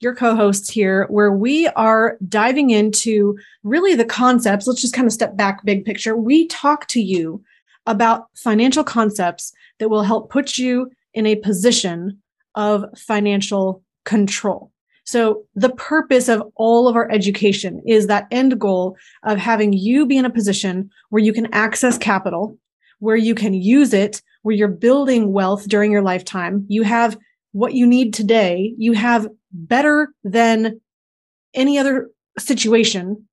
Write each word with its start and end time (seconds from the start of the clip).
your 0.00 0.14
co 0.14 0.34
hosts 0.34 0.70
here, 0.70 1.06
where 1.08 1.32
we 1.32 1.66
are 1.68 2.16
diving 2.28 2.70
into 2.70 3.36
really 3.62 3.94
the 3.94 4.04
concepts. 4.04 4.66
Let's 4.66 4.80
just 4.80 4.94
kind 4.94 5.06
of 5.06 5.12
step 5.12 5.36
back, 5.36 5.64
big 5.64 5.84
picture. 5.84 6.16
We 6.16 6.46
talk 6.48 6.86
to 6.88 7.00
you 7.00 7.42
about 7.86 8.26
financial 8.36 8.84
concepts 8.84 9.52
that 9.78 9.88
will 9.88 10.02
help 10.02 10.30
put 10.30 10.58
you 10.58 10.90
in 11.14 11.26
a 11.26 11.36
position 11.36 12.18
of 12.54 12.84
financial 12.96 13.82
control. 14.04 14.72
So, 15.04 15.44
the 15.54 15.70
purpose 15.70 16.28
of 16.28 16.42
all 16.56 16.86
of 16.86 16.94
our 16.94 17.10
education 17.10 17.82
is 17.86 18.08
that 18.08 18.26
end 18.30 18.60
goal 18.60 18.96
of 19.22 19.38
having 19.38 19.72
you 19.72 20.06
be 20.06 20.18
in 20.18 20.26
a 20.26 20.30
position 20.30 20.90
where 21.08 21.22
you 21.22 21.32
can 21.32 21.52
access 21.54 21.96
capital, 21.96 22.58
where 22.98 23.16
you 23.16 23.34
can 23.34 23.54
use 23.54 23.94
it, 23.94 24.20
where 24.42 24.54
you're 24.54 24.68
building 24.68 25.32
wealth 25.32 25.66
during 25.66 25.90
your 25.90 26.02
lifetime. 26.02 26.66
You 26.68 26.82
have 26.82 27.16
what 27.52 27.72
you 27.72 27.86
need 27.86 28.12
today. 28.12 28.74
You 28.76 28.92
have 28.92 29.28
better 29.52 30.12
than 30.24 30.80
any 31.54 31.78
other 31.78 32.10
situation 32.38 33.26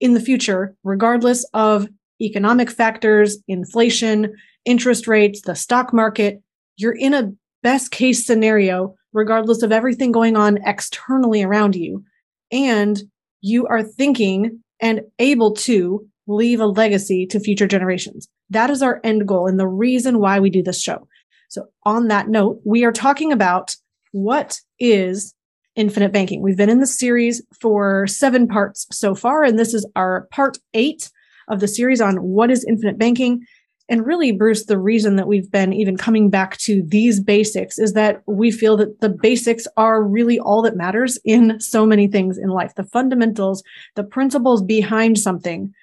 in 0.00 0.14
the 0.14 0.20
future, 0.20 0.74
regardless 0.84 1.44
of 1.54 1.88
economic 2.20 2.70
factors, 2.70 3.38
inflation, 3.48 4.34
interest 4.64 5.06
rates, 5.06 5.42
the 5.42 5.54
stock 5.54 5.92
market. 5.92 6.42
You're 6.76 6.96
in 6.96 7.14
a 7.14 7.32
best 7.62 7.90
case 7.90 8.26
scenario, 8.26 8.94
regardless 9.12 9.62
of 9.62 9.72
everything 9.72 10.12
going 10.12 10.36
on 10.36 10.58
externally 10.64 11.42
around 11.42 11.76
you. 11.76 12.04
And 12.50 13.00
you 13.40 13.66
are 13.66 13.82
thinking 13.82 14.62
and 14.80 15.02
able 15.18 15.54
to 15.54 16.06
leave 16.26 16.60
a 16.60 16.66
legacy 16.66 17.26
to 17.26 17.40
future 17.40 17.66
generations. 17.66 18.28
That 18.50 18.70
is 18.70 18.82
our 18.82 19.00
end 19.04 19.26
goal 19.26 19.46
and 19.46 19.58
the 19.58 19.66
reason 19.66 20.18
why 20.18 20.40
we 20.40 20.50
do 20.50 20.62
this 20.62 20.80
show. 20.80 21.08
So, 21.48 21.66
on 21.84 22.08
that 22.08 22.28
note, 22.28 22.60
we 22.64 22.84
are 22.84 22.92
talking 22.92 23.32
about 23.32 23.76
what 24.12 24.60
is 24.78 25.34
infinite 25.74 26.12
banking? 26.12 26.42
We've 26.42 26.56
been 26.56 26.70
in 26.70 26.80
the 26.80 26.86
series 26.86 27.42
for 27.60 28.06
seven 28.06 28.46
parts 28.46 28.86
so 28.92 29.14
far, 29.14 29.42
and 29.42 29.58
this 29.58 29.74
is 29.74 29.88
our 29.96 30.28
part 30.30 30.58
eight 30.74 31.10
of 31.48 31.60
the 31.60 31.68
series 31.68 32.00
on 32.00 32.16
what 32.16 32.50
is 32.50 32.64
infinite 32.68 32.98
banking. 32.98 33.44
And 33.88 34.06
really, 34.06 34.32
Bruce, 34.32 34.66
the 34.66 34.78
reason 34.78 35.16
that 35.16 35.26
we've 35.26 35.50
been 35.50 35.72
even 35.72 35.96
coming 35.96 36.30
back 36.30 36.56
to 36.58 36.82
these 36.86 37.20
basics 37.20 37.78
is 37.78 37.94
that 37.94 38.22
we 38.26 38.50
feel 38.50 38.76
that 38.76 39.00
the 39.00 39.08
basics 39.08 39.66
are 39.76 40.02
really 40.02 40.38
all 40.38 40.62
that 40.62 40.76
matters 40.76 41.18
in 41.24 41.58
so 41.60 41.84
many 41.84 42.06
things 42.06 42.38
in 42.38 42.48
life. 42.48 42.74
The 42.74 42.84
fundamentals, 42.84 43.62
the 43.96 44.04
principles 44.04 44.62
behind 44.62 45.18
something 45.18 45.74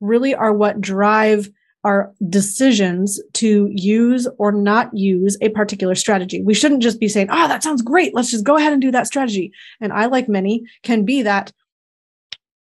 really 0.00 0.34
are 0.34 0.54
what 0.54 0.80
drive 0.80 1.50
our 1.84 2.12
decisions 2.28 3.20
to 3.34 3.68
use 3.72 4.28
or 4.38 4.52
not 4.52 4.94
use 4.96 5.38
a 5.40 5.48
particular 5.50 5.94
strategy. 5.94 6.42
We 6.42 6.54
shouldn't 6.54 6.82
just 6.82 7.00
be 7.00 7.08
saying, 7.08 7.28
oh, 7.30 7.48
that 7.48 7.62
sounds 7.62 7.82
great. 7.82 8.14
Let's 8.14 8.30
just 8.30 8.44
go 8.44 8.56
ahead 8.56 8.72
and 8.72 8.82
do 8.82 8.90
that 8.90 9.06
strategy. 9.06 9.52
And 9.80 9.92
I, 9.92 10.06
like 10.06 10.28
many, 10.28 10.62
can 10.82 11.04
be 11.04 11.22
that 11.22 11.52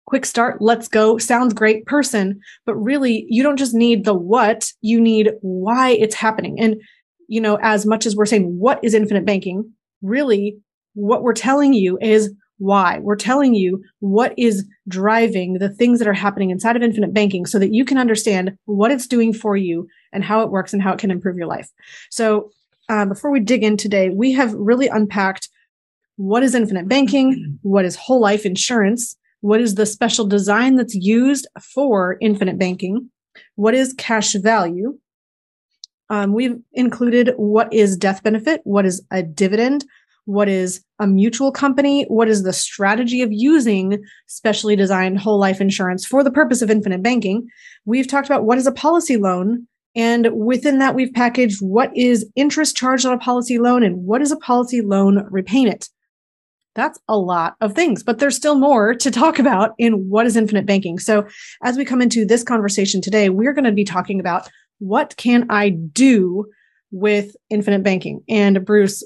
quick 0.05 0.25
start, 0.25 0.61
let's 0.61 0.87
go, 0.87 1.17
sounds 1.17 1.53
great 1.53 1.85
person. 1.85 2.39
But 2.65 2.75
really, 2.75 3.25
you 3.29 3.43
don't 3.43 3.57
just 3.57 3.73
need 3.73 4.05
the 4.05 4.13
what, 4.13 4.71
you 4.81 4.99
need 5.01 5.31
why 5.41 5.91
it's 5.91 6.15
happening. 6.15 6.59
And, 6.59 6.81
you 7.27 7.41
know, 7.41 7.57
as 7.61 7.85
much 7.85 8.05
as 8.05 8.15
we're 8.15 8.25
saying, 8.25 8.57
what 8.57 8.79
is 8.83 8.93
infinite 8.93 9.25
banking? 9.25 9.71
Really, 10.01 10.57
what 10.93 11.23
we're 11.23 11.33
telling 11.33 11.73
you 11.73 11.97
is 12.01 12.33
why. 12.57 12.99
We're 12.99 13.15
telling 13.15 13.53
you 13.53 13.83
what 13.99 14.33
is 14.37 14.65
driving 14.87 15.55
the 15.55 15.69
things 15.69 15.99
that 15.99 16.07
are 16.07 16.13
happening 16.13 16.51
inside 16.51 16.75
of 16.75 16.83
infinite 16.83 17.13
banking 17.13 17.45
so 17.45 17.59
that 17.59 17.73
you 17.73 17.85
can 17.85 17.97
understand 17.97 18.57
what 18.65 18.91
it's 18.91 19.07
doing 19.07 19.33
for 19.33 19.57
you 19.57 19.87
and 20.13 20.23
how 20.23 20.41
it 20.41 20.51
works 20.51 20.73
and 20.73 20.81
how 20.81 20.93
it 20.93 20.99
can 20.99 21.11
improve 21.11 21.37
your 21.37 21.47
life. 21.47 21.69
So, 22.09 22.51
uh, 22.87 23.05
before 23.05 23.31
we 23.31 23.39
dig 23.39 23.63
in 23.63 23.77
today, 23.77 24.09
we 24.09 24.31
have 24.33 24.53
really 24.53 24.87
unpacked 24.87 25.49
what 26.17 26.43
is 26.43 26.53
infinite 26.53 26.87
banking, 26.87 27.57
what 27.63 27.83
is 27.83 27.95
whole 27.95 28.21
life 28.21 28.45
insurance, 28.45 29.17
what 29.41 29.59
is 29.59 29.75
the 29.75 29.85
special 29.85 30.25
design 30.25 30.75
that's 30.75 30.95
used 30.95 31.47
for 31.73 32.17
infinite 32.21 32.59
banking, 32.59 33.09
what 33.55 33.73
is 33.73 33.93
cash 33.97 34.33
value. 34.33 34.97
Um, 36.09 36.33
we've 36.33 36.57
included 36.73 37.33
what 37.37 37.73
is 37.73 37.97
death 37.97 38.21
benefit, 38.21 38.61
what 38.63 38.85
is 38.85 39.03
a 39.11 39.23
dividend, 39.23 39.85
what 40.25 40.49
is 40.49 40.83
a 40.99 41.07
mutual 41.07 41.51
company, 41.51 42.03
what 42.05 42.27
is 42.27 42.43
the 42.43 42.53
strategy 42.53 43.21
of 43.21 43.31
using 43.31 44.03
specially 44.27 44.75
designed 44.75 45.19
whole 45.19 45.39
life 45.39 45.61
insurance 45.61 46.05
for 46.05 46.23
the 46.23 46.31
purpose 46.31 46.61
of 46.61 46.69
infinite 46.69 47.03
banking. 47.03 47.47
We've 47.85 48.07
talked 48.07 48.27
about 48.27 48.45
what 48.45 48.57
is 48.57 48.67
a 48.67 48.71
policy 48.71 49.17
loan. 49.17 49.67
And 49.95 50.29
within 50.35 50.79
that, 50.79 50.95
we've 50.95 51.13
packaged 51.13 51.59
what 51.61 51.95
is 51.95 52.29
interest 52.35 52.75
charged 52.75 53.05
on 53.05 53.13
a 53.13 53.19
policy 53.19 53.57
loan 53.59 53.83
and 53.83 54.03
what 54.03 54.21
is 54.21 54.31
a 54.31 54.37
policy 54.37 54.81
loan 54.81 55.25
repayment. 55.29 55.89
That's 56.73 56.99
a 57.07 57.17
lot 57.17 57.55
of 57.61 57.73
things, 57.73 58.03
but 58.03 58.19
there's 58.19 58.35
still 58.35 58.55
more 58.55 58.93
to 58.95 59.09
talk 59.09 59.39
about 59.39 59.71
in 59.77 60.09
what 60.09 60.25
is 60.25 60.35
infinite 60.35 60.65
banking. 60.65 60.99
So 60.99 61.25
as 61.63 61.77
we 61.77 61.85
come 61.85 62.01
into 62.01 62.25
this 62.25 62.43
conversation 62.43 62.99
today, 62.99 63.29
we're 63.29 63.53
going 63.53 63.63
to 63.63 63.71
be 63.71 63.85
talking 63.85 64.19
about 64.19 64.49
what 64.79 65.15
can 65.15 65.45
I 65.49 65.69
do 65.69 66.45
with 66.91 67.35
infinite 67.49 67.83
banking? 67.83 68.21
And 68.27 68.65
Bruce, 68.65 69.03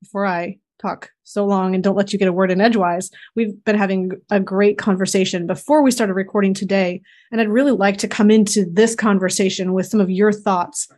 before 0.00 0.26
I 0.26 0.58
talk 0.80 1.10
so 1.24 1.44
long 1.44 1.74
and 1.74 1.84
don't 1.84 1.96
let 1.96 2.12
you 2.12 2.18
get 2.18 2.28
a 2.28 2.32
word 2.32 2.50
in 2.50 2.60
edgewise, 2.60 3.10
we've 3.36 3.62
been 3.64 3.76
having 3.76 4.12
a 4.30 4.40
great 4.40 4.78
conversation 4.78 5.46
before 5.46 5.82
we 5.82 5.90
started 5.90 6.14
recording 6.14 6.54
today. 6.54 7.00
And 7.30 7.40
I'd 7.40 7.48
really 7.48 7.72
like 7.72 7.98
to 7.98 8.08
come 8.08 8.30
into 8.30 8.64
this 8.64 8.94
conversation 8.94 9.72
with 9.72 9.86
some 9.86 10.00
of 10.00 10.10
your 10.10 10.32
thoughts 10.32 10.88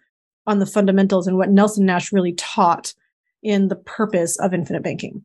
on 0.47 0.59
the 0.59 0.67
fundamentals 0.67 1.27
and 1.27 1.37
what 1.37 1.51
Nelson 1.51 1.87
Nash 1.87 2.13
really 2.13 2.33
taught 2.35 2.95
in 3.43 3.69
the 3.69 3.77
purpose 3.77 4.39
of 4.39 4.55
infinite 4.55 4.83
banking. 4.83 5.25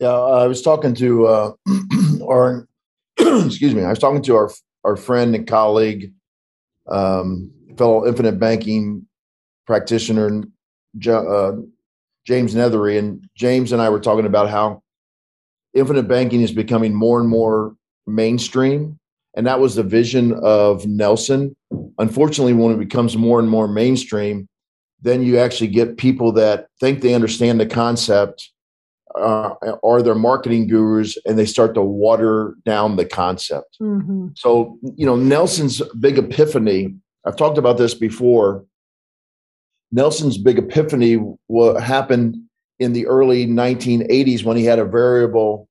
Yeah, 0.00 0.14
I 0.14 0.46
was 0.46 0.62
talking 0.62 0.94
to 0.94 1.26
uh, 1.26 1.52
our, 2.28 2.66
excuse 3.18 3.74
me, 3.74 3.84
I 3.84 3.90
was 3.90 3.98
talking 3.98 4.22
to 4.22 4.36
our 4.36 4.50
our 4.84 4.96
friend 4.96 5.34
and 5.34 5.46
colleague, 5.46 6.12
um, 6.88 7.52
fellow 7.76 8.06
infinite 8.06 8.38
banking 8.38 9.06
practitioner, 9.66 10.42
uh, 11.06 11.52
James 12.26 12.54
Neathery, 12.54 12.98
and 12.98 13.26
James 13.36 13.72
and 13.72 13.82
I 13.82 13.88
were 13.90 14.00
talking 14.00 14.26
about 14.26 14.48
how 14.48 14.82
infinite 15.74 16.08
banking 16.08 16.42
is 16.42 16.52
becoming 16.52 16.94
more 16.94 17.20
and 17.20 17.28
more 17.28 17.74
mainstream. 18.06 18.98
And 19.34 19.46
that 19.46 19.60
was 19.60 19.76
the 19.76 19.82
vision 19.82 20.32
of 20.42 20.86
Nelson. 20.86 21.56
Unfortunately, 21.98 22.52
when 22.52 22.72
it 22.72 22.78
becomes 22.78 23.16
more 23.16 23.40
and 23.40 23.48
more 23.48 23.66
mainstream, 23.66 24.48
then 25.00 25.22
you 25.22 25.38
actually 25.38 25.68
get 25.68 25.96
people 25.96 26.32
that 26.32 26.66
think 26.80 27.00
they 27.00 27.14
understand 27.14 27.58
the 27.58 27.66
concept 27.66 28.50
uh, 29.14 29.54
or 29.82 30.02
they're 30.02 30.14
marketing 30.14 30.66
gurus 30.66 31.18
and 31.26 31.38
they 31.38 31.44
start 31.44 31.74
to 31.74 31.82
water 31.82 32.54
down 32.64 32.96
the 32.96 33.04
concept. 33.04 33.76
Mm-hmm. 33.80 34.28
So, 34.36 34.78
you 34.96 35.04
know, 35.04 35.16
Nelson's 35.16 35.82
big 35.98 36.18
epiphany, 36.18 36.94
I've 37.26 37.36
talked 37.36 37.58
about 37.58 37.78
this 37.78 37.94
before, 37.94 38.64
Nelson's 39.92 40.38
big 40.38 40.58
epiphany 40.58 41.18
happened 41.80 42.36
in 42.78 42.94
the 42.94 43.06
early 43.06 43.46
1980s 43.46 44.42
when 44.42 44.56
he 44.56 44.64
had 44.64 44.78
a 44.78 44.84
variable 44.84 45.68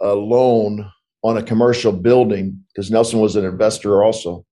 uh, 0.00 0.14
loan 0.14 0.90
on 1.22 1.36
a 1.36 1.42
commercial 1.42 1.92
building 1.92 2.62
because 2.68 2.90
Nelson 2.90 3.18
was 3.18 3.36
an 3.36 3.44
investor 3.44 4.04
also. 4.04 4.44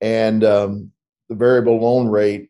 And 0.00 0.42
um, 0.42 0.90
the 1.28 1.34
variable 1.34 1.80
loan 1.80 2.08
rate 2.08 2.48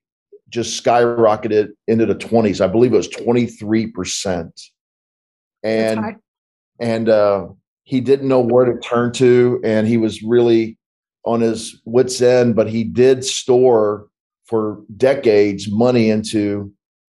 just 0.48 0.82
skyrocketed 0.82 1.70
into 1.88 2.06
the 2.06 2.14
20s. 2.14 2.60
I 2.60 2.68
believe 2.68 2.92
it 2.92 2.96
was 2.96 3.08
23%. 3.08 4.50
And 5.62 6.16
and 6.80 7.08
uh, 7.08 7.48
he 7.84 8.00
didn't 8.00 8.28
know 8.28 8.40
where 8.40 8.64
to 8.64 8.78
turn 8.80 9.12
to 9.12 9.60
and 9.64 9.86
he 9.86 9.96
was 9.96 10.22
really 10.22 10.76
on 11.24 11.40
his 11.40 11.80
wits 11.84 12.20
end, 12.20 12.54
but 12.54 12.68
he 12.68 12.84
did 12.84 13.24
store 13.24 14.08
for 14.44 14.82
decades 14.96 15.70
money 15.70 16.10
into 16.10 16.72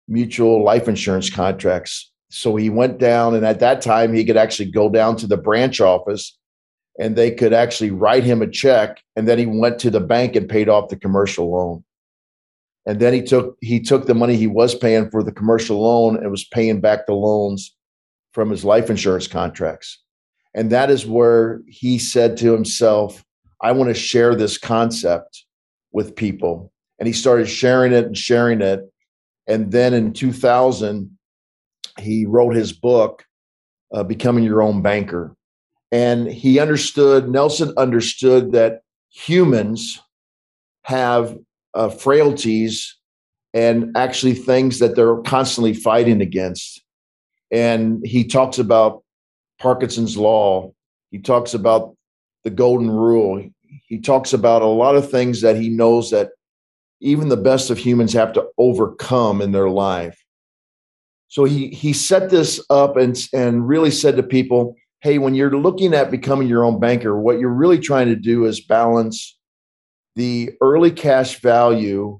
mutual 0.08 0.64
life 0.64 0.88
insurance 0.88 1.30
contracts. 1.30 2.10
So 2.30 2.56
he 2.56 2.70
went 2.70 2.98
down, 2.98 3.34
and 3.34 3.44
at 3.44 3.60
that 3.60 3.80
time, 3.80 4.12
he 4.12 4.24
could 4.24 4.36
actually 4.36 4.70
go 4.70 4.90
down 4.90 5.16
to 5.16 5.26
the 5.26 5.36
branch 5.36 5.80
office 5.80 6.36
and 6.98 7.14
they 7.14 7.30
could 7.30 7.52
actually 7.52 7.90
write 7.90 8.24
him 8.24 8.42
a 8.42 8.50
check. 8.50 9.02
And 9.14 9.28
then 9.28 9.38
he 9.38 9.46
went 9.46 9.78
to 9.80 9.90
the 9.90 10.00
bank 10.00 10.34
and 10.34 10.48
paid 10.48 10.68
off 10.68 10.88
the 10.88 10.96
commercial 10.96 11.50
loan. 11.50 11.84
And 12.86 13.00
then 13.00 13.12
he 13.12 13.22
took 13.22 13.56
he 13.60 13.80
took 13.80 14.06
the 14.06 14.14
money 14.14 14.36
he 14.36 14.46
was 14.46 14.74
paying 14.74 15.10
for 15.10 15.22
the 15.22 15.32
commercial 15.32 15.80
loan 15.80 16.16
and 16.16 16.30
was 16.30 16.44
paying 16.44 16.80
back 16.80 17.06
the 17.06 17.12
loans 17.12 17.76
from 18.32 18.50
his 18.50 18.64
life 18.64 18.90
insurance 18.90 19.26
contracts. 19.26 20.02
And 20.54 20.70
that 20.70 20.90
is 20.90 21.06
where 21.06 21.60
he 21.66 21.98
said 21.98 22.36
to 22.38 22.52
himself, 22.52 23.24
I 23.60 23.72
want 23.72 23.90
to 23.90 23.94
share 23.94 24.34
this 24.34 24.58
concept 24.58 25.44
with 25.92 26.16
people. 26.16 26.72
And 26.98 27.06
he 27.06 27.12
started 27.12 27.48
sharing 27.48 27.92
it 27.92 28.06
and 28.06 28.16
sharing 28.16 28.60
it. 28.60 28.80
And 29.46 29.70
then 29.70 29.94
in 29.94 30.12
2000, 30.12 31.16
he 31.98 32.26
wrote 32.26 32.54
his 32.54 32.72
book, 32.72 33.24
uh, 33.92 34.02
Becoming 34.02 34.44
Your 34.44 34.62
Own 34.62 34.82
Banker. 34.82 35.34
And 35.90 36.28
he 36.28 36.58
understood, 36.58 37.28
Nelson 37.30 37.72
understood 37.76 38.52
that 38.52 38.80
humans 39.10 40.00
have 40.82 41.36
uh, 41.74 41.88
frailties 41.88 42.96
and 43.54 43.96
actually 43.96 44.34
things 44.34 44.78
that 44.78 44.94
they're 44.94 45.16
constantly 45.18 45.74
fighting 45.74 46.20
against. 46.20 46.82
And 47.50 48.06
he 48.06 48.24
talks 48.24 48.58
about 48.58 49.02
Parkinson's 49.58 50.16
law. 50.16 50.72
He 51.10 51.18
talks 51.18 51.54
about 51.54 51.96
the 52.44 52.50
golden 52.50 52.90
rule. 52.90 53.48
He 53.86 53.98
talks 53.98 54.32
about 54.32 54.62
a 54.62 54.66
lot 54.66 54.96
of 54.96 55.10
things 55.10 55.40
that 55.40 55.56
he 55.56 55.70
knows 55.70 56.10
that 56.10 56.30
even 57.00 57.28
the 57.28 57.36
best 57.36 57.70
of 57.70 57.78
humans 57.78 58.12
have 58.12 58.32
to 58.32 58.46
overcome 58.58 59.40
in 59.40 59.52
their 59.52 59.70
life. 59.70 60.22
So 61.28 61.44
he 61.44 61.68
he 61.68 61.92
set 61.92 62.30
this 62.30 62.64
up 62.70 62.96
and 62.96 63.16
and 63.32 63.68
really 63.68 63.90
said 63.90 64.16
to 64.16 64.22
people, 64.22 64.76
"Hey, 65.00 65.18
when 65.18 65.34
you're 65.34 65.56
looking 65.56 65.94
at 65.94 66.10
becoming 66.10 66.48
your 66.48 66.64
own 66.64 66.80
banker, 66.80 67.20
what 67.20 67.38
you're 67.38 67.50
really 67.50 67.78
trying 67.78 68.06
to 68.08 68.16
do 68.16 68.46
is 68.46 68.60
balance 68.60 69.38
the 70.16 70.50
early 70.60 70.90
cash 70.90 71.40
value 71.40 72.18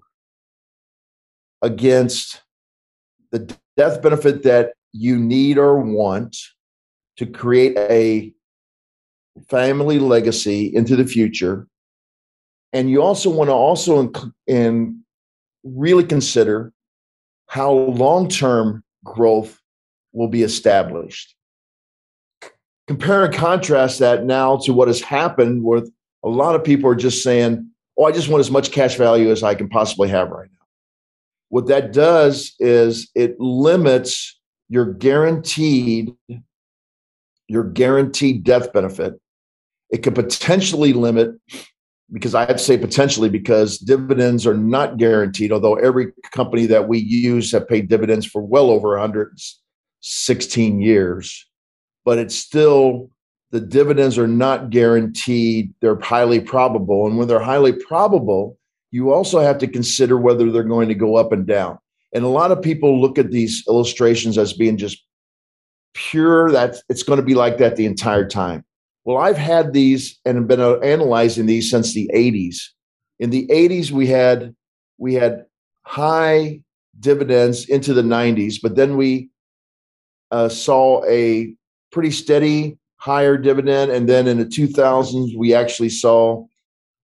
against 1.63 2.43
the 3.33 3.57
death 3.77 4.01
benefit 4.03 4.43
that 4.45 4.73
you 4.93 5.19
need 5.19 5.59
or 5.59 5.81
want 5.81 6.37
to 7.17 7.27
create 7.27 7.77
a 7.77 8.33
family 9.49 9.99
legacy 9.99 10.73
into 10.75 10.97
the 10.97 11.05
future 11.05 11.67
and 12.73 12.91
you 12.91 13.03
also 13.03 13.31
want 13.31 13.49
to 13.49 13.55
also 13.55 14.13
in 14.47 15.03
really 15.65 16.05
consider 16.05 16.73
how 17.47 17.73
long-term 17.73 18.85
growth 19.05 19.61
will 20.13 20.29
be 20.29 20.43
established. 20.43 21.35
Compare 22.87 23.27
and 23.27 23.35
contrast 23.35 23.99
that 23.99 24.25
now 24.25 24.57
to 24.59 24.73
what 24.73 24.89
has 24.89 25.01
happened 25.01 25.63
with 25.63 25.91
a 26.25 26.29
lot 26.29 26.55
of 26.55 26.65
people 26.65 26.91
are 26.91 26.97
just 26.97 27.23
saying 27.23 27.71
oh 27.97 28.05
i 28.05 28.13
just 28.13 28.29
want 28.29 28.41
as 28.41 28.51
much 28.51 28.73
cash 28.73 28.97
value 28.97 29.31
as 29.31 29.43
i 29.43 29.55
can 29.55 29.69
possibly 29.69 30.09
have 30.09 30.31
right 30.31 30.49
now. 30.51 30.67
What 31.51 31.67
that 31.69 31.93
does 31.93 32.55
is 32.59 33.11
it 33.15 33.39
limits 33.39 34.39
your 34.69 34.87
guaranteed 34.87 36.15
your 37.51 37.65
guaranteed 37.65 38.45
death 38.45 38.73
benefit. 38.75 39.19
It 39.91 40.03
could 40.03 40.15
potentially 40.15 40.93
limit 40.93 41.35
because 42.13 42.35
I 42.35 42.41
have 42.41 42.57
to 42.57 42.59
say 42.59 42.79
potentially 42.79 43.29
because 43.29 43.79
dividends 43.79 44.47
are 44.47 44.57
not 44.57 44.97
guaranteed, 44.97 45.53
although 45.53 45.77
every 45.77 46.13
company 46.33 46.67
that 46.67 46.89
we 46.89 46.99
use 46.99 47.53
have 47.53 47.69
paid 47.69 47.89
dividends 47.89 48.25
for 48.27 48.43
well 48.43 48.71
over 48.71 48.91
116 48.91 50.81
years. 50.81 51.47
But 52.05 52.19
it's 52.19 52.37
still 52.37 53.11
the 53.51 53.61
dividends 53.61 54.19
are 54.19 54.29
not 54.29 54.71
guaranteed. 54.71 55.75
They're 55.81 56.01
highly 56.01 56.41
probable. 56.41 57.07
And 57.07 57.19
when 57.19 57.29
they're 57.29 57.41
highly 57.41 57.73
probable, 57.73 58.59
you 58.91 59.13
also 59.13 59.41
have 59.41 59.59
to 59.59 59.67
consider 59.67 60.17
whether 60.17 60.51
they're 60.51 60.63
going 60.63 60.89
to 60.89 60.95
go 60.95 61.17
up 61.17 61.33
and 61.33 61.47
down. 61.47 61.79
And 62.15 62.25
a 62.25 62.29
lot 62.29 62.53
of 62.53 62.63
people 62.63 63.01
look 63.01 63.19
at 63.19 63.31
these 63.31 63.63
illustrations 63.69 64.39
as 64.39 64.55
being 64.55 64.79
just 64.79 65.05
pure, 65.93 66.51
that 66.53 66.77
it's 66.89 67.03
going 67.03 67.19
to 67.19 67.25
be 67.25 67.35
like 67.35 67.59
that 67.59 67.77
the 67.77 67.85
entire 67.85 68.27
time. 68.27 68.65
Well, 69.05 69.17
I've 69.17 69.39
had 69.39 69.73
these 69.73 70.19
and 70.25 70.47
been 70.47 70.61
uh, 70.61 70.77
analyzing 70.77 71.47
these 71.47 71.71
since 71.71 71.95
the 71.95 72.11
80s. 72.15 72.57
In 73.19 73.31
the 73.31 73.47
80s, 73.49 73.91
we 73.91 74.07
had 74.07 74.55
we 74.99 75.15
had 75.15 75.47
high 75.83 76.61
dividends 77.01 77.69
into 77.69 77.95
the 77.95 78.03
90s, 78.03 78.57
but 78.63 78.77
then 78.77 78.97
we 78.97 79.31
uh, 80.31 80.49
saw 80.49 81.05
a 81.07 81.55
pretty 81.91 82.11
steady 82.11 82.79
higher 82.99 83.37
dividend, 83.37 83.91
and 83.91 84.09
then 84.09 84.27
in 84.27 84.39
the 84.39 84.45
2000s, 84.45 85.37
we 85.37 85.55
actually 85.55 85.89
saw. 85.89 86.45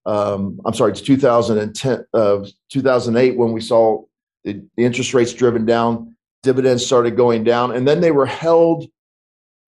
Um, 0.06 0.60
I'm 0.66 0.74
sorry, 0.74 0.92
it's 0.92 1.00
2010, 1.00 2.04
uh, 2.12 2.44
2008 2.70 3.38
when 3.38 3.52
we 3.52 3.62
saw 3.62 4.04
the, 4.44 4.62
the 4.76 4.84
interest 4.84 5.14
rates 5.14 5.32
driven 5.32 5.64
down, 5.64 6.14
dividends 6.42 6.84
started 6.84 7.16
going 7.16 7.42
down, 7.42 7.74
and 7.74 7.88
then 7.88 8.02
they 8.02 8.10
were 8.10 8.26
held 8.26 8.86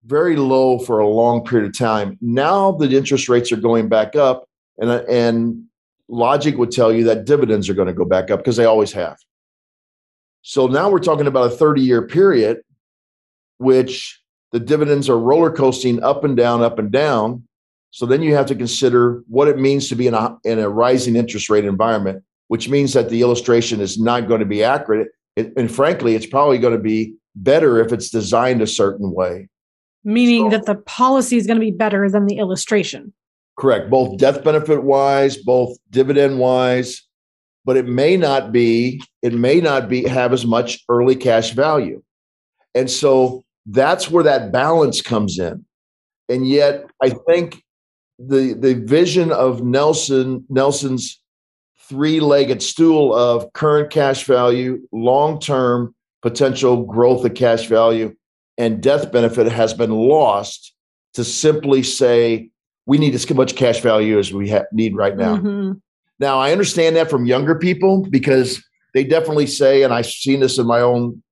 very 0.07 0.37
low 0.37 0.79
for 0.79 0.99
a 0.99 1.09
long 1.09 1.45
period 1.45 1.69
of 1.69 1.77
time. 1.77 2.19
Now 2.21 2.73
the 2.73 2.95
interest 2.97 3.29
rates 3.29 3.51
are 3.53 3.57
going 3.57 3.89
back 3.89 4.17
up, 4.17 4.49
and 4.79 4.91
and 4.91 5.65
logic 6.09 6.59
would 6.59 6.71
tell 6.71 6.93
you 6.93 7.05
that 7.05 7.25
dividends 7.25 7.69
are 7.69 7.75
going 7.75 7.89
to 7.89 7.95
go 7.95 8.05
back 8.05 8.31
up 8.31 8.41
because 8.41 8.57
they 8.57 8.65
always 8.65 8.93
have. 8.93 9.17
So 10.43 10.67
now 10.67 10.91
we're 10.91 10.99
talking 10.99 11.27
about 11.27 11.53
a 11.53 11.57
30 11.57 11.81
year 11.81 12.07
period, 12.07 12.61
which 13.59 14.21
the 14.53 14.61
dividends 14.61 15.09
are 15.09 15.19
roller 15.19 15.51
coasting 15.51 16.03
up 16.03 16.23
and 16.23 16.37
down, 16.37 16.63
up 16.63 16.79
and 16.79 16.93
down. 16.93 17.47
So 17.91 18.07
then 18.07 18.23
you 18.23 18.35
have 18.35 18.47
to 18.47 18.55
consider 18.55 19.23
what 19.29 19.49
it 19.49 19.59
means 19.59 19.89
to 19.89 19.95
be 19.95 20.07
in 20.07 20.15
a, 20.15 20.37
in 20.45 20.59
a 20.59 20.69
rising 20.69 21.17
interest 21.17 21.49
rate 21.49 21.65
environment, 21.65 22.23
which 22.49 22.69
means 22.69 22.93
that 22.93 23.09
the 23.09 23.23
illustration 23.23 23.81
is 23.81 23.99
not 23.99 24.29
going 24.29 24.41
to 24.41 24.47
be 24.47 24.63
accurate. 24.63 25.09
It, 25.37 25.53
and 25.57 25.73
frankly, 25.73 26.15
it's 26.15 26.27
probably 26.27 26.59
going 26.59 26.75
to 26.75 26.83
be 26.83 27.15
better 27.37 27.81
if 27.81 27.93
it's 27.93 28.11
designed 28.11 28.63
a 28.63 28.67
certain 28.67 29.13
way 29.13 29.49
meaning 30.05 30.51
so, 30.51 30.57
that 30.57 30.67
the 30.67 30.75
policy 30.75 31.37
is 31.37 31.47
going 31.47 31.59
to 31.59 31.65
be 31.65 31.71
better 31.71 32.09
than 32.09 32.27
the 32.27 32.39
illustration. 32.39 33.13
Correct, 33.59 33.91
both 33.91 34.19
death 34.19 34.45
benefit 34.45 34.83
wise, 34.83 35.37
both 35.37 35.77
dividend 35.91 36.39
wise, 36.39 37.03
but 37.65 37.77
it 37.77 37.87
may 37.87 38.17
not 38.17 38.53
be 38.53 39.03
it 39.23 39.33
may 39.33 39.61
not 39.61 39.89
be 39.89 40.07
have 40.09 40.33
as 40.33 40.45
much 40.45 40.85
early 40.89 41.17
cash 41.17 41.53
value. 41.53 42.03
And 42.75 42.91
so 42.91 43.45
that's 43.67 44.11
where 44.11 44.25
that 44.25 44.53
balance 44.53 45.01
comes 45.01 45.39
in. 45.39 45.65
And 46.29 46.49
yet 46.49 46.85
I 47.03 47.11
think 47.11 47.63
the 48.19 48.55
the 48.55 48.75
vision 48.75 49.33
of 49.33 49.63
Nelson 49.63 50.45
Nelson's 50.49 51.21
three-legged 51.89 52.63
stool 52.63 53.15
of 53.15 53.53
current 53.53 53.91
cash 53.91 54.25
value, 54.25 54.81
long-term 54.91 55.95
potential 56.23 56.83
growth 56.83 57.25
of 57.27 57.35
cash 57.35 57.67
value 57.67 58.15
and 58.59 58.83
death 58.83 59.11
benefit 59.13 59.51
has 59.51 59.75
been 59.75 59.91
lost 59.91 60.75
to 61.15 61.25
simply 61.25 61.83
say 61.83 62.51
we 62.87 62.99
need 62.99 63.15
as 63.15 63.29
much 63.31 63.57
cash 63.57 63.81
value 63.81 64.19
as 64.19 64.33
we 64.33 64.51
ha- 64.51 64.65
need 64.73 64.97
right 64.97 65.17
now. 65.17 65.37
Mm-hmm. 65.37 65.73
Now, 66.21 66.39
I 66.39 66.53
understand 66.53 66.97
that 66.97 67.11
from 67.11 67.27
younger 67.27 67.55
people 67.55 68.07
because 68.09 68.63
they 68.93 69.05
definitely 69.05 69.47
say, 69.47 69.83
and 69.83 69.93
I've 69.93 70.07
seen 70.07 70.41
this 70.41 70.59
in 70.59 70.67
my 70.67 70.81
own 70.81 71.23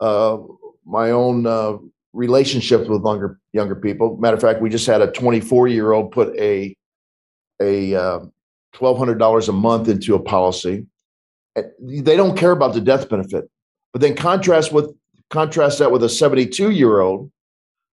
uh, 0.00 0.38
my 0.84 1.10
own 1.10 1.46
uh, 1.46 1.76
relationships 2.12 2.88
with 2.88 3.04
younger 3.04 3.38
younger 3.52 3.76
people. 3.76 4.16
Matter 4.16 4.36
of 4.36 4.42
fact, 4.42 4.60
we 4.60 4.70
just 4.70 4.86
had 4.86 5.00
a 5.00 5.10
24 5.12 5.68
year 5.68 5.92
old 5.92 6.12
put 6.12 6.34
a 6.36 6.76
a 7.60 7.94
uh, 7.94 8.20
twelve 8.72 8.98
hundred 8.98 9.18
dollars 9.18 9.48
a 9.48 9.52
month 9.52 9.88
into 9.88 10.14
a 10.14 10.20
policy. 10.20 10.86
They 11.54 12.16
don't 12.16 12.36
care 12.36 12.52
about 12.52 12.72
the 12.72 12.80
death 12.80 13.08
benefit, 13.08 13.44
but 13.92 14.00
then 14.00 14.16
contrast 14.16 14.72
with 14.72 14.94
Contrast 15.32 15.78
that 15.78 15.90
with 15.90 16.04
a 16.04 16.10
72 16.10 16.70
year 16.70 17.00
old 17.00 17.32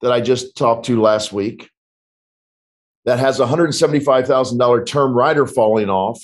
that 0.02 0.12
I 0.12 0.20
just 0.20 0.58
talked 0.58 0.86
to 0.88 1.02
last 1.02 1.32
week 1.32 1.70
that 3.06 3.18
has 3.18 3.40
a 3.40 3.46
$175,000 3.46 4.86
term 4.86 5.14
rider 5.14 5.48
falling 5.48 5.90
off. 5.90 6.22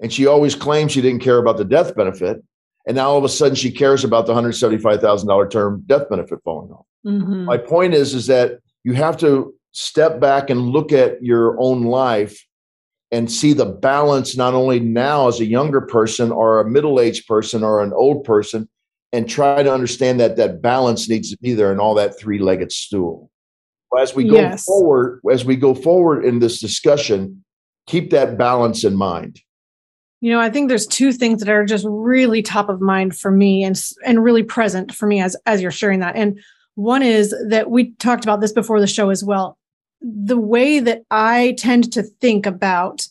And 0.00 0.12
she 0.12 0.26
always 0.26 0.54
claimed 0.54 0.92
she 0.92 1.02
didn't 1.02 1.22
care 1.22 1.38
about 1.38 1.56
the 1.56 1.64
death 1.64 1.96
benefit. 1.96 2.42
And 2.86 2.96
now 2.96 3.10
all 3.10 3.18
of 3.18 3.24
a 3.24 3.28
sudden 3.28 3.56
she 3.56 3.72
cares 3.72 4.04
about 4.04 4.26
the 4.26 4.34
$175,000 4.34 5.50
term 5.50 5.82
death 5.86 6.08
benefit 6.08 6.38
falling 6.44 6.70
off. 6.70 6.86
Mm-hmm. 7.04 7.44
My 7.44 7.58
point 7.58 7.94
is, 7.94 8.14
is 8.14 8.28
that 8.28 8.60
you 8.84 8.94
have 8.94 9.16
to 9.18 9.52
step 9.72 10.20
back 10.20 10.48
and 10.48 10.70
look 10.70 10.92
at 10.92 11.22
your 11.24 11.60
own 11.60 11.82
life 11.82 12.40
and 13.10 13.30
see 13.30 13.52
the 13.52 13.66
balance 13.66 14.36
not 14.36 14.54
only 14.54 14.78
now 14.78 15.26
as 15.26 15.40
a 15.40 15.44
younger 15.44 15.80
person 15.80 16.30
or 16.30 16.60
a 16.60 16.70
middle-aged 16.70 17.26
person 17.26 17.64
or 17.64 17.82
an 17.82 17.92
old 17.92 18.24
person 18.24 18.68
and 19.12 19.28
try 19.28 19.62
to 19.62 19.72
understand 19.72 20.18
that 20.20 20.36
that 20.36 20.62
balance 20.62 21.08
needs 21.08 21.30
to 21.30 21.38
be 21.38 21.52
there 21.52 21.72
in 21.72 21.78
all 21.78 21.94
that 21.94 22.18
three-legged 22.18 22.72
stool. 22.72 23.30
As 23.98 24.14
we 24.14 24.24
go 24.24 24.36
yes. 24.36 24.64
forward, 24.64 25.20
as 25.30 25.44
we 25.44 25.54
go 25.54 25.74
forward 25.74 26.24
in 26.24 26.38
this 26.38 26.60
discussion, 26.60 27.44
keep 27.86 28.10
that 28.10 28.38
balance 28.38 28.84
in 28.84 28.96
mind. 28.96 29.40
You 30.22 30.32
know, 30.32 30.40
I 30.40 30.48
think 30.48 30.68
there's 30.68 30.86
two 30.86 31.12
things 31.12 31.40
that 31.40 31.50
are 31.50 31.64
just 31.64 31.84
really 31.86 32.42
top 32.42 32.70
of 32.70 32.80
mind 32.80 33.18
for 33.18 33.30
me 33.30 33.64
and 33.64 33.78
and 34.06 34.24
really 34.24 34.44
present 34.44 34.94
for 34.94 35.06
me 35.06 35.20
as 35.20 35.36
as 35.44 35.60
you're 35.60 35.70
sharing 35.70 36.00
that. 36.00 36.16
And 36.16 36.40
one 36.74 37.02
is 37.02 37.34
that 37.48 37.70
we 37.70 37.90
talked 37.96 38.24
about 38.24 38.40
this 38.40 38.52
before 38.52 38.80
the 38.80 38.86
show 38.86 39.10
as 39.10 39.22
well. 39.22 39.58
The 40.00 40.38
way 40.38 40.80
that 40.80 41.02
I 41.10 41.54
tend 41.58 41.92
to 41.92 42.02
think 42.02 42.46
about 42.46 43.06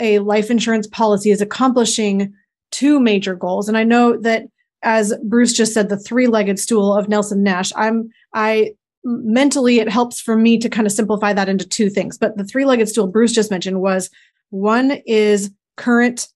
a 0.00 0.18
life 0.18 0.50
insurance 0.50 0.86
policy 0.86 1.30
is 1.30 1.40
accomplishing 1.40 2.34
two 2.70 2.98
major 2.98 3.36
goals. 3.36 3.68
And 3.68 3.76
I 3.76 3.84
know 3.84 4.16
that 4.22 4.44
as 4.82 5.14
Bruce 5.24 5.52
just 5.52 5.74
said, 5.74 5.88
the 5.88 5.98
three-legged 5.98 6.58
stool 6.58 6.94
of 6.94 7.08
Nelson 7.08 7.42
Nash. 7.42 7.72
I'm 7.76 8.10
I 8.34 8.72
mentally 9.04 9.78
it 9.78 9.88
helps 9.88 10.20
for 10.20 10.36
me 10.36 10.58
to 10.58 10.68
kind 10.68 10.86
of 10.86 10.92
simplify 10.92 11.32
that 11.32 11.48
into 11.48 11.66
two 11.66 11.90
things. 11.90 12.18
But 12.18 12.36
the 12.36 12.44
three-legged 12.44 12.88
stool 12.88 13.06
Bruce 13.06 13.32
just 13.32 13.50
mentioned 13.50 13.80
was 13.80 14.10
one 14.50 15.02
is 15.06 15.50
current 15.76 16.28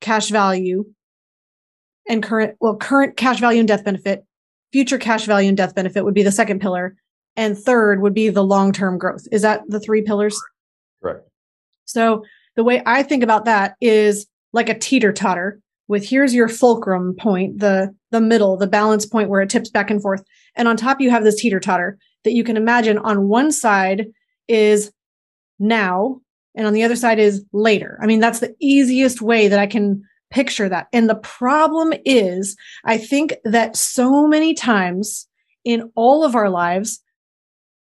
cash 0.00 0.28
value 0.28 0.84
and 2.08 2.22
current 2.22 2.56
well 2.60 2.76
current 2.76 3.16
cash 3.16 3.40
value 3.40 3.60
and 3.60 3.68
death 3.68 3.84
benefit 3.84 4.24
future 4.72 4.98
cash 4.98 5.24
value 5.24 5.48
and 5.48 5.56
death 5.56 5.74
benefit 5.74 6.04
would 6.04 6.14
be 6.14 6.22
the 6.22 6.32
second 6.32 6.60
pillar 6.60 6.96
and 7.36 7.56
third 7.56 8.02
would 8.02 8.12
be 8.12 8.28
the 8.28 8.42
long-term 8.42 8.98
growth 8.98 9.26
is 9.30 9.42
that 9.42 9.62
the 9.68 9.80
three 9.80 10.02
pillars 10.02 10.38
correct 11.00 11.28
so 11.84 12.24
the 12.56 12.64
way 12.64 12.82
i 12.84 13.02
think 13.02 13.22
about 13.22 13.44
that 13.44 13.76
is 13.80 14.26
like 14.52 14.68
a 14.68 14.78
teeter 14.78 15.12
totter 15.12 15.60
with 15.92 16.08
here's 16.08 16.34
your 16.34 16.48
fulcrum 16.48 17.14
point 17.18 17.60
the 17.60 17.94
the 18.10 18.20
middle 18.20 18.56
the 18.56 18.66
balance 18.66 19.06
point 19.06 19.28
where 19.28 19.40
it 19.40 19.50
tips 19.50 19.70
back 19.70 19.90
and 19.90 20.02
forth 20.02 20.24
and 20.56 20.66
on 20.66 20.76
top 20.76 21.00
you 21.00 21.10
have 21.10 21.22
this 21.22 21.40
teeter 21.40 21.60
totter 21.60 21.98
that 22.24 22.32
you 22.32 22.42
can 22.42 22.56
imagine 22.56 22.98
on 22.98 23.28
one 23.28 23.52
side 23.52 24.06
is 24.48 24.92
now 25.58 26.20
and 26.54 26.66
on 26.66 26.72
the 26.72 26.82
other 26.82 26.96
side 26.96 27.18
is 27.18 27.44
later 27.52 27.98
i 28.02 28.06
mean 28.06 28.20
that's 28.20 28.40
the 28.40 28.54
easiest 28.60 29.22
way 29.22 29.46
that 29.46 29.60
i 29.60 29.66
can 29.66 30.02
picture 30.32 30.68
that. 30.68 30.88
And 30.92 31.08
the 31.08 31.14
problem 31.14 31.92
is, 32.04 32.56
I 32.84 32.98
think 32.98 33.34
that 33.44 33.76
so 33.76 34.26
many 34.26 34.54
times 34.54 35.28
in 35.64 35.90
all 35.94 36.24
of 36.24 36.34
our 36.34 36.50
lives, 36.50 37.00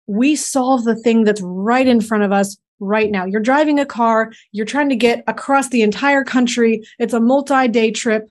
we 0.07 0.37
solve 0.37 0.85
the 0.85 0.97
thing 0.97 1.25
that's 1.25 1.43
right 1.43 1.87
in 1.87 2.01
front 2.01 2.25
of 2.25 2.33
us 2.33 2.57
right 2.80 3.11
now. 3.11 3.25
You're 3.25 3.40
driving 3.40 3.78
a 3.78 3.87
car, 3.87 4.33
you're 4.52 4.66
trying 4.66 4.88
to 4.88 4.97
get 4.97 5.25
across 5.26 5.68
the 5.68 5.83
entire 5.83 6.25
country, 6.25 6.83
it's 6.99 7.14
a 7.14 7.21
multi 7.21 7.68
day 7.68 7.90
trip. 7.90 8.28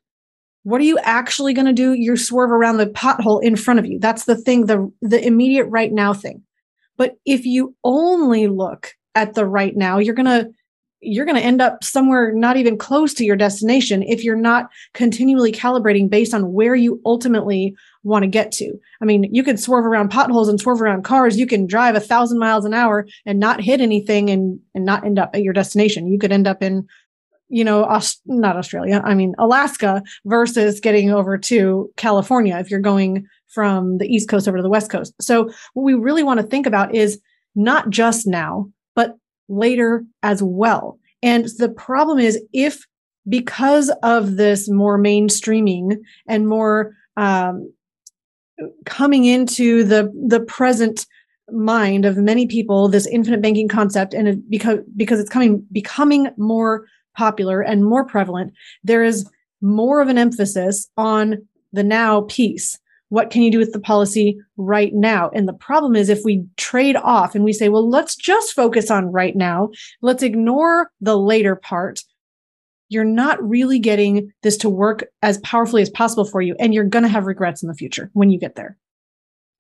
What 0.63 0.81
are 0.81 0.85
you 0.85 0.97
actually 0.99 1.53
going 1.53 1.67
to 1.67 1.73
do? 1.73 1.93
You 1.93 2.17
swerve 2.17 2.51
around 2.51 2.77
the 2.77 2.87
pothole 2.87 3.43
in 3.43 3.55
front 3.55 3.79
of 3.79 3.85
you. 3.85 3.99
That's 3.99 4.25
the 4.25 4.35
thing, 4.35 4.65
the, 4.65 4.91
the 5.01 5.23
immediate 5.23 5.65
right 5.65 5.91
now 5.91 6.11
thing. 6.13 6.41
But 6.97 7.17
if 7.25 7.45
you 7.45 7.75
only 7.83 8.47
look 8.47 8.93
at 9.13 9.35
the 9.35 9.45
right 9.45 9.75
now, 9.75 9.99
you're 9.99 10.15
going 10.15 10.25
to 10.25 10.49
you're 11.01 11.25
going 11.25 11.37
to 11.37 11.43
end 11.43 11.61
up 11.61 11.83
somewhere 11.83 12.33
not 12.33 12.57
even 12.57 12.77
close 12.77 13.13
to 13.13 13.25
your 13.25 13.35
destination 13.35 14.01
if 14.03 14.23
you're 14.23 14.35
not 14.35 14.69
continually 14.93 15.51
calibrating 15.51 16.09
based 16.09 16.33
on 16.33 16.51
where 16.51 16.73
you 16.73 16.99
ultimately 17.05 17.75
want 18.05 18.24
to 18.24 18.29
get 18.29 18.51
to. 18.51 18.74
I 19.01 19.05
mean, 19.05 19.27
you 19.33 19.43
can 19.43 19.57
swerve 19.57 19.85
around 19.85 20.09
potholes 20.09 20.47
and 20.47 20.59
swerve 20.59 20.81
around 20.81 21.03
cars. 21.03 21.38
You 21.38 21.47
can 21.47 21.65
drive 21.65 21.95
a 21.95 22.00
thousand 22.00 22.38
miles 22.38 22.63
an 22.63 22.74
hour 22.74 23.07
and 23.25 23.39
not 23.39 23.62
hit 23.62 23.81
anything 23.81 24.29
and, 24.29 24.59
and 24.75 24.85
not 24.85 25.03
end 25.03 25.17
up 25.17 25.31
at 25.33 25.41
your 25.41 25.53
destination. 25.53 26.07
You 26.07 26.19
could 26.19 26.31
end 26.31 26.47
up 26.47 26.62
in, 26.62 26.88
you 27.50 27.63
know, 27.63 27.83
Aust- 27.83 28.21
not 28.25 28.57
Australia, 28.57 29.01
I 29.03 29.15
mean, 29.15 29.33
Alaska 29.39 30.03
versus 30.25 30.79
getting 30.79 31.12
over 31.12 31.38
to 31.39 31.91
California 31.97 32.57
if 32.59 32.69
you're 32.69 32.79
going 32.79 33.25
from 33.47 33.97
the 33.97 34.07
East 34.07 34.29
Coast 34.29 34.47
over 34.47 34.57
to 34.57 34.63
the 34.63 34.69
West 34.69 34.91
Coast. 34.91 35.13
So, 35.19 35.50
what 35.74 35.83
we 35.83 35.95
really 35.95 36.24
want 36.24 36.39
to 36.39 36.45
think 36.45 36.67
about 36.67 36.93
is 36.93 37.19
not 37.55 37.89
just 37.89 38.27
now, 38.27 38.69
but 38.95 39.17
later 39.50 40.05
as 40.21 40.43
well. 40.43 41.00
And 41.24 41.47
the 41.57 41.69
problem 41.69 42.19
is 42.19 42.39
if 42.53 42.85
because 43.27 43.91
of 44.03 44.35
this 44.35 44.69
more 44.69 45.00
mainstreaming 45.00 45.97
and 46.27 46.47
more 46.47 46.95
um, 47.17 47.71
coming 48.85 49.25
into 49.25 49.83
the 49.83 50.12
the 50.27 50.39
present 50.39 51.05
mind 51.51 52.05
of 52.05 52.17
many 52.17 52.47
people 52.47 52.88
this 52.88 53.07
infinite 53.07 53.41
banking 53.41 53.67
concept 53.67 54.13
and 54.13 54.27
it, 54.27 54.50
because 54.50 54.79
because 54.95 55.19
it's 55.19 55.29
coming 55.29 55.65
becoming 55.71 56.29
more 56.38 56.85
popular 57.15 57.62
and 57.62 57.85
more 57.85 58.05
prevalent 58.05 58.51
there 58.83 59.03
is 59.03 59.29
more 59.62 60.01
of 60.01 60.07
an 60.07 60.17
emphasis 60.17 60.89
on 60.97 61.38
the 61.71 61.83
now 61.83 62.21
piece 62.21 62.79
what 63.09 63.29
can 63.29 63.43
you 63.43 63.51
do 63.51 63.59
with 63.59 63.71
the 63.71 63.79
policy 63.79 64.38
right 64.57 64.93
now? 64.93 65.29
And 65.33 65.47
the 65.47 65.53
problem 65.53 65.95
is 65.95 66.09
if 66.09 66.24
we 66.25 66.43
trade 66.57 66.95
off 66.95 67.35
and 67.35 67.43
we 67.43 67.53
say, 67.53 67.69
well, 67.69 67.88
let's 67.88 68.15
just 68.15 68.53
focus 68.53 68.89
on 68.89 69.12
right 69.12 69.35
now, 69.35 69.69
let's 70.01 70.24
ignore 70.24 70.91
the 71.01 71.17
later 71.17 71.55
part. 71.55 72.01
You're 72.95 73.03
not 73.03 73.43
really 73.43 73.77
getting 73.77 74.31
this 74.41 74.55
to 74.57 74.69
work 74.69 75.03
as 75.21 75.37
powerfully 75.39 75.81
as 75.81 75.89
possible 75.89 76.23
for 76.23 76.41
you. 76.41 76.55
And 76.59 76.73
you're 76.73 76.85
going 76.85 77.03
to 77.03 77.09
have 77.09 77.25
regrets 77.25 77.61
in 77.61 77.67
the 77.67 77.75
future 77.75 78.09
when 78.13 78.29
you 78.29 78.39
get 78.39 78.55
there. 78.55 78.77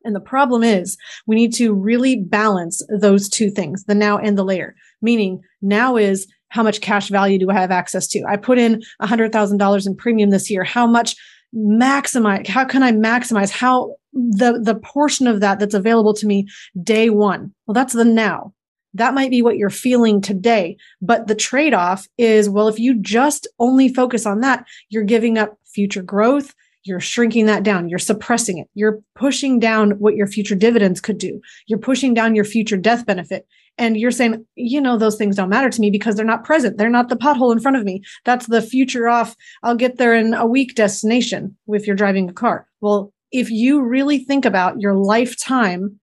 And 0.05 0.15
the 0.15 0.21
problem 0.21 0.63
is 0.63 0.95
we 1.27 1.35
need 1.35 1.53
to 1.55 1.73
really 1.73 2.15
balance 2.15 2.81
those 3.01 3.27
two 3.27 3.51
things, 3.51 3.83
the 3.83 3.95
now 3.95 4.17
and 4.17 4.37
the 4.37 4.45
later, 4.45 4.73
meaning 5.01 5.41
now 5.61 5.97
is 5.97 6.27
how 6.47 6.63
much 6.63 6.79
cash 6.79 7.09
value 7.09 7.37
do 7.37 7.49
I 7.49 7.55
have 7.55 7.71
access 7.71 8.07
to? 8.07 8.23
I 8.25 8.37
put 8.37 8.57
in 8.57 8.81
$100,000 9.01 9.87
in 9.87 9.95
premium 9.97 10.29
this 10.29 10.49
year. 10.49 10.63
How 10.63 10.87
much 10.87 11.17
maximize 11.55 12.45
how 12.47 12.65
can 12.65 12.83
i 12.83 12.91
maximize 12.91 13.49
how 13.49 13.95
the 14.11 14.59
the 14.61 14.75
portion 14.75 15.25
of 15.25 15.39
that 15.39 15.57
that's 15.57 15.73
available 15.73 16.13
to 16.13 16.27
me 16.27 16.45
day 16.83 17.09
one 17.09 17.53
well 17.65 17.73
that's 17.73 17.93
the 17.93 18.03
now 18.03 18.51
that 18.95 19.13
might 19.13 19.29
be 19.29 19.41
what 19.41 19.57
you're 19.57 19.69
feeling 19.69 20.21
today 20.21 20.75
but 21.01 21.27
the 21.27 21.35
trade 21.35 21.73
off 21.73 22.07
is 22.17 22.49
well 22.49 22.67
if 22.67 22.79
you 22.79 22.99
just 22.99 23.47
only 23.59 23.93
focus 23.93 24.25
on 24.25 24.39
that 24.41 24.65
you're 24.89 25.03
giving 25.03 25.37
up 25.37 25.57
future 25.65 26.01
growth 26.01 26.53
you're 26.83 26.99
shrinking 26.99 27.45
that 27.45 27.63
down 27.63 27.89
you're 27.89 27.99
suppressing 27.99 28.57
it 28.57 28.67
you're 28.73 28.99
pushing 29.15 29.59
down 29.59 29.91
what 29.91 30.15
your 30.15 30.27
future 30.27 30.55
dividends 30.55 30.99
could 31.01 31.17
do 31.17 31.39
you're 31.67 31.79
pushing 31.79 32.13
down 32.13 32.35
your 32.35 32.45
future 32.45 32.77
death 32.77 33.05
benefit 33.05 33.45
and 33.77 33.97
you're 33.97 34.11
saying 34.11 34.45
you 34.55 34.79
know 34.79 34.97
those 34.97 35.17
things 35.17 35.35
don't 35.35 35.49
matter 35.49 35.69
to 35.69 35.81
me 35.81 35.91
because 35.91 36.15
they're 36.15 36.25
not 36.25 36.43
present 36.43 36.77
they're 36.77 36.89
not 36.89 37.09
the 37.09 37.17
pothole 37.17 37.51
in 37.51 37.59
front 37.59 37.77
of 37.77 37.83
me 37.83 38.01
that's 38.23 38.47
the 38.47 38.61
future 38.61 39.07
off 39.07 39.35
i'll 39.63 39.75
get 39.75 39.97
there 39.97 40.15
in 40.15 40.33
a 40.33 40.45
week 40.45 40.75
destination 40.75 41.55
if 41.67 41.85
you're 41.85 41.95
driving 41.95 42.29
a 42.29 42.33
car. 42.33 42.67
Well 42.81 43.11
if 43.31 43.51
you 43.51 43.81
really 43.81 44.19
think 44.19 44.45
about 44.45 44.79
your 44.79 44.95
lifetime 44.95 45.99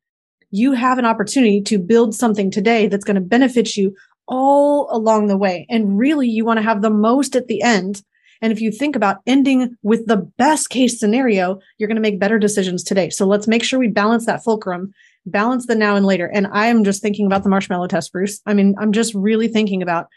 you 0.53 0.73
have 0.73 0.99
an 0.99 1.05
opportunity 1.05 1.61
to 1.61 1.79
build 1.79 2.15
something 2.15 2.51
today 2.51 2.87
that's 2.87 3.05
going 3.05 3.17
to 3.17 3.21
benefit 3.21 3.77
you 3.77 3.95
all 4.29 4.89
along 4.93 5.27
the 5.27 5.37
way 5.37 5.67
and 5.69 5.99
really 5.99 6.29
you 6.29 6.45
want 6.45 6.59
to 6.59 6.63
have 6.63 6.81
the 6.81 6.91
most 6.91 7.35
at 7.35 7.49
the 7.49 7.61
end 7.61 8.03
and 8.41 8.53
if 8.53 8.61
you 8.61 8.73
think 8.73 8.97
about 8.97 9.19
ending 9.27 9.77
with 9.83 10.07
the 10.07 10.17
best 10.17 10.69
case 10.69 10.99
scenario, 10.99 11.61
you're 11.79 11.87
going 11.87 11.95
to 11.95 12.03
make 12.03 12.19
better 12.19 12.41
decisions 12.41 12.83
today. 12.83 13.09
So 13.09 13.25
let's 13.25 13.47
make 13.47 13.63
sure 13.63 13.79
we 13.79 13.87
balance 13.87 14.27
that 14.27 14.43
fulcrum 14.43 14.93
balance 15.27 15.67
the 15.67 15.75
now 15.75 15.95
and 15.95 16.05
later. 16.05 16.27
And 16.27 16.49
I 16.49 16.67
am 16.67 16.85
just 16.85 17.01
thinking 17.01 17.27
about 17.27 17.45
the 17.45 17.49
marshmallow 17.49 17.87
test, 17.87 18.13
Bruce. 18.13 18.41
I 18.47 18.55
mean, 18.55 18.75
I'm 18.79 18.93
just 18.93 19.15
really 19.15 19.49
thinking 19.49 19.81
about 19.81 20.09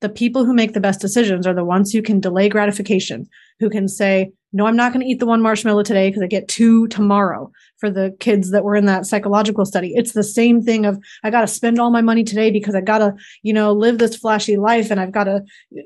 the 0.00 0.08
people 0.08 0.44
who 0.44 0.54
make 0.54 0.74
the 0.74 0.80
best 0.80 1.00
decisions 1.00 1.46
are 1.46 1.54
the 1.54 1.64
ones 1.64 1.90
who 1.90 2.02
can 2.02 2.20
delay 2.20 2.48
gratification, 2.48 3.26
who 3.58 3.70
can 3.70 3.88
say, 3.88 4.30
no, 4.54 4.66
I'm 4.66 4.76
not 4.76 4.92
going 4.92 5.04
to 5.04 5.10
eat 5.10 5.18
the 5.18 5.26
one 5.26 5.42
marshmallow 5.42 5.82
today 5.82 6.08
because 6.08 6.22
I 6.22 6.28
get 6.28 6.46
two 6.46 6.86
tomorrow 6.86 7.50
for 7.78 7.90
the 7.90 8.16
kids 8.20 8.52
that 8.52 8.62
were 8.62 8.76
in 8.76 8.86
that 8.86 9.04
psychological 9.04 9.66
study. 9.66 9.92
It's 9.96 10.12
the 10.12 10.22
same 10.22 10.62
thing 10.62 10.86
of 10.86 10.96
I 11.24 11.30
got 11.30 11.40
to 11.40 11.48
spend 11.48 11.80
all 11.80 11.90
my 11.90 12.02
money 12.02 12.22
today 12.22 12.52
because 12.52 12.76
I 12.76 12.80
got 12.80 12.98
to, 12.98 13.14
you 13.42 13.52
know, 13.52 13.72
live 13.72 13.98
this 13.98 14.14
flashy 14.14 14.56
life 14.56 14.92
and 14.92 15.00
I've 15.00 15.10
got 15.10 15.24
to 15.24 15.42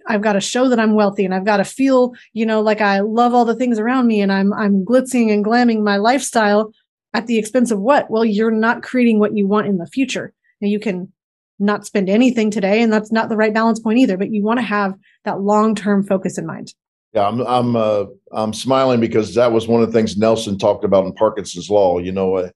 I've 0.06 0.20
got 0.20 0.34
to 0.34 0.40
show 0.40 0.68
that 0.68 0.78
I'm 0.78 0.94
wealthy 0.94 1.24
and 1.24 1.34
I've 1.34 1.46
got 1.46 1.56
to 1.56 1.64
feel, 1.64 2.12
you 2.34 2.44
know, 2.44 2.60
like 2.60 2.82
I 2.82 3.00
love 3.00 3.32
all 3.32 3.46
the 3.46 3.56
things 3.56 3.78
around 3.78 4.06
me 4.06 4.20
and 4.20 4.30
I'm 4.30 4.52
I'm 4.52 4.84
glitzing 4.84 5.32
and 5.32 5.42
glamming 5.42 5.82
my 5.82 5.96
lifestyle 5.96 6.70
at 7.14 7.26
the 7.26 7.38
expense 7.38 7.70
of 7.70 7.80
what? 7.80 8.10
Well, 8.10 8.24
you're 8.24 8.50
not 8.50 8.82
creating 8.82 9.18
what 9.18 9.34
you 9.34 9.48
want 9.48 9.66
in 9.66 9.78
the 9.78 9.86
future. 9.86 10.34
Now 10.60 10.68
you 10.68 10.78
can 10.78 11.10
not 11.58 11.86
spend 11.86 12.10
anything 12.10 12.50
today, 12.50 12.82
and 12.82 12.92
that's 12.92 13.10
not 13.10 13.30
the 13.30 13.36
right 13.36 13.54
balance 13.54 13.80
point 13.80 13.98
either, 13.98 14.18
but 14.18 14.30
you 14.30 14.44
want 14.44 14.58
to 14.58 14.64
have 14.64 14.94
that 15.24 15.40
long 15.40 15.74
term 15.74 16.04
focus 16.04 16.36
in 16.36 16.46
mind. 16.46 16.74
Yeah, 17.18 17.26
I'm 17.26 17.40
I'm 17.40 17.74
uh, 17.74 18.04
I'm 18.30 18.52
smiling 18.52 19.00
because 19.00 19.34
that 19.34 19.50
was 19.50 19.66
one 19.66 19.82
of 19.82 19.88
the 19.88 19.92
things 19.92 20.16
Nelson 20.16 20.56
talked 20.56 20.84
about 20.84 21.04
in 21.04 21.12
Parkinson's 21.14 21.68
law. 21.68 21.98
You 21.98 22.12
know, 22.12 22.38
a, 22.38 22.52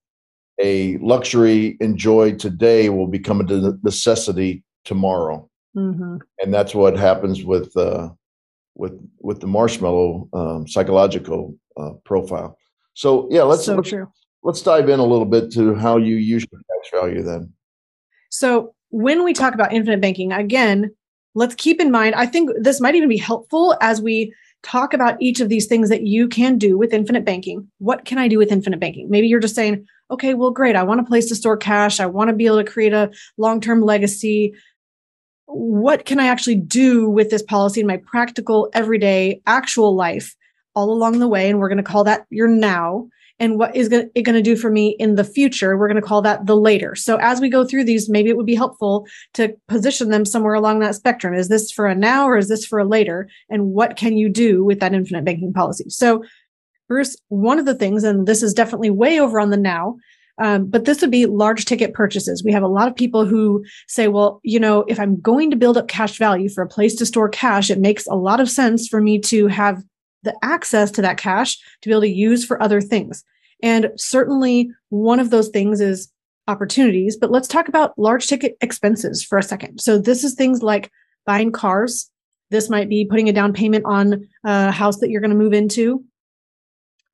a 0.61 0.99
luxury 0.99 1.77
enjoyed 1.81 2.39
today 2.39 2.89
will 2.89 3.09
become 3.09 3.41
a 3.41 3.77
necessity 3.83 4.63
tomorrow, 4.85 5.51
mm-hmm. 5.77 6.19
and 6.39 6.55
that's 6.55 6.77
what 6.77 6.97
happens 6.97 7.45
with 7.45 7.77
uh, 7.77 8.11
with 8.77 8.93
with 9.19 9.41
the 9.41 9.49
marshmallow 9.49 10.29
um, 10.33 10.69
psychological 10.69 11.57
uh, 11.77 11.95
profile. 12.05 12.57
So 12.95 13.27
yeah, 13.33 13.43
let's 13.43 13.65
so 13.65 13.75
let's, 13.75 13.93
let's 14.45 14.63
dive 14.63 14.89
in 14.89 15.01
a 15.01 15.05
little 15.05 15.27
bit 15.27 15.51
to 15.55 15.75
how 15.75 15.97
you 15.97 16.15
use 16.15 16.47
your 16.53 16.61
cash 16.61 17.01
value 17.01 17.25
then. 17.25 17.53
So 18.31 18.77
when 18.91 19.25
we 19.25 19.33
talk 19.33 19.55
about 19.55 19.73
infinite 19.73 20.01
banking, 20.01 20.31
again, 20.31 20.95
let's 21.35 21.57
keep 21.57 21.81
in 21.81 21.91
mind, 21.91 22.15
I 22.15 22.27
think 22.27 22.51
this 22.61 22.81
might 22.81 22.95
even 22.95 23.09
be 23.09 23.19
helpful 23.19 23.77
as 23.81 24.01
we 24.01 24.33
talk 24.63 24.95
about 24.95 25.21
each 25.21 25.41
of 25.41 25.49
these 25.49 25.67
things 25.67 25.89
that 25.89 26.03
you 26.03 26.29
can 26.29 26.59
do 26.59 26.79
with 26.79 26.93
infinite 26.93 27.25
banking. 27.25 27.69
What 27.79 28.05
can 28.05 28.19
I 28.19 28.29
do 28.29 28.39
with 28.39 28.53
infinite 28.53 28.81
banking? 28.81 29.11
Maybe 29.11 29.27
you're 29.27 29.41
just 29.41 29.55
saying, 29.55 29.87
okay, 30.11 30.35
well, 30.35 30.51
great. 30.51 30.77
I 30.77 30.83
want 30.83 31.01
a 31.01 31.05
place 31.05 31.29
to 31.29 31.35
store 31.35 31.57
cash. 31.57 32.01
I 32.01 32.07
want 32.07 32.29
to 32.29 32.37
be 32.37 32.47
able 32.47 32.63
to 32.63 32.71
create 32.71 32.93
a 32.93 33.11
long 33.37 33.61
term 33.61 33.83
legacy. 33.83 34.55
What 35.47 36.05
can 36.05 36.21
I 36.21 36.29
actually 36.29 36.57
do 36.57 37.09
with 37.09 37.31
this 37.31 37.43
policy 37.43 37.81
in 37.81 37.87
my 37.87 38.01
practical, 38.07 38.71
everyday, 38.73 39.43
actual 39.47 39.97
life 39.97 40.35
all 40.75 40.91
along 40.91 41.19
the 41.19 41.29
way? 41.29 41.51
And 41.51 41.59
we're 41.59 41.69
going 41.69 41.79
to 41.79 41.83
call 41.83 42.05
that 42.05 42.27
your 42.31 42.49
now 42.49 43.09
and 43.43 43.59
what 43.59 43.75
is 43.75 43.91
it 43.91 44.23
going 44.23 44.37
to 44.37 44.41
do 44.41 44.55
for 44.55 44.71
me 44.71 44.95
in 45.01 45.17
the 45.17 45.25
future. 45.25 45.77
We're 45.77 45.89
going 45.89 46.01
to 46.01 46.09
call 46.09 46.23
that 46.23 46.47
the 46.47 46.57
later. 46.57 46.95
So 46.95 47.17
as 47.17 47.41
we 47.41 47.49
go 47.51 47.67
through 47.67 47.85
these 47.85 48.09
maybe 48.09 48.31
it 48.31 48.37
would 48.37 48.47
be 48.47 48.55
helpful 48.55 49.07
to 49.35 49.53
position 49.67 50.11
them 50.11 50.25
somewhere 50.25 50.55
along 50.55 50.79
that 50.79 50.95
spectrum. 50.95 51.35
Is 51.35 51.49
this 51.49 51.73
for 51.73 51.89
a 51.89 51.95
now 51.95 52.29
or 52.29 52.37
is 52.37 52.49
this 52.49 52.65
for 52.65 52.79
a 52.79 52.85
later? 52.85 53.29
And 53.51 53.73
what 53.73 53.97
can 53.97 54.17
you 54.17 54.29
do 54.29 54.65
with 54.65 54.79
that 54.79 54.95
infinite 54.95 55.25
banking 55.25 55.53
policy? 55.53 55.87
So 55.89 56.23
bruce 56.89 57.17
one 57.29 57.59
of 57.59 57.67
the 57.67 57.75
things 57.75 58.05
and 58.05 58.27
this 58.29 58.43
is 58.43 58.55
definitely 58.55 58.91
way 58.91 59.19
over 59.19 59.41
on 59.41 59.51
the 59.51 59.57
now 59.57 59.97
Um, 60.39 60.67
but 60.67 60.85
this 60.85 61.01
would 61.01 61.11
be 61.11 61.27
large 61.27 61.65
ticket 61.65 61.95
purchases. 61.95 62.43
We 62.45 62.53
have 62.53 62.63
a 62.63 62.69
lot 62.79 62.89
of 62.89 62.97
people 62.97 63.27
who 63.27 63.65
say, 63.89 64.09
well, 64.09 64.41
you 64.45 64.61
know, 64.61 64.85
if 64.89 64.99
I'm 64.99 65.21
going 65.21 65.51
to 65.51 65.57
build 65.57 65.77
up 65.77 65.89
cash 65.89 66.17
value 66.17 66.49
for 66.49 66.63
a 66.63 66.69
place 66.69 66.95
to 66.97 67.07
store 67.07 67.29
cash, 67.29 67.71
it 67.71 67.81
makes 67.81 68.07
a 68.07 68.15
lot 68.15 68.41
of 68.41 68.49
sense 68.49 68.89
for 68.89 69.01
me 69.01 69.19
to 69.21 69.49
have 69.49 69.83
the 70.23 70.35
access 70.43 70.91
to 70.93 71.03
that 71.03 71.19
cash 71.19 71.59
to 71.81 71.89
be 71.89 71.93
able 71.93 72.03
to 72.03 72.09
use 72.09 72.45
for 72.45 72.63
other 72.63 72.81
things. 72.81 73.25
And 73.63 73.91
certainly 73.97 74.71
one 74.91 75.21
of 75.21 75.31
those 75.31 75.49
things 75.49 75.81
is 75.81 76.11
opportunities, 76.49 77.17
but 77.17 77.31
let's 77.31 77.49
talk 77.49 77.69
about 77.69 77.97
large 77.99 78.27
ticket 78.27 78.57
expenses 78.61 79.25
for 79.25 79.39
a 79.39 79.43
second. 79.43 79.81
So 79.81 79.99
this 79.99 80.25
is 80.25 80.35
things 80.35 80.63
like 80.63 80.91
buying 81.25 81.53
cars. 81.53 82.11
This 82.51 82.69
might 82.69 82.89
be 82.89 83.07
putting 83.09 83.29
a 83.29 83.33
down 83.33 83.53
payment 83.53 83.85
on 83.87 84.29
a 84.45 84.71
house 84.71 84.99
that 84.99 85.09
you're 85.09 85.21
going 85.21 85.31
to 85.31 85.37
move 85.37 85.53
into 85.53 86.05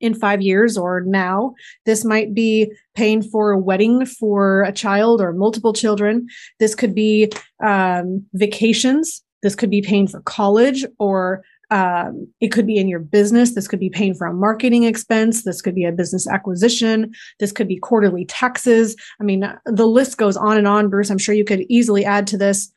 in 0.00 0.14
five 0.14 0.40
years 0.40 0.78
or 0.78 1.02
now. 1.02 1.54
This 1.84 2.04
might 2.04 2.34
be 2.34 2.72
paying 2.94 3.22
for 3.22 3.52
a 3.52 3.58
wedding 3.58 4.06
for 4.06 4.62
a 4.62 4.72
child 4.72 5.20
or 5.20 5.32
multiple 5.32 5.72
children. 5.72 6.28
This 6.58 6.74
could 6.74 6.94
be 6.94 7.30
um, 7.64 8.24
vacations. 8.32 9.22
This 9.42 9.54
could 9.54 9.70
be 9.70 9.82
paying 9.82 10.08
for 10.08 10.20
college 10.22 10.84
or 10.98 11.44
um, 11.70 12.26
it 12.40 12.48
could 12.48 12.66
be 12.66 12.78
in 12.78 12.88
your 12.88 13.00
business. 13.00 13.54
This 13.54 13.68
could 13.68 13.80
be 13.80 13.90
paying 13.90 14.14
for 14.14 14.26
a 14.26 14.32
marketing 14.32 14.84
expense. 14.84 15.44
This 15.44 15.60
could 15.60 15.74
be 15.74 15.84
a 15.84 15.92
business 15.92 16.26
acquisition. 16.26 17.12
This 17.40 17.52
could 17.52 17.68
be 17.68 17.78
quarterly 17.78 18.24
taxes. 18.24 18.96
I 19.20 19.24
mean, 19.24 19.44
the 19.66 19.86
list 19.86 20.16
goes 20.16 20.36
on 20.36 20.56
and 20.56 20.66
on, 20.66 20.88
Bruce. 20.88 21.10
I'm 21.10 21.18
sure 21.18 21.34
you 21.34 21.44
could 21.44 21.64
easily 21.68 22.04
add 22.04 22.26
to 22.28 22.38
this. 22.38 22.72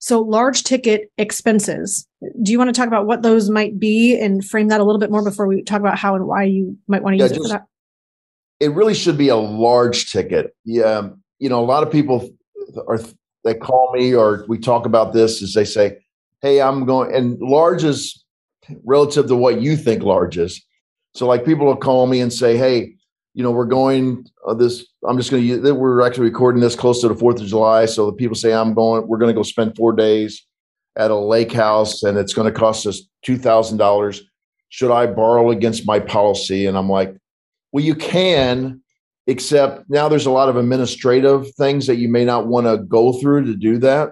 So, 0.00 0.20
large 0.20 0.64
ticket 0.64 1.12
expenses. 1.18 2.06
Do 2.42 2.50
you 2.50 2.58
want 2.58 2.68
to 2.68 2.78
talk 2.78 2.88
about 2.88 3.06
what 3.06 3.22
those 3.22 3.50
might 3.50 3.78
be 3.78 4.18
and 4.18 4.44
frame 4.44 4.68
that 4.68 4.80
a 4.80 4.84
little 4.84 4.98
bit 4.98 5.10
more 5.10 5.22
before 5.22 5.46
we 5.46 5.62
talk 5.62 5.80
about 5.80 5.98
how 5.98 6.14
and 6.14 6.26
why 6.26 6.44
you 6.44 6.76
might 6.88 7.02
want 7.02 7.14
to 7.14 7.18
yeah, 7.18 7.24
use 7.24 7.32
it 7.32 7.42
for 7.42 7.48
that? 7.48 7.66
It 8.60 8.72
really 8.72 8.94
should 8.94 9.18
be 9.18 9.28
a 9.28 9.36
large 9.36 10.10
ticket. 10.10 10.54
Yeah, 10.64 11.10
you 11.38 11.48
know, 11.48 11.60
a 11.60 11.66
lot 11.66 11.82
of 11.82 11.92
people 11.92 12.30
are 12.88 12.98
they 13.44 13.54
call 13.54 13.92
me 13.92 14.14
or 14.14 14.44
we 14.48 14.58
talk 14.58 14.86
about 14.86 15.12
this 15.12 15.42
as 15.42 15.54
they 15.54 15.64
say, 15.64 15.98
hey, 16.42 16.60
I'm 16.60 16.84
going, 16.84 17.14
and 17.14 17.38
large 17.40 17.84
is 17.84 18.24
relative 18.84 19.26
to 19.28 19.36
what 19.36 19.60
you 19.60 19.76
think 19.76 20.02
large 20.02 20.38
is. 20.38 20.64
So, 21.14 21.26
like, 21.26 21.44
people 21.44 21.66
will 21.66 21.76
call 21.76 22.06
me 22.06 22.20
and 22.20 22.32
say, 22.32 22.56
hey, 22.56 22.94
you 23.34 23.42
know, 23.42 23.50
we're 23.50 23.64
going 23.64 24.26
uh, 24.46 24.54
this. 24.54 24.86
I'm 25.06 25.16
just 25.16 25.30
going 25.30 25.42
to 25.42 25.46
use. 25.46 25.62
That. 25.62 25.74
We're 25.74 26.02
actually 26.02 26.24
recording 26.24 26.60
this 26.60 26.74
close 26.74 27.00
to 27.00 27.08
the 27.08 27.14
Fourth 27.14 27.40
of 27.40 27.46
July, 27.46 27.86
so 27.86 28.06
the 28.06 28.12
people 28.12 28.34
say 28.34 28.52
I'm 28.52 28.74
going. 28.74 29.06
We're 29.06 29.18
going 29.18 29.32
to 29.32 29.38
go 29.38 29.42
spend 29.42 29.76
four 29.76 29.92
days 29.92 30.44
at 30.96 31.10
a 31.10 31.16
lake 31.16 31.52
house, 31.52 32.02
and 32.02 32.18
it's 32.18 32.34
going 32.34 32.52
to 32.52 32.58
cost 32.58 32.86
us 32.86 33.02
two 33.22 33.38
thousand 33.38 33.78
dollars. 33.78 34.22
Should 34.68 34.92
I 34.92 35.06
borrow 35.06 35.50
against 35.50 35.86
my 35.86 35.98
policy? 35.98 36.66
And 36.66 36.76
I'm 36.76 36.88
like, 36.88 37.16
well, 37.72 37.84
you 37.84 37.94
can, 37.94 38.80
except 39.26 39.88
now 39.88 40.08
there's 40.08 40.26
a 40.26 40.30
lot 40.30 40.48
of 40.48 40.56
administrative 40.56 41.52
things 41.54 41.86
that 41.86 41.96
you 41.96 42.08
may 42.08 42.24
not 42.24 42.46
want 42.46 42.66
to 42.66 42.78
go 42.78 43.12
through 43.20 43.46
to 43.46 43.56
do 43.56 43.78
that. 43.78 44.10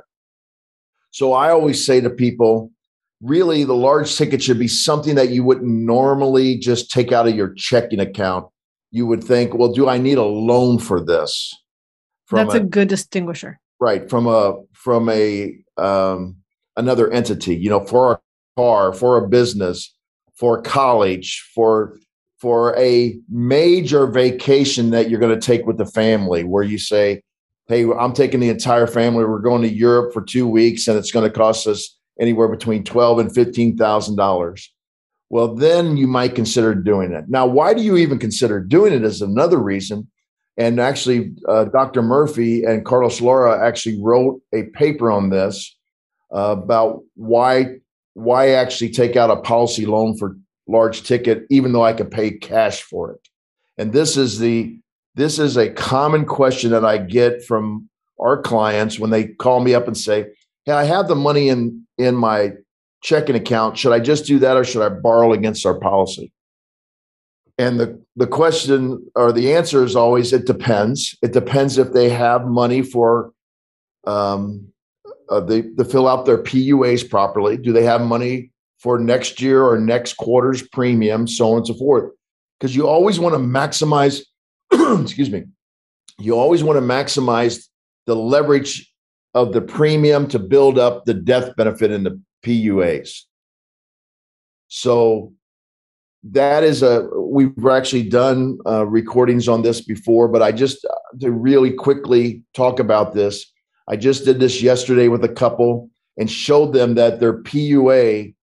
So 1.11 1.33
I 1.33 1.51
always 1.51 1.85
say 1.85 2.01
to 2.01 2.11
people, 2.11 2.71
really, 3.21 3.65
the 3.65 3.75
large 3.75 4.15
ticket 4.17 4.43
should 4.43 4.59
be 4.59 4.69
something 4.69 5.15
that 5.17 5.31
you 5.31 5.45
wouldn't 5.45 5.67
normally 5.67 6.59
just 6.59 6.91
take 6.91 7.13
out 7.13 7.27
of 7.27 7.35
your 7.35 7.53
checking 7.55 8.01
account. 8.01 8.47
You 8.91 9.07
would 9.07 9.23
think, 9.23 9.55
well, 9.55 9.73
do 9.73 9.89
I 9.89 9.99
need 9.99 10.19
a 10.19 10.25
loan 10.25 10.79
for 10.79 11.05
this? 11.05 11.55
From 12.27 12.47
That's 12.47 12.55
a, 12.55 12.59
a 12.59 12.65
good 12.65 12.89
distinguisher. 12.89 13.59
Right. 13.81 14.09
From 14.09 14.27
a 14.27 14.57
from 14.73 15.09
a 15.09 15.57
um, 15.77 16.37
another 16.77 17.11
entity, 17.11 17.57
you 17.57 17.71
know, 17.71 17.85
for 17.85 18.13
a 18.13 18.21
car, 18.57 18.93
for 18.93 19.17
a 19.17 19.29
business, 19.29 19.95
for 20.35 20.61
college, 20.63 21.49
for 21.55 21.97
for 22.39 22.77
a 22.79 23.19
major 23.29 24.07
vacation 24.07 24.91
that 24.91 25.11
you're 25.11 25.21
going 25.21 25.39
to 25.39 25.45
take 25.45 25.67
with 25.67 25.77
the 25.77 25.87
family 25.87 26.45
where 26.45 26.63
you 26.63 26.79
say, 26.79 27.23
hey, 27.69 27.85
I'm 27.85 28.13
taking 28.13 28.41
the 28.41 28.49
entire 28.49 28.87
family. 28.87 29.25
We're 29.25 29.41
going 29.41 29.63
to 29.63 29.73
Europe 29.73 30.13
for 30.13 30.23
two 30.23 30.49
weeks, 30.49 30.89
and 30.89 30.99
it's 30.99 31.13
going 31.13 31.31
to 31.31 31.37
cost 31.37 31.67
us 31.67 31.97
anywhere 32.21 32.49
between 32.49 32.85
twelve 32.85 33.19
and 33.19 33.33
fifteen 33.33 33.77
thousand 33.77 34.17
dollars. 34.17 34.73
Well, 35.31 35.55
then 35.55 35.97
you 35.97 36.07
might 36.07 36.35
consider 36.35 36.75
doing 36.75 37.13
it. 37.13 37.27
Now, 37.29 37.47
why 37.47 37.75
do 37.75 37.83
you 37.83 37.99
even 37.99 38.19
consider 38.19 38.61
doing 38.61 38.93
it? 38.93 39.05
Is 39.05 39.21
another 39.23 39.59
reason. 39.59 40.11
And 40.57 40.81
actually, 40.81 41.35
uh, 41.47 41.67
Dr. 41.67 42.03
Murphy 42.03 42.65
and 42.65 42.85
Carlos 42.85 43.21
Lara 43.21 43.65
actually 43.65 44.03
wrote 44.03 44.41
a 44.53 44.65
paper 44.75 45.09
on 45.09 45.31
this 45.31 45.77
uh, 46.35 46.57
about 46.59 47.03
why 47.15 47.77
why 48.15 48.49
actually 48.51 48.91
take 48.91 49.15
out 49.15 49.31
a 49.31 49.37
policy 49.37 49.87
loan 49.87 50.17
for 50.17 50.37
large 50.67 51.03
ticket, 51.05 51.45
even 51.51 51.73
though 51.73 51.85
I 51.85 51.93
could 51.93 52.11
pay 52.11 52.33
cash 52.33 52.83
for 52.83 53.13
it. 53.13 53.21
And 53.79 53.93
this 53.93 54.17
is 54.17 54.41
the 54.41 54.81
this 55.19 55.41
is 55.41 55.57
a 55.57 55.69
common 55.69 56.25
question 56.25 56.71
that 56.71 56.85
I 56.85 56.97
get 56.97 57.45
from 57.45 57.91
our 58.21 58.41
clients 58.41 59.01
when 59.01 59.11
they 59.11 59.25
call 59.25 59.59
me 59.59 59.75
up 59.75 59.89
and 59.89 59.97
say, 59.97 60.27
Hey, 60.65 60.73
I 60.73 60.85
have 60.85 61.09
the 61.09 61.17
money 61.17 61.49
in, 61.49 61.85
in 61.99 62.15
my 62.15 62.53
checking 63.03 63.35
account. 63.35 63.77
Should 63.77 63.93
I 63.93 63.99
just 63.99 64.27
do 64.27 64.39
that 64.39 64.57
or 64.57 64.63
should 64.63 64.83
I 64.83 64.91
borrow 64.91 65.33
against 65.33 65.67
our 65.67 65.79
policy? 65.79 66.33
And 67.59 67.81
the, 67.81 68.01
the 68.15 68.29
question 68.29 69.11
or 69.17 69.33
the 69.33 69.55
answer 69.55 69.83
is 69.83 69.97
always 69.97 70.33
it 70.33 70.47
depends. 70.47 71.19
It 71.21 71.33
depends 71.33 71.79
if 71.79 71.93
they 71.93 72.11
have 72.11 72.47
money 72.47 72.83
for 72.83 73.33
um, 74.07 74.69
uh, 75.29 75.41
to 75.41 75.85
fill 75.85 76.07
out 76.07 76.27
their 76.27 76.41
PUAs 76.41 77.11
properly. 77.11 77.57
Do 77.57 77.73
they 77.73 77.83
have 77.83 78.03
money 78.03 78.53
for 78.79 79.01
next 79.01 79.43
year 79.43 79.65
or 79.65 79.81
next 79.81 80.17
quarter's 80.17 80.63
premium, 80.69 81.27
so 81.27 81.51
on 81.51 81.57
and 81.59 81.67
so 81.67 81.75
forth? 81.75 82.13
Because 82.61 82.77
you 82.77 82.87
always 82.87 83.19
want 83.19 83.35
to 83.35 83.41
maximize 83.41 84.23
excuse 85.03 85.31
me, 85.31 85.45
you 86.19 86.37
always 86.37 86.63
want 86.63 86.77
to 86.77 86.83
maximize 86.83 87.65
the 88.07 88.17
leverage 88.17 88.93
of 89.35 89.53
the 89.53 89.61
premium 89.61 90.27
to 90.29 90.39
build 90.39 90.79
up 90.79 91.05
the 91.05 91.15
death 91.15 91.55
benefit 91.57 91.91
in 91.91 92.05
the 92.05 92.21
PUAs. 92.45 93.23
So 94.69 95.33
that 96.25 96.65
is 96.65 96.83
a 96.83 97.09
we've 97.15 97.53
actually 97.67 98.09
done 98.09 98.59
uh, 98.67 98.87
recordings 98.87 99.49
on 99.49 99.63
this 99.63 99.81
before, 99.81 100.29
but 100.29 100.43
I 100.43 100.53
just 100.53 100.85
uh, 100.85 100.95
to 101.21 101.31
really 101.31 101.73
quickly 101.73 102.43
talk 102.55 102.81
about 102.81 103.15
this. 103.15 103.51
I 103.89 103.97
just 103.97 104.25
did 104.25 104.41
this 104.41 104.61
yesterday 104.61 105.09
with 105.09 105.25
a 105.25 105.29
couple 105.29 105.89
and 106.19 106.31
showed 106.31 106.73
them 106.73 106.97
that 106.97 107.21
their 107.21 107.43
PUA 107.43 108.35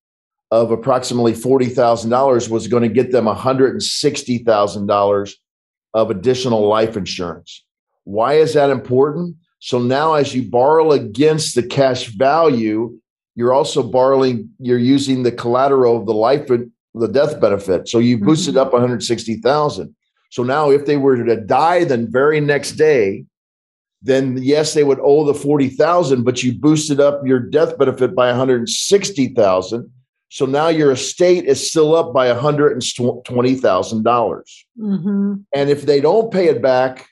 of 0.52 0.72
approximately 0.72 1.34
forty 1.34 1.68
thousand 1.68 2.10
dollars 2.10 2.50
was 2.50 2.68
going 2.68 2.84
to 2.84 2.90
get 2.90 3.12
them 3.12 3.26
one 3.26 3.36
hundred 3.36 3.74
and 3.74 3.84
sixty 3.84 4.40
thousand 4.40 4.88
dollars 4.88 5.36
of 5.96 6.12
additional 6.12 6.68
life 6.68 6.98
insurance. 6.98 7.64
Why 8.04 8.34
is 8.34 8.54
that 8.54 8.70
important? 8.70 9.38
So 9.60 9.80
now, 9.80 10.14
as 10.14 10.36
you 10.36 10.44
borrow 10.44 10.92
against 10.92 11.56
the 11.56 11.64
cash 11.64 12.08
value, 12.10 13.00
you're 13.36 13.54
also 13.54 13.82
borrowing, 13.82 14.50
you're 14.60 14.78
using 14.78 15.24
the 15.24 15.32
collateral 15.32 15.98
of 15.98 16.06
the 16.06 16.14
life, 16.14 16.48
the 16.48 17.08
death 17.08 17.40
benefit. 17.40 17.88
So 17.88 18.00
you 18.00 18.18
boosted 18.20 18.56
mm-hmm. 18.56 18.68
up 18.68 18.74
160,000. 18.74 19.96
So 20.32 20.44
now, 20.44 20.70
if 20.70 20.86
they 20.86 20.98
were 20.98 21.24
to 21.24 21.38
die 21.38 21.86
the 21.86 21.98
very 21.98 22.42
next 22.42 22.74
day, 22.74 23.26
then 24.02 24.38
yes, 24.38 24.74
they 24.74 24.84
would 24.84 25.00
owe 25.02 25.26
the 25.26 25.34
40,000, 25.34 26.24
but 26.24 26.44
you 26.44 26.54
boosted 26.54 27.00
up 27.00 27.26
your 27.26 27.40
death 27.40 27.78
benefit 27.78 28.14
by 28.14 28.28
160,000. 28.28 29.92
So 30.36 30.46
now 30.46 30.68
your 30.68 30.92
estate 30.92 31.46
is 31.46 31.66
still 31.66 31.96
up 31.96 32.12
by 32.12 32.28
$120,000. 32.28 34.66
mm-hmm. 34.78 35.34
And 35.54 35.70
if 35.70 35.84
they 35.84 36.02
don't 36.02 36.30
pay 36.30 36.50
it 36.50 36.62
back 36.62 37.08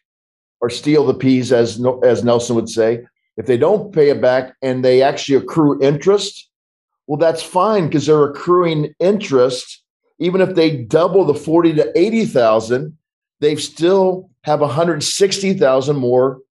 or 0.59 0.69
steal 0.69 1.05
the 1.05 1.13
peas, 1.13 1.53
as, 1.53 1.81
as 2.03 2.25
Nelson 2.25 2.57
would 2.57 2.67
say, 2.67 3.05
if 3.37 3.45
they 3.45 3.55
don't 3.55 3.93
pay 3.93 4.09
it 4.09 4.21
back 4.21 4.55
and 4.61 4.83
they 4.83 5.01
actually 5.01 5.37
accrue 5.37 5.81
interest, 5.81 6.49
well, 7.07 7.17
that's 7.17 7.41
fine 7.41 7.85
because 7.85 8.07
they're 8.07 8.25
accruing 8.25 8.93
interest. 8.99 9.81
Even 10.19 10.41
if 10.41 10.55
they 10.55 10.75
double 10.75 11.23
the 11.23 11.33
40 11.33 11.75
to 11.75 11.97
80,000, 11.97 12.97
they 13.39 13.55
still 13.55 14.29
have 14.41 14.59
160,000 14.59 15.95
more 15.95 16.41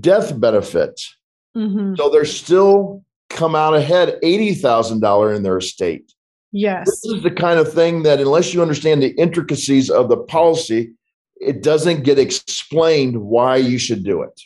death 0.00 0.40
benefits. 0.40 1.14
Mm-hmm. 1.56 1.94
So 1.94 2.10
they're 2.10 2.24
still 2.24 3.04
come 3.40 3.54
out 3.54 3.74
ahead 3.74 4.18
$80,000 4.22 5.34
in 5.34 5.42
their 5.42 5.56
estate. 5.56 6.12
Yes. 6.52 6.84
This 6.84 7.04
is 7.06 7.22
the 7.22 7.30
kind 7.30 7.58
of 7.58 7.72
thing 7.72 8.02
that, 8.02 8.20
unless 8.20 8.52
you 8.52 8.60
understand 8.60 9.02
the 9.02 9.14
intricacies 9.16 9.88
of 9.88 10.10
the 10.10 10.18
policy, 10.18 10.92
it 11.36 11.62
doesn't 11.62 12.04
get 12.04 12.18
explained 12.18 13.22
why 13.22 13.56
you 13.56 13.78
should 13.78 14.04
do 14.04 14.20
it. 14.20 14.38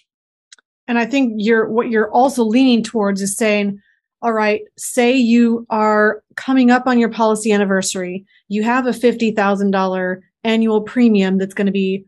And 0.87 0.97
I 0.97 1.07
think 1.07 1.35
you're 1.39 1.69
what 1.69 1.89
you're 1.89 2.13
also 2.13 2.45
leaning 2.45 2.85
towards 2.85 3.21
is 3.21 3.37
saying, 3.37 3.81
all 4.23 4.33
right, 4.33 4.61
say 4.79 5.17
you 5.17 5.67
are 5.71 6.23
coming 6.37 6.71
up 6.71 6.87
on 6.87 6.99
your 7.01 7.09
policy 7.09 7.51
anniversary, 7.51 8.25
you 8.49 8.63
have 8.63 8.87
a 8.87 8.91
$50,000 8.91 10.21
annual 10.45 10.83
premium 10.83 11.39
that's 11.39 11.55
going 11.55 11.67
to 11.67 11.73
be 11.73 12.05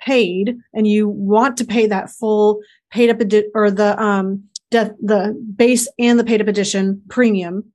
paid 0.00 0.56
and 0.72 0.86
you 0.86 1.08
want 1.08 1.56
to 1.56 1.64
pay 1.64 1.86
that 1.86 2.10
full 2.10 2.60
paid 2.90 3.08
up 3.08 3.20
adi- 3.20 3.50
or 3.54 3.70
the 3.70 4.00
um 4.02 4.42
death, 4.72 4.90
the 5.00 5.40
base 5.56 5.88
and 5.98 6.18
the 6.18 6.24
paid 6.24 6.40
up 6.40 6.48
addition 6.48 7.02
premium, 7.08 7.72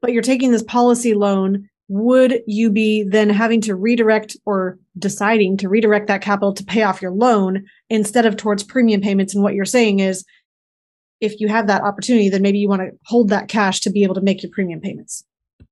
but 0.00 0.12
you're 0.12 0.22
taking 0.22 0.50
this 0.50 0.64
policy 0.64 1.14
loan 1.14 1.68
would 1.90 2.42
you 2.46 2.70
be 2.70 3.02
then 3.02 3.30
having 3.30 3.62
to 3.62 3.74
redirect 3.74 4.36
or 4.44 4.78
deciding 4.98 5.56
to 5.56 5.70
redirect 5.70 6.06
that 6.08 6.20
capital 6.20 6.52
to 6.52 6.64
pay 6.64 6.82
off 6.82 7.00
your 7.00 7.12
loan 7.12 7.64
instead 7.88 8.26
of 8.26 8.36
towards 8.36 8.62
premium 8.62 9.00
payments? 9.00 9.34
And 9.34 9.42
what 9.42 9.54
you're 9.54 9.64
saying 9.64 10.00
is, 10.00 10.24
if 11.20 11.40
you 11.40 11.48
have 11.48 11.66
that 11.66 11.82
opportunity, 11.82 12.28
then 12.28 12.42
maybe 12.42 12.58
you 12.58 12.68
want 12.68 12.82
to 12.82 12.90
hold 13.06 13.30
that 13.30 13.48
cash 13.48 13.80
to 13.80 13.90
be 13.90 14.04
able 14.04 14.14
to 14.14 14.20
make 14.20 14.42
your 14.42 14.52
premium 14.52 14.80
payments. 14.80 15.24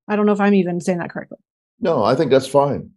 I 0.09 0.17
don't 0.17 0.27
know 0.27 0.33
if 0.33 0.41
I'm 0.41 0.55
even 0.55 0.81
saying 0.81 0.99
that 0.99 1.11
correctly. 1.11 1.39
No, 1.81 2.03
I 2.03 2.15
think 2.15 2.31
that's 2.31 2.49
fine. 2.49 2.91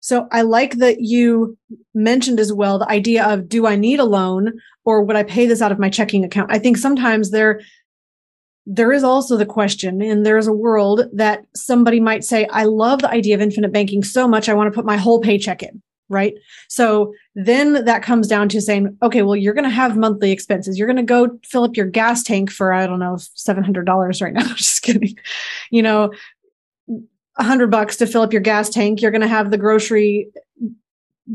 So 0.00 0.28
I 0.30 0.42
like 0.42 0.76
that 0.76 1.00
you 1.00 1.56
mentioned 1.94 2.40
as 2.40 2.52
well 2.52 2.78
the 2.78 2.88
idea 2.90 3.26
of 3.26 3.48
do 3.48 3.66
I 3.66 3.76
need 3.76 4.00
a 4.00 4.04
loan 4.04 4.60
or 4.84 5.02
would 5.02 5.16
I 5.16 5.22
pay 5.22 5.46
this 5.46 5.60
out 5.60 5.72
of 5.72 5.78
my 5.78 5.90
checking 5.90 6.24
account? 6.24 6.52
I 6.52 6.58
think 6.58 6.76
sometimes 6.76 7.30
there 7.30 7.60
there 8.70 8.92
is 8.92 9.02
also 9.02 9.36
the 9.36 9.46
question 9.46 10.02
and 10.02 10.26
there's 10.26 10.46
a 10.46 10.52
world 10.52 11.02
that 11.12 11.44
somebody 11.54 12.00
might 12.00 12.22
say 12.22 12.46
I 12.46 12.64
love 12.64 13.00
the 13.00 13.10
idea 13.10 13.34
of 13.34 13.40
infinite 13.40 13.72
banking 13.72 14.04
so 14.04 14.28
much 14.28 14.48
I 14.48 14.54
want 14.54 14.70
to 14.70 14.76
put 14.76 14.84
my 14.84 14.98
whole 14.98 15.20
paycheck 15.20 15.62
in, 15.62 15.82
right? 16.10 16.34
So 16.68 17.14
then 17.34 17.84
that 17.86 18.02
comes 18.02 18.28
down 18.28 18.50
to 18.50 18.60
saying 18.60 18.96
okay, 19.02 19.22
well 19.22 19.36
you're 19.36 19.54
going 19.54 19.64
to 19.64 19.70
have 19.70 19.96
monthly 19.96 20.32
expenses. 20.32 20.78
You're 20.78 20.86
going 20.86 20.96
to 20.96 21.02
go 21.02 21.38
fill 21.44 21.64
up 21.64 21.76
your 21.76 21.86
gas 21.86 22.22
tank 22.22 22.50
for 22.50 22.72
I 22.72 22.86
don't 22.86 23.00
know 23.00 23.14
$700 23.14 24.22
right 24.22 24.34
now. 24.34 24.42
Just 24.54 24.82
kidding. 24.82 25.16
You 25.70 25.82
know, 25.82 26.12
a 27.38 27.44
hundred 27.44 27.70
bucks 27.70 27.96
to 27.96 28.06
fill 28.06 28.22
up 28.22 28.32
your 28.32 28.42
gas 28.42 28.68
tank. 28.68 29.00
You're 29.00 29.10
going 29.10 29.22
to 29.22 29.28
have 29.28 29.50
the 29.50 29.58
grocery 29.58 30.28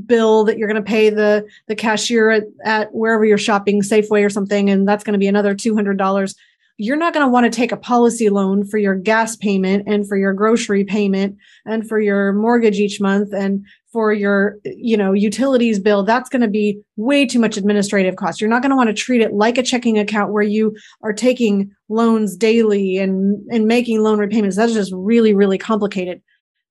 bill 0.05 0.43
that 0.43 0.57
you're 0.57 0.67
going 0.67 0.83
to 0.83 0.87
pay 0.87 1.09
the 1.09 1.47
the 1.67 1.75
cashier 1.75 2.29
at, 2.29 2.43
at 2.65 2.93
wherever 2.93 3.25
you're 3.25 3.37
shopping, 3.37 3.81
Safeway 3.81 4.25
or 4.25 4.29
something, 4.29 4.69
and 4.69 4.87
that's 4.87 5.03
going 5.03 5.13
to 5.13 5.19
be 5.19 5.27
another 5.27 5.55
two 5.55 5.75
hundred 5.75 5.97
dollars. 5.97 6.35
You're 6.77 6.97
not 6.97 7.13
going 7.13 7.25
to 7.25 7.31
want 7.31 7.45
to 7.45 7.55
take 7.55 7.71
a 7.71 7.77
policy 7.77 8.29
loan 8.29 8.65
for 8.65 8.79
your 8.79 8.95
gas 8.95 9.35
payment 9.35 9.83
and 9.87 10.07
for 10.07 10.17
your 10.17 10.33
grocery 10.33 10.83
payment 10.83 11.37
and 11.65 11.87
for 11.87 11.99
your 11.99 12.33
mortgage 12.33 12.79
each 12.79 12.99
month 12.99 13.31
and 13.31 13.63
for 13.93 14.11
your 14.11 14.57
you 14.65 14.97
know 14.97 15.13
utilities 15.13 15.79
bill 15.79 16.03
that's 16.03 16.27
going 16.27 16.41
to 16.41 16.47
be 16.47 16.81
way 16.97 17.25
too 17.25 17.39
much 17.39 17.55
administrative 17.55 18.15
cost. 18.15 18.41
You're 18.41 18.49
not 18.49 18.63
going 18.63 18.71
to 18.71 18.75
want 18.75 18.89
to 18.89 18.93
treat 18.93 19.21
it 19.21 19.33
like 19.33 19.57
a 19.57 19.63
checking 19.63 19.99
account 19.99 20.33
where 20.33 20.43
you 20.43 20.75
are 21.03 21.13
taking 21.13 21.71
loans 21.87 22.35
daily 22.35 22.97
and 22.97 23.39
and 23.51 23.67
making 23.67 24.01
loan 24.01 24.17
repayments. 24.19 24.57
That's 24.57 24.73
just 24.73 24.91
really 24.93 25.33
really 25.33 25.59
complicated. 25.59 26.21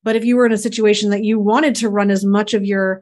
But 0.02 0.16
if 0.16 0.24
you 0.24 0.36
were 0.36 0.44
in 0.44 0.52
a 0.52 0.58
situation 0.58 1.10
that 1.10 1.22
you 1.22 1.38
wanted 1.38 1.76
to 1.76 1.88
run 1.88 2.10
as 2.10 2.24
much 2.24 2.54
of 2.54 2.64
your 2.64 3.00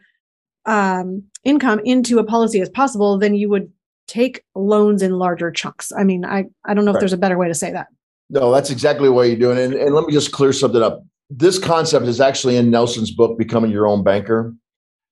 um, 0.67 1.23
income 1.43 1.81
into 1.87 2.19
a 2.19 2.25
policy 2.25 2.61
as 2.61 2.69
possible 2.69 3.19
then 3.19 3.35
you 3.35 3.49
would 3.49 3.73
take 4.07 4.45
loans 4.55 5.01
in 5.03 5.13
larger 5.13 5.51
chunks. 5.51 5.91
I 5.97 6.05
mean 6.05 6.25
i 6.27 6.45
i 6.67 6.75
don't 6.75 6.85
know 6.85 6.93
right. 6.93 6.97
if 6.97 7.01
there's 7.01 7.15
a 7.15 7.19
better 7.19 7.39
way 7.39 7.49
to 7.49 7.55
say 7.55 7.73
that. 7.73 7.87
No 8.29 8.53
that's 8.53 8.71
exactly 8.71 9.09
what 9.09 9.29
you're 9.29 9.39
doing 9.39 9.59
and, 9.59 9.73
and 9.73 9.95
let 9.95 10.05
me 10.05 10.13
just 10.13 10.31
clear 10.31 10.53
something 10.53 10.83
up 10.83 11.03
this 11.31 11.59
concept 11.59 12.07
is 12.07 12.21
actually 12.21 12.57
in 12.57 12.71
Nelson's 12.71 13.12
book, 13.12 13.38
Becoming 13.38 13.71
Your 13.71 13.87
Own 13.87 14.03
Banker, 14.03 14.53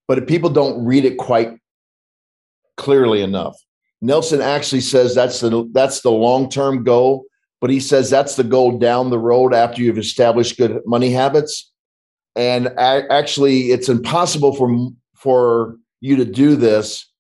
but 0.09 0.27
people 0.27 0.51
don't 0.51 0.85
read 0.85 1.05
it 1.05 1.17
quite 1.17 1.57
clearly 2.77 3.23
enough. 3.23 3.57
Nelson 4.01 4.41
actually 4.41 4.81
says 4.81 5.15
that's 5.15 5.41
the 5.41 5.69
that's 5.73 6.03
the 6.03 6.11
long-term 6.11 6.85
goal, 6.85 7.25
but 7.61 7.71
he 7.71 7.81
says 7.81 8.11
that's 8.11 8.37
the 8.37 8.45
goal 8.45 8.79
down 8.79 9.11
the 9.11 9.19
road 9.19 9.55
after 9.55 9.83
you've 9.83 9.99
established 9.99 10.57
good 10.57 10.81
money 10.87 11.11
habits. 11.11 11.73
And 12.37 12.69
actually, 12.79 13.73
it's 13.73 13.89
impossible 13.89 14.55
for 14.55 14.91
for 15.17 15.77
you 16.01 16.17
to 16.17 16.25
do 16.25 16.55
this 16.55 17.11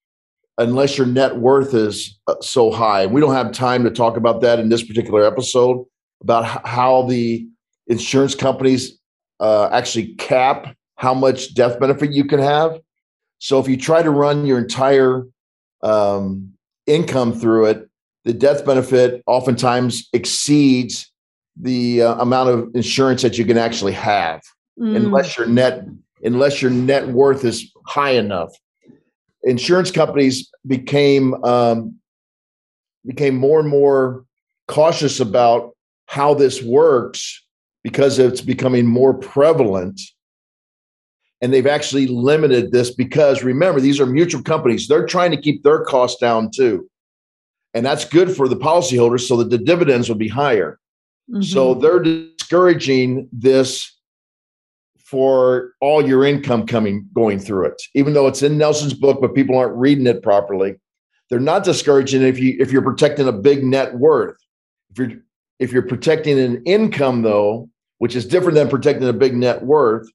unless 0.58 0.98
your 0.98 1.06
net 1.06 1.36
worth 1.36 1.74
is 1.74 2.18
uh, 2.26 2.34
so 2.40 2.70
high. 2.70 3.06
We 3.06 3.20
don't 3.20 3.34
have 3.34 3.52
time 3.52 3.84
to 3.84 3.90
talk 3.90 4.16
about 4.16 4.40
that 4.42 4.58
in 4.58 4.68
this 4.68 4.84
particular 4.84 5.24
episode 5.24 5.84
about 6.20 6.66
how 6.66 7.02
the 7.02 7.48
insurance 7.88 8.34
companies 8.34 8.98
uh, 9.40 9.68
actually 9.72 10.14
cap 10.14 10.74
how 10.96 11.14
much 11.14 11.54
death 11.54 11.78
benefit 11.80 12.12
you 12.12 12.24
can 12.24 12.40
have. 12.40 12.78
So 13.38 13.58
if 13.58 13.68
you 13.68 13.76
try 13.76 14.02
to 14.02 14.10
run 14.10 14.46
your 14.46 14.58
entire 14.58 15.24
um, 15.82 16.52
income 16.86 17.32
through 17.32 17.66
it, 17.66 17.88
the 18.24 18.32
death 18.32 18.64
benefit 18.64 19.22
oftentimes 19.26 20.08
exceeds 20.12 21.10
the 21.56 22.02
uh, 22.02 22.14
amount 22.16 22.50
of 22.50 22.74
insurance 22.74 23.22
that 23.22 23.38
you 23.38 23.44
can 23.44 23.58
actually 23.58 23.92
have, 23.92 24.42
mm. 24.78 24.94
unless 24.96 25.38
your 25.38 25.46
net 25.46 25.84
unless 26.22 26.60
your 26.60 26.70
net 26.70 27.08
worth 27.08 27.44
is 27.44 27.72
high 27.86 28.10
enough. 28.10 28.52
Insurance 29.44 29.90
companies 29.90 30.50
became 30.66 31.42
um, 31.44 31.96
became 33.06 33.36
more 33.36 33.60
and 33.60 33.68
more 33.68 34.24
cautious 34.66 35.20
about 35.20 35.76
how 36.06 36.34
this 36.34 36.62
works 36.62 37.44
because 37.82 38.18
it's 38.18 38.40
becoming 38.40 38.86
more 38.86 39.14
prevalent. 39.14 40.00
And 41.40 41.52
they've 41.52 41.66
actually 41.66 42.08
limited 42.08 42.72
this 42.72 42.92
because 42.92 43.44
remember, 43.44 43.80
these 43.80 44.00
are 44.00 44.06
mutual 44.06 44.42
companies. 44.42 44.88
They're 44.88 45.06
trying 45.06 45.30
to 45.30 45.40
keep 45.40 45.62
their 45.62 45.84
costs 45.84 46.20
down 46.20 46.50
too. 46.50 46.88
And 47.74 47.86
that's 47.86 48.04
good 48.04 48.34
for 48.34 48.48
the 48.48 48.56
policyholders 48.56 49.28
so 49.28 49.36
that 49.36 49.50
the 49.50 49.58
dividends 49.58 50.08
will 50.08 50.16
be 50.16 50.28
higher. 50.28 50.80
Mm-hmm. 51.30 51.42
So 51.42 51.74
they're 51.74 52.00
discouraging 52.00 53.28
this 53.30 53.94
for 55.08 55.72
all 55.80 56.06
your 56.06 56.24
income 56.24 56.66
coming 56.66 57.08
going 57.14 57.38
through 57.38 57.66
it, 57.66 57.80
even 57.94 58.12
though 58.12 58.26
it's 58.26 58.42
in 58.42 58.58
Nelson's 58.58 58.94
book, 58.94 59.20
but 59.20 59.34
people 59.34 59.56
aren't 59.56 59.76
reading 59.76 60.06
it 60.06 60.22
properly. 60.22 60.74
They're 61.30 61.40
not 61.40 61.64
discouraging 61.64 62.22
if 62.22 62.38
you 62.38 62.56
if 62.58 62.72
you're 62.72 62.82
protecting 62.82 63.28
a 63.28 63.32
big 63.32 63.64
net 63.64 63.94
worth. 63.94 64.36
If 64.90 64.98
you're 64.98 65.20
if 65.58 65.72
you're 65.72 65.82
protecting 65.82 66.38
an 66.38 66.62
income, 66.64 67.22
though, 67.22 67.68
which 67.98 68.14
is 68.14 68.26
different 68.26 68.54
than 68.54 68.68
protecting 68.68 69.08
a 69.08 69.12
big 69.12 69.34
net 69.34 69.62
worth, 69.62 70.08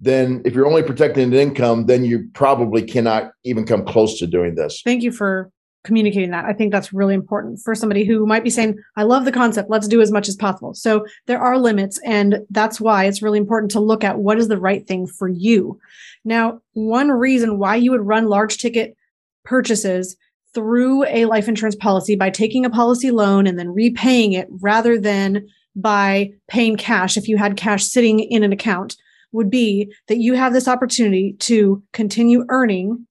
then 0.00 0.42
if 0.44 0.54
you're 0.54 0.66
only 0.66 0.82
protecting 0.82 1.24
an 1.24 1.34
income, 1.34 1.86
then 1.86 2.04
you 2.04 2.28
probably 2.34 2.82
cannot 2.82 3.32
even 3.44 3.64
come 3.64 3.84
close 3.84 4.18
to 4.18 4.26
doing 4.26 4.54
this. 4.54 4.82
Thank 4.84 5.02
you 5.02 5.12
for 5.12 5.50
communicating 5.84 6.30
that. 6.30 6.46
I 6.46 6.52
think 6.52 6.72
that's 6.72 6.92
really 6.92 7.14
important 7.14 7.60
for 7.60 7.74
somebody 7.74 8.04
who 8.04 8.26
might 8.26 8.42
be 8.42 8.50
saying, 8.50 8.78
I 8.96 9.02
love 9.02 9.24
the 9.24 9.32
concept. 9.32 9.70
Let's 9.70 9.86
do 9.86 10.00
as 10.00 10.10
much 10.10 10.28
as 10.28 10.36
possible. 10.36 10.74
So 10.74 11.06
there 11.26 11.38
are 11.38 11.58
limits. 11.58 12.00
And 12.04 12.38
that's 12.50 12.80
why 12.80 13.04
it's 13.04 13.22
really 13.22 13.38
important 13.38 13.70
to 13.72 13.80
look 13.80 14.02
at 14.02 14.18
what 14.18 14.38
is 14.38 14.48
the 14.48 14.58
right 14.58 14.86
thing 14.86 15.06
for 15.06 15.28
you. 15.28 15.78
Now, 16.24 16.60
one 16.72 17.10
reason 17.10 17.58
why 17.58 17.76
you 17.76 17.90
would 17.90 18.06
run 18.06 18.26
large 18.26 18.56
ticket 18.56 18.96
purchases 19.44 20.16
through 20.54 21.04
a 21.04 21.24
life 21.26 21.48
insurance 21.48 21.76
policy 21.76 22.16
by 22.16 22.30
taking 22.30 22.64
a 22.64 22.70
policy 22.70 23.10
loan 23.10 23.46
and 23.46 23.58
then 23.58 23.74
repaying 23.74 24.32
it 24.32 24.48
rather 24.60 24.98
than 24.98 25.46
by 25.76 26.30
paying 26.48 26.76
cash 26.76 27.16
if 27.16 27.28
you 27.28 27.36
had 27.36 27.56
cash 27.56 27.84
sitting 27.84 28.20
in 28.20 28.42
an 28.42 28.52
account 28.52 28.96
would 29.32 29.50
be 29.50 29.92
that 30.06 30.18
you 30.18 30.34
have 30.34 30.52
this 30.52 30.68
opportunity 30.68 31.34
to 31.40 31.82
continue 31.92 32.44
earning 32.48 33.06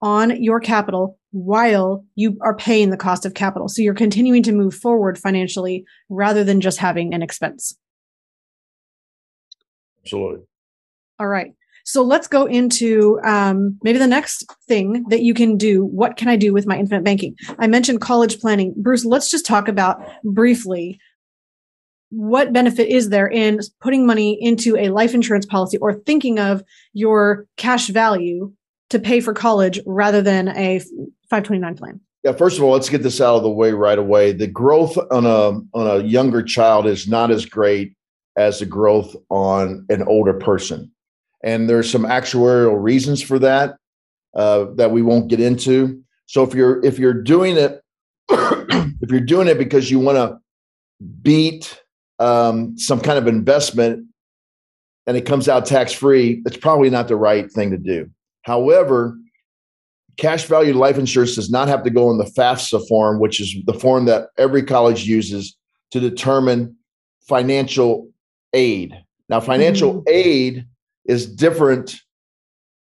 on 0.00 0.42
your 0.42 0.60
capital 0.60 1.18
while 1.30 2.04
you 2.14 2.38
are 2.40 2.56
paying 2.56 2.90
the 2.90 2.96
cost 2.96 3.26
of 3.26 3.34
capital. 3.34 3.68
So 3.68 3.82
you're 3.82 3.94
continuing 3.94 4.42
to 4.44 4.52
move 4.52 4.74
forward 4.74 5.18
financially 5.18 5.84
rather 6.08 6.42
than 6.42 6.60
just 6.60 6.78
having 6.78 7.12
an 7.12 7.22
expense. 7.22 7.76
Absolutely. 10.04 10.46
All 11.18 11.28
right. 11.28 11.52
So 11.88 12.02
let's 12.02 12.28
go 12.28 12.44
into 12.44 13.18
um, 13.24 13.78
maybe 13.82 13.98
the 13.98 14.06
next 14.06 14.44
thing 14.68 15.06
that 15.08 15.22
you 15.22 15.32
can 15.32 15.56
do. 15.56 15.86
What 15.86 16.18
can 16.18 16.28
I 16.28 16.36
do 16.36 16.52
with 16.52 16.66
my 16.66 16.76
infinite 16.76 17.02
banking? 17.02 17.34
I 17.58 17.66
mentioned 17.66 18.02
college 18.02 18.40
planning. 18.40 18.74
Bruce, 18.76 19.06
let's 19.06 19.30
just 19.30 19.46
talk 19.46 19.68
about 19.68 19.98
briefly 20.22 21.00
what 22.10 22.52
benefit 22.52 22.88
is 22.88 23.08
there 23.08 23.26
in 23.26 23.60
putting 23.80 24.06
money 24.06 24.36
into 24.38 24.76
a 24.76 24.90
life 24.90 25.14
insurance 25.14 25.46
policy 25.46 25.78
or 25.78 25.94
thinking 25.94 26.38
of 26.38 26.62
your 26.92 27.46
cash 27.56 27.88
value 27.88 28.52
to 28.90 28.98
pay 28.98 29.20
for 29.20 29.32
college 29.32 29.80
rather 29.86 30.20
than 30.20 30.48
a 30.48 30.80
529 31.30 31.74
plan? 31.74 32.00
Yeah, 32.22 32.32
first 32.32 32.58
of 32.58 32.64
all, 32.64 32.72
let's 32.72 32.90
get 32.90 33.02
this 33.02 33.22
out 33.22 33.36
of 33.36 33.42
the 33.42 33.50
way 33.50 33.72
right 33.72 33.98
away. 33.98 34.32
The 34.32 34.46
growth 34.46 34.98
on 35.10 35.24
a 35.24 35.58
on 35.72 35.86
a 35.86 36.04
younger 36.04 36.42
child 36.42 36.86
is 36.86 37.08
not 37.08 37.30
as 37.30 37.46
great 37.46 37.94
as 38.36 38.58
the 38.58 38.66
growth 38.66 39.16
on 39.30 39.86
an 39.88 40.02
older 40.02 40.34
person 40.34 40.92
and 41.42 41.68
there's 41.68 41.90
some 41.90 42.02
actuarial 42.02 42.80
reasons 42.80 43.22
for 43.22 43.38
that 43.38 43.76
uh, 44.34 44.66
that 44.76 44.90
we 44.90 45.02
won't 45.02 45.28
get 45.28 45.40
into. 45.40 46.02
So 46.26 46.42
if 46.42 46.54
you're 46.54 46.84
if 46.84 46.98
you're 46.98 47.14
doing 47.14 47.56
it 47.56 47.82
if 48.28 49.10
you're 49.10 49.20
doing 49.20 49.48
it 49.48 49.58
because 49.58 49.90
you 49.90 49.98
want 49.98 50.16
to 50.16 50.38
beat 51.22 51.82
um, 52.18 52.76
some 52.76 53.00
kind 53.00 53.18
of 53.18 53.26
investment 53.26 54.06
and 55.06 55.16
it 55.16 55.24
comes 55.24 55.48
out 55.48 55.64
tax 55.64 55.92
free, 55.92 56.42
it's 56.44 56.56
probably 56.56 56.90
not 56.90 57.08
the 57.08 57.16
right 57.16 57.50
thing 57.50 57.70
to 57.70 57.78
do. 57.78 58.10
However, 58.42 59.16
cash 60.18 60.44
value 60.44 60.74
life 60.74 60.98
insurance 60.98 61.36
does 61.36 61.50
not 61.50 61.68
have 61.68 61.82
to 61.84 61.90
go 61.90 62.10
in 62.10 62.18
the 62.18 62.24
FAFSA 62.24 62.86
form, 62.88 63.18
which 63.18 63.40
is 63.40 63.54
the 63.64 63.72
form 63.72 64.04
that 64.06 64.28
every 64.36 64.62
college 64.62 65.04
uses 65.04 65.56
to 65.92 66.00
determine 66.00 66.76
financial 67.26 68.10
aid. 68.52 68.92
Now, 69.28 69.40
financial 69.40 69.94
mm-hmm. 69.94 70.08
aid 70.08 70.66
is 71.08 71.26
different 71.26 71.96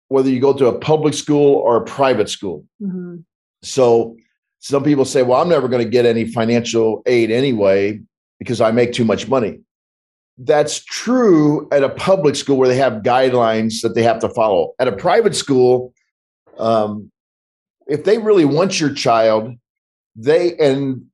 whether 0.09 0.31
you 0.31 0.40
go 0.40 0.53
to 0.55 0.66
a 0.66 0.79
public 0.79 1.12
school 1.12 1.57
or 1.57 1.77
a 1.77 1.85
private 1.85 2.31
school. 2.31 2.64
Mm-hmm. 2.81 3.16
So 3.62 4.16
some 4.61 4.83
people 4.83 5.05
say, 5.05 5.22
well, 5.22 5.42
I'm 5.42 5.48
never 5.48 5.68
going 5.68 5.83
to 5.85 5.88
get 5.88 6.07
any 6.07 6.24
financial 6.24 7.03
aid 7.05 7.31
anyway 7.31 8.00
because 8.38 8.61
I 8.61 8.70
make 8.70 8.92
too 8.92 9.05
much 9.05 9.29
money. 9.29 9.59
that's 10.38 10.85
true 10.85 11.68
at 11.70 11.85
a 11.85 11.88
public 11.88 12.35
school 12.35 12.57
where 12.57 12.68
they 12.68 12.77
have 12.77 13.03
guidelines 13.03 13.83
that 13.83 13.94
they 13.94 14.03
have 14.03 14.18
to 14.20 14.29
follow. 14.29 14.72
At 14.79 14.88
a 14.88 14.92
private 14.92 15.37
school, 15.37 15.92
um, 16.59 17.11
if 17.87 18.05
they 18.05 18.18
really 18.18 18.44
want 18.44 18.81
your 18.81 18.92
child, 18.92 19.55
they 20.16 20.57
and 20.57 21.05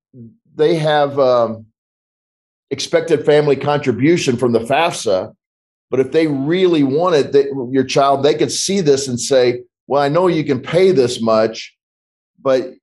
they 0.55 0.77
have 0.77 1.19
um, 1.19 1.67
expected 2.71 3.25
family 3.27 3.57
contribution 3.57 4.37
from 4.37 4.53
the 4.53 4.61
FAFSA. 4.61 5.35
But 5.91 6.01
if 6.01 6.13
they 6.13 6.29
really 6.29 6.83
wanted 6.83 7.33
they, 7.33 7.47
your 7.71 7.85
child, 7.85 8.23
they 8.23 8.35
could 8.35 8.53
see 8.53 8.81
this 8.81 9.09
and 9.09 9.21
say, 9.21 9.63
"Well, 9.87 10.01
I 10.03 10.09
know 10.09 10.29
you 10.29 10.45
can 10.45 10.61
pay 10.61 10.93
this 10.93 11.21
much, 11.21 11.77
but 12.41 12.75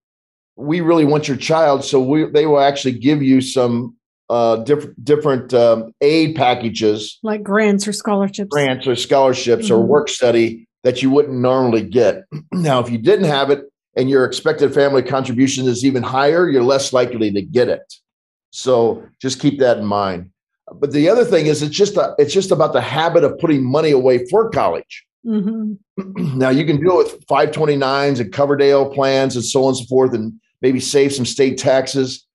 we 0.58 0.82
really 0.82 1.06
want 1.06 1.28
your 1.28 1.38
child, 1.38 1.86
so 1.86 2.02
we, 2.02 2.26
they 2.26 2.46
will 2.46 2.60
actually 2.60 2.98
give 2.98 3.22
you 3.22 3.41
some 3.41 3.96
uh, 4.30 4.58
different 4.58 5.06
different 5.06 5.54
um, 5.54 5.93
aid 6.02 6.36
packages, 6.36 7.17
like 7.24 7.43
grants 7.43 7.88
or 7.88 7.93
scholarships, 7.93 8.50
grants 8.50 8.88
or 8.88 8.96
scholarships 8.96 9.65
mm-hmm. 9.65 9.76
or 9.76 9.86
work 9.86 10.10
study 10.10 10.67
that 10.84 11.02
you 11.02 11.10
wouldn't 11.10 11.38
normally 11.38 11.84
get. 11.84 12.24
now, 12.52 12.80
if 12.80 12.89
you 12.89 12.98
didn't 12.98 13.26
have 13.26 13.50
it 13.50 13.62
and 13.96 14.10
your 14.10 14.26
expected 14.26 14.74
family 14.74 15.04
contribution 15.04 15.67
is 15.67 15.86
even 15.86 16.04
higher, 16.04 16.50
you're 16.50 16.63
less 16.63 16.91
likely 16.91 17.32
to 17.32 17.41
get 17.41 17.70
it. 17.70 17.93
So 18.52 19.04
just 19.22 19.39
keep 19.39 19.60
that 19.60 19.78
in 19.78 19.86
mind. 19.86 20.32
But 20.73 20.91
the 20.91 21.10
other 21.10 21.23
thing 21.23 21.45
is, 21.47 21.62
it's 21.62 21.75
just 21.75 21.95
a, 21.95 22.13
it's 22.17 22.34
just 22.34 22.51
about 22.51 22.73
the 22.73 22.82
habit 22.82 23.23
of 23.23 23.38
putting 23.39 23.63
money 23.63 23.91
away 23.91 24.25
for 24.27 24.49
college. 24.49 25.06
Mm-hmm. 25.25 25.73
now 26.38 26.49
you 26.49 26.65
can 26.65 26.80
do 26.80 26.99
it 26.99 27.13
with 27.13 27.25
529s 27.27 28.19
and 28.19 28.32
Coverdell 28.32 28.93
plans 28.93 29.36
and 29.36 29.45
so 29.45 29.63
on 29.63 29.69
and 29.69 29.77
so 29.77 29.86
forth, 29.86 30.13
and 30.13 30.34
maybe 30.62 30.80
save 30.80 31.13
some 31.13 31.25
state 31.25 31.58
taxes 31.58 32.27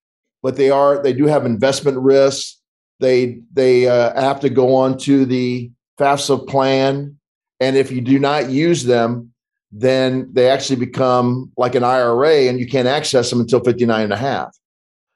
but 0.43 0.57
they 0.57 0.71
are 0.71 1.03
they 1.03 1.13
do 1.13 1.27
have 1.27 1.47
investment 1.47 1.99
risks. 1.99 2.61
They 3.01 3.41
they 3.53 3.89
uh, 3.89 4.21
have 4.21 4.41
to 4.41 4.51
go 4.51 4.75
on 4.75 4.99
to 4.99 5.25
the 5.25 5.71
FAFSA 5.99 6.49
plan, 6.49 7.17
and 7.61 7.77
if 7.77 7.91
you 7.91 8.01
do 8.01 8.19
not 8.19 8.51
use 8.51 8.85
them, 8.85 9.33
then 9.71 10.29
they 10.33 10.51
actually 10.51 10.77
become 10.77 11.53
like 11.57 11.75
an 11.75 11.85
IRA, 11.85 12.49
and 12.49 12.59
you 12.59 12.67
can't 12.67 12.89
access 12.89 13.31
them 13.31 13.41
until 13.41 13.61
59 13.61 14.03
and 14.03 14.13
a 14.13 14.17
half. 14.17 14.57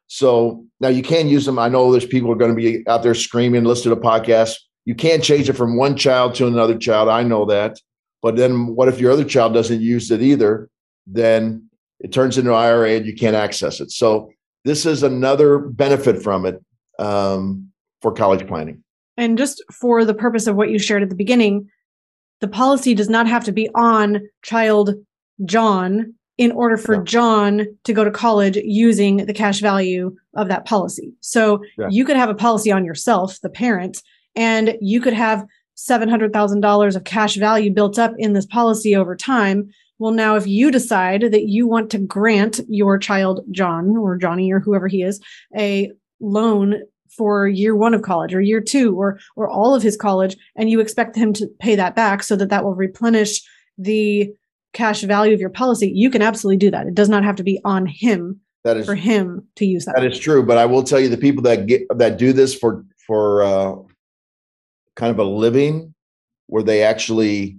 So 0.07 0.65
now 0.81 0.89
you 0.89 1.03
can 1.03 1.29
use 1.29 1.47
them. 1.47 1.59
I 1.59 1.69
know 1.69 1.91
there's 1.91 2.07
people 2.07 2.31
are 2.31 2.37
going 2.37 2.55
to 2.55 2.57
be 2.57 2.87
out 2.89 3.03
there 3.03 3.15
screaming, 3.15 3.65
listen 3.65 3.91
to 3.91 3.95
the 3.95 4.01
podcast. 4.01 4.57
You 4.85 4.95
can't 4.95 5.23
change 5.23 5.49
it 5.49 5.55
from 5.55 5.77
one 5.77 5.97
child 5.97 6.35
to 6.37 6.47
another 6.47 6.77
child. 6.77 7.09
I 7.09 7.23
know 7.23 7.45
that. 7.47 7.81
But 8.23 8.37
then 8.37 8.75
what 8.75 8.89
if 8.89 8.99
your 8.99 9.13
other 9.13 9.25
child 9.25 9.55
doesn't 9.55 9.81
use 9.81 10.11
it 10.11 10.23
either? 10.23 10.69
Then 11.07 11.69
it 12.01 12.13
turns 12.13 12.39
into 12.39 12.51
an 12.51 12.57
IRA 12.57 12.93
and 12.93 13.07
you 13.07 13.15
can't 13.15 13.37
access 13.37 13.81
it. 13.81 13.91
So 13.91 14.31
this 14.65 14.85
is 14.85 15.03
another 15.03 15.59
benefit 15.59 16.23
from 16.23 16.45
it 16.45 16.63
um, 16.99 17.71
for 18.03 18.13
college 18.13 18.47
planning. 18.47 18.83
And 19.17 19.39
just 19.39 19.63
for 19.73 20.05
the 20.05 20.15
purpose 20.15 20.47
of 20.47 20.57
what 20.57 20.71
you 20.71 20.79
shared 20.79 21.03
at 21.03 21.09
the 21.09 21.15
beginning, 21.15 21.71
the 22.41 22.49
policy 22.49 22.95
does 22.95 23.09
not 23.09 23.27
have 23.27 23.45
to 23.45 23.53
be 23.53 23.69
on 23.75 24.21
child 24.43 24.95
John 25.45 26.15
in 26.39 26.53
order 26.53 26.77
for 26.77 26.97
yeah. 26.97 27.03
John 27.05 27.67
to 27.85 27.93
go 27.93 28.05
to 28.05 28.11
college 28.11 28.57
using 28.57 29.19
the 29.25 29.33
cash 29.33 29.61
value 29.61 30.15
of 30.35 30.49
that 30.49 30.67
policy. 30.67 31.15
So 31.21 31.63
yeah. 31.79 31.89
you 31.91 32.05
could 32.05 32.17
have 32.17 32.29
a 32.29 32.35
policy 32.35 32.71
on 32.71 32.85
yourself, 32.85 33.41
the 33.41 33.49
parent, 33.49 34.03
and 34.35 34.77
you 34.81 35.01
could 35.01 35.15
have 35.15 35.47
$700,000 35.79 36.97
of 36.97 37.05
cash 37.05 37.37
value 37.37 37.71
built 37.71 37.99
up 37.99 38.15
in 38.19 38.33
this 38.33 38.47
policy 38.47 38.95
over 38.95 39.17
time 39.17 39.71
well, 39.99 40.13
now 40.13 40.37
if 40.37 40.47
you 40.47 40.71
decide 40.71 41.23
that 41.23 41.49
you 41.49 41.67
want 41.67 41.91
to 41.91 41.99
grant 41.99 42.61
your 42.69 42.99
child, 42.99 43.41
John 43.51 43.97
or 43.97 44.17
Johnny 44.17 44.53
or 44.53 44.61
whoever 44.61 44.89
he 44.89 45.03
is, 45.03 45.21
a 45.57 45.91
loan 46.21 46.83
for 47.09 47.49
year 47.49 47.75
one 47.75 47.95
of 47.95 48.03
college 48.03 48.35
or 48.35 48.41
year 48.41 48.61
two 48.61 48.95
or 48.95 49.19
or 49.37 49.49
all 49.49 49.75
of 49.75 49.83
his 49.83 49.97
college 49.97 50.37
and 50.55 50.69
you 50.69 50.81
expect 50.81 51.17
him 51.17 51.33
to 51.33 51.47
pay 51.61 51.75
that 51.75 51.95
back 51.95 52.23
so 52.23 52.37
that 52.37 52.51
that 52.51 52.63
will 52.63 52.75
replenish 52.75 53.43
the 53.79 54.31
cash 54.77 55.03
value 55.03 55.35
of 55.35 55.41
your 55.41 55.51
policy 55.51 55.91
you 55.95 56.11
can 56.11 56.23
absolutely 56.23 56.57
do 56.57 56.71
that 56.71 56.87
it 56.87 56.95
does 56.95 57.09
not 57.09 57.25
have 57.25 57.37
to 57.37 57.43
be 57.43 57.61
on 57.65 57.87
him 57.87 58.41
that 58.65 58.77
is 58.77 58.87
for 58.87 58.95
him 58.95 59.47
to 59.57 59.65
use 59.65 59.85
that 59.85 59.95
that 59.97 60.05
is 60.05 60.19
true 60.19 60.43
but 60.43 60.59
i 60.59 60.67
will 60.67 60.83
tell 60.83 61.01
you 61.01 61.09
the 61.09 61.17
people 61.17 61.43
that 61.43 61.67
get 61.67 61.83
that 61.97 62.19
do 62.19 62.33
this 62.33 62.55
for 62.55 62.85
for 63.07 63.43
uh, 63.43 63.75
kind 64.97 65.11
of 65.11 65.19
a 65.19 65.25
living 65.25 65.95
where 66.49 66.63
they 66.63 66.83
actually 66.83 67.59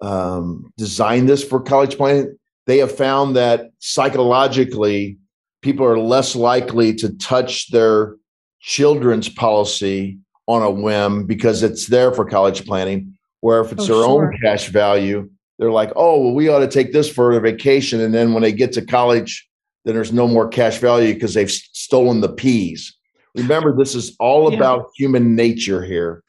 um, 0.00 0.72
designed 0.76 1.28
this 1.28 1.44
for 1.44 1.60
college 1.60 1.96
planning, 1.96 2.36
they 2.66 2.78
have 2.78 2.94
found 2.94 3.36
that 3.36 3.70
psychologically, 3.78 5.18
people 5.62 5.86
are 5.86 5.98
less 5.98 6.34
likely 6.34 6.94
to 6.96 7.16
touch 7.18 7.70
their 7.70 8.16
children's 8.60 9.28
policy 9.28 10.18
on 10.48 10.62
a 10.62 10.70
whim 10.70 11.26
because 11.26 11.62
it's 11.62 11.86
there 11.86 12.12
for 12.12 12.24
college 12.24 12.66
planning. 12.66 13.16
Where 13.40 13.60
if 13.60 13.72
it's 13.72 13.84
oh, 13.84 13.86
their 13.86 14.04
sure. 14.04 14.24
own 14.24 14.38
cash 14.44 14.68
value, 14.68 15.28
they're 15.62 15.70
like, 15.70 15.92
oh, 15.94 16.20
well, 16.20 16.34
we 16.34 16.48
ought 16.48 16.58
to 16.58 16.66
take 16.66 16.92
this 16.92 17.08
for 17.08 17.30
a 17.30 17.40
vacation. 17.40 18.00
And 18.00 18.12
then 18.12 18.32
when 18.32 18.42
they 18.42 18.50
get 18.50 18.72
to 18.72 18.84
college, 18.84 19.48
then 19.84 19.94
there's 19.94 20.12
no 20.12 20.26
more 20.26 20.48
cash 20.48 20.78
value 20.78 21.14
because 21.14 21.34
they've 21.34 21.50
stolen 21.50 22.20
the 22.20 22.32
peas. 22.32 22.96
Remember, 23.36 23.72
this 23.76 23.94
is 23.94 24.16
all 24.18 24.50
yeah. 24.50 24.56
about 24.56 24.90
human 24.96 25.36
nature 25.36 25.80
here. 25.84 26.24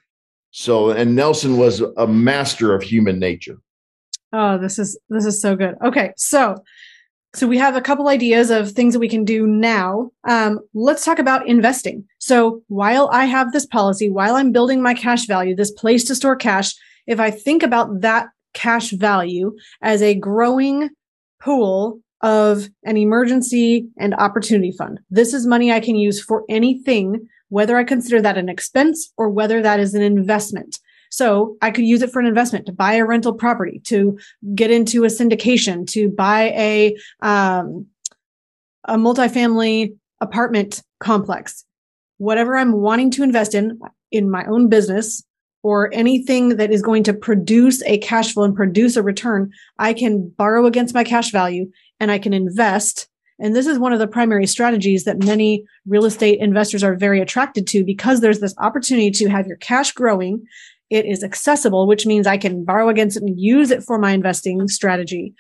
So, 0.52 0.92
and 0.92 1.16
Nelson 1.16 1.58
was 1.58 1.82
a 1.98 2.06
master 2.06 2.76
of 2.76 2.84
human 2.84 3.18
nature. 3.18 3.58
Oh, 4.34 4.60
this 4.60 4.78
is 4.78 5.00
this 5.10 5.26
is 5.26 5.42
so 5.42 5.56
good. 5.56 5.78
Okay, 5.84 6.14
so 6.16 6.64
so 7.34 7.48
we 7.48 7.58
have 7.58 7.76
a 7.76 7.82
couple 7.82 8.10
ideas 8.10 8.52
of 8.52 8.72
things 8.72 8.94
that 8.94 9.00
we 9.00 9.10
can 9.10 9.26
do 9.26 9.48
now. 9.48 10.12
Um, 10.30 10.60
let's 10.76 11.04
talk 11.04 11.18
about 11.18 11.48
investing. 11.48 12.06
So 12.20 12.62
while 12.68 13.10
I 13.12 13.26
have 13.26 13.52
this 13.52 13.66
policy, 13.66 14.12
while 14.12 14.36
I'm 14.36 14.52
building 14.52 14.80
my 14.80 14.94
cash 14.94 15.26
value, 15.26 15.56
this 15.56 15.72
place 15.72 16.04
to 16.06 16.16
store 16.16 16.36
cash, 16.36 16.76
if 17.08 17.20
I 17.20 17.32
think 17.32 17.64
about 17.64 18.02
that 18.02 18.28
cash 18.54 18.92
value 18.92 19.56
as 19.82 20.02
a 20.02 20.16
growing 20.16 20.90
pool 21.42 22.00
of 22.22 22.70
an 22.84 22.96
emergency 22.96 23.88
and 23.98 24.14
opportunity 24.14 24.72
fund, 24.78 25.00
this 25.10 25.34
is 25.34 25.46
money 25.46 25.72
I 25.72 25.80
can 25.80 25.96
use 25.96 26.24
for 26.24 26.44
anything 26.50 27.28
whether 27.50 27.78
I 27.78 27.84
consider 27.84 28.20
that 28.20 28.36
an 28.36 28.50
expense 28.50 29.14
or 29.16 29.30
whether 29.30 29.62
that 29.62 29.80
is 29.80 29.94
an 29.94 30.02
investment. 30.02 30.80
So 31.12 31.56
I 31.62 31.70
could 31.70 31.86
use 31.86 32.02
it 32.02 32.12
for 32.12 32.20
an 32.20 32.26
investment 32.26 32.66
to 32.66 32.72
buy 32.72 32.96
a 32.96 33.06
rental 33.06 33.34
property, 33.34 33.80
to 33.86 34.18
get 34.56 34.72
into 34.72 35.04
a 35.04 35.08
syndication, 35.08 35.86
to 35.92 36.10
buy 36.10 36.46
a, 36.58 36.98
um, 37.22 37.86
a 38.86 38.98
multifamily 38.98 39.96
apartment 40.20 40.82
complex, 41.00 41.64
whatever 42.18 42.58
I'm 42.58 42.72
wanting 42.72 43.12
to 43.12 43.24
invest 43.24 43.54
in, 43.54 43.80
in 44.12 44.32
my 44.32 44.44
own 44.46 44.68
business 44.68 45.24
or 45.64 45.90
anything 45.94 46.58
that 46.58 46.72
is 46.72 46.82
going 46.82 47.04
to 47.04 47.14
produce 47.14 47.82
a 47.84 47.98
cash 47.98 48.34
flow 48.34 48.44
and 48.44 48.56
produce 48.56 48.96
a 48.96 49.04
return, 49.04 49.52
I 49.80 49.94
can 49.94 50.30
borrow 50.38 50.66
against 50.66 50.94
my 50.94 51.04
cash 51.04 51.32
value 51.32 51.72
and 52.00 52.12
I 52.12 52.20
can 52.20 52.34
invest 52.34 53.08
and 53.40 53.56
this 53.56 53.68
is 53.68 53.80
one 53.80 53.94
of 53.94 54.00
the 54.00 54.08
primary 54.08 54.48
strategies 54.48 55.04
that 55.04 55.24
many 55.24 55.66
real 55.86 56.06
estate 56.06 56.40
investors 56.40 56.84
are 56.84 56.96
very 56.96 57.20
attracted 57.20 57.68
to 57.68 57.84
because 57.84 58.22
there's 58.22 58.40
this 58.40 58.56
opportunity 58.60 59.12
to 59.12 59.30
have 59.30 59.48
your 59.48 59.58
cash 59.58 59.92
growing. 59.92 60.46
It 60.90 61.06
is 61.06 61.24
accessible, 61.24 61.88
which 61.88 62.06
means 62.06 62.28
I 62.28 62.38
can 62.38 62.64
borrow 62.64 62.90
against 62.90 63.18
it 63.18 63.24
and 63.24 63.40
use 63.40 63.72
it 63.72 63.84
for 63.84 63.98
my 63.98 64.12
investing 64.12 64.66
strategy. 64.68 65.34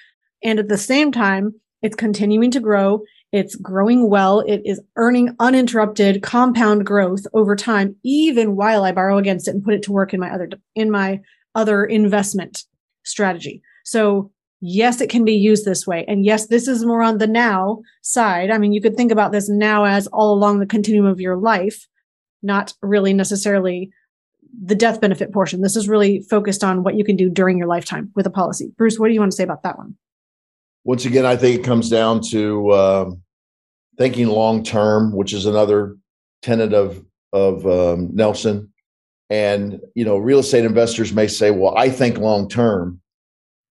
And 0.43 0.59
at 0.59 0.69
the 0.69 0.77
same 0.77 1.11
time, 1.11 1.53
it's 1.81 1.95
continuing 1.95 2.51
to 2.51 2.59
grow. 2.59 3.03
It's 3.33 3.55
growing 3.55 4.09
well. 4.09 4.41
It 4.41 4.61
is 4.63 4.79
earning 4.95 5.35
uninterrupted 5.39 6.21
compound 6.21 6.85
growth 6.85 7.25
over 7.33 7.55
time, 7.55 7.95
even 8.03 8.55
while 8.55 8.85
I 8.85 8.91
borrow 8.91 9.17
against 9.17 9.47
it 9.47 9.55
and 9.55 9.63
put 9.63 9.73
it 9.73 9.81
to 9.83 9.91
work 9.91 10.13
in 10.13 10.19
my 10.19 10.31
other, 10.31 10.49
in 10.75 10.91
my 10.91 11.19
other 11.55 11.83
investment 11.83 12.63
strategy. 13.03 13.63
So 13.83 14.31
yes, 14.61 15.01
it 15.01 15.09
can 15.09 15.25
be 15.25 15.33
used 15.33 15.65
this 15.65 15.87
way. 15.87 16.05
And 16.07 16.23
yes, 16.23 16.47
this 16.47 16.67
is 16.67 16.85
more 16.85 17.01
on 17.01 17.17
the 17.17 17.27
now 17.27 17.81
side. 18.03 18.51
I 18.51 18.59
mean, 18.59 18.71
you 18.71 18.81
could 18.81 18.95
think 18.95 19.11
about 19.11 19.31
this 19.31 19.49
now 19.49 19.83
as 19.83 20.05
all 20.07 20.33
along 20.33 20.59
the 20.59 20.67
continuum 20.67 21.07
of 21.07 21.19
your 21.19 21.35
life, 21.35 21.87
not 22.43 22.73
really 22.83 23.13
necessarily 23.13 23.91
the 24.63 24.75
death 24.75 25.01
benefit 25.01 25.33
portion. 25.33 25.61
This 25.61 25.75
is 25.75 25.89
really 25.89 26.21
focused 26.29 26.63
on 26.63 26.83
what 26.83 26.95
you 26.95 27.03
can 27.03 27.15
do 27.15 27.31
during 27.31 27.57
your 27.57 27.67
lifetime 27.67 28.11
with 28.15 28.27
a 28.27 28.29
policy. 28.29 28.71
Bruce, 28.77 28.99
what 28.99 29.07
do 29.07 29.15
you 29.15 29.19
want 29.19 29.31
to 29.31 29.35
say 29.35 29.43
about 29.43 29.63
that 29.63 29.79
one? 29.79 29.95
Once 30.85 31.05
again, 31.05 31.25
I 31.25 31.35
think 31.35 31.59
it 31.59 31.63
comes 31.63 31.89
down 31.89 32.21
to 32.29 32.69
uh, 32.69 33.11
thinking 33.97 34.27
long 34.27 34.63
term, 34.63 35.11
which 35.13 35.33
is 35.33 35.45
another 35.45 35.97
tenet 36.41 36.73
of 36.73 37.03
of 37.31 37.65
um, 37.65 38.09
Nelson. 38.13 38.71
And 39.29 39.79
you 39.95 40.05
know, 40.05 40.17
real 40.17 40.39
estate 40.39 40.65
investors 40.65 41.13
may 41.13 41.27
say, 41.27 41.51
"Well, 41.51 41.77
I 41.77 41.89
think 41.89 42.17
long 42.17 42.47
term 42.49 43.01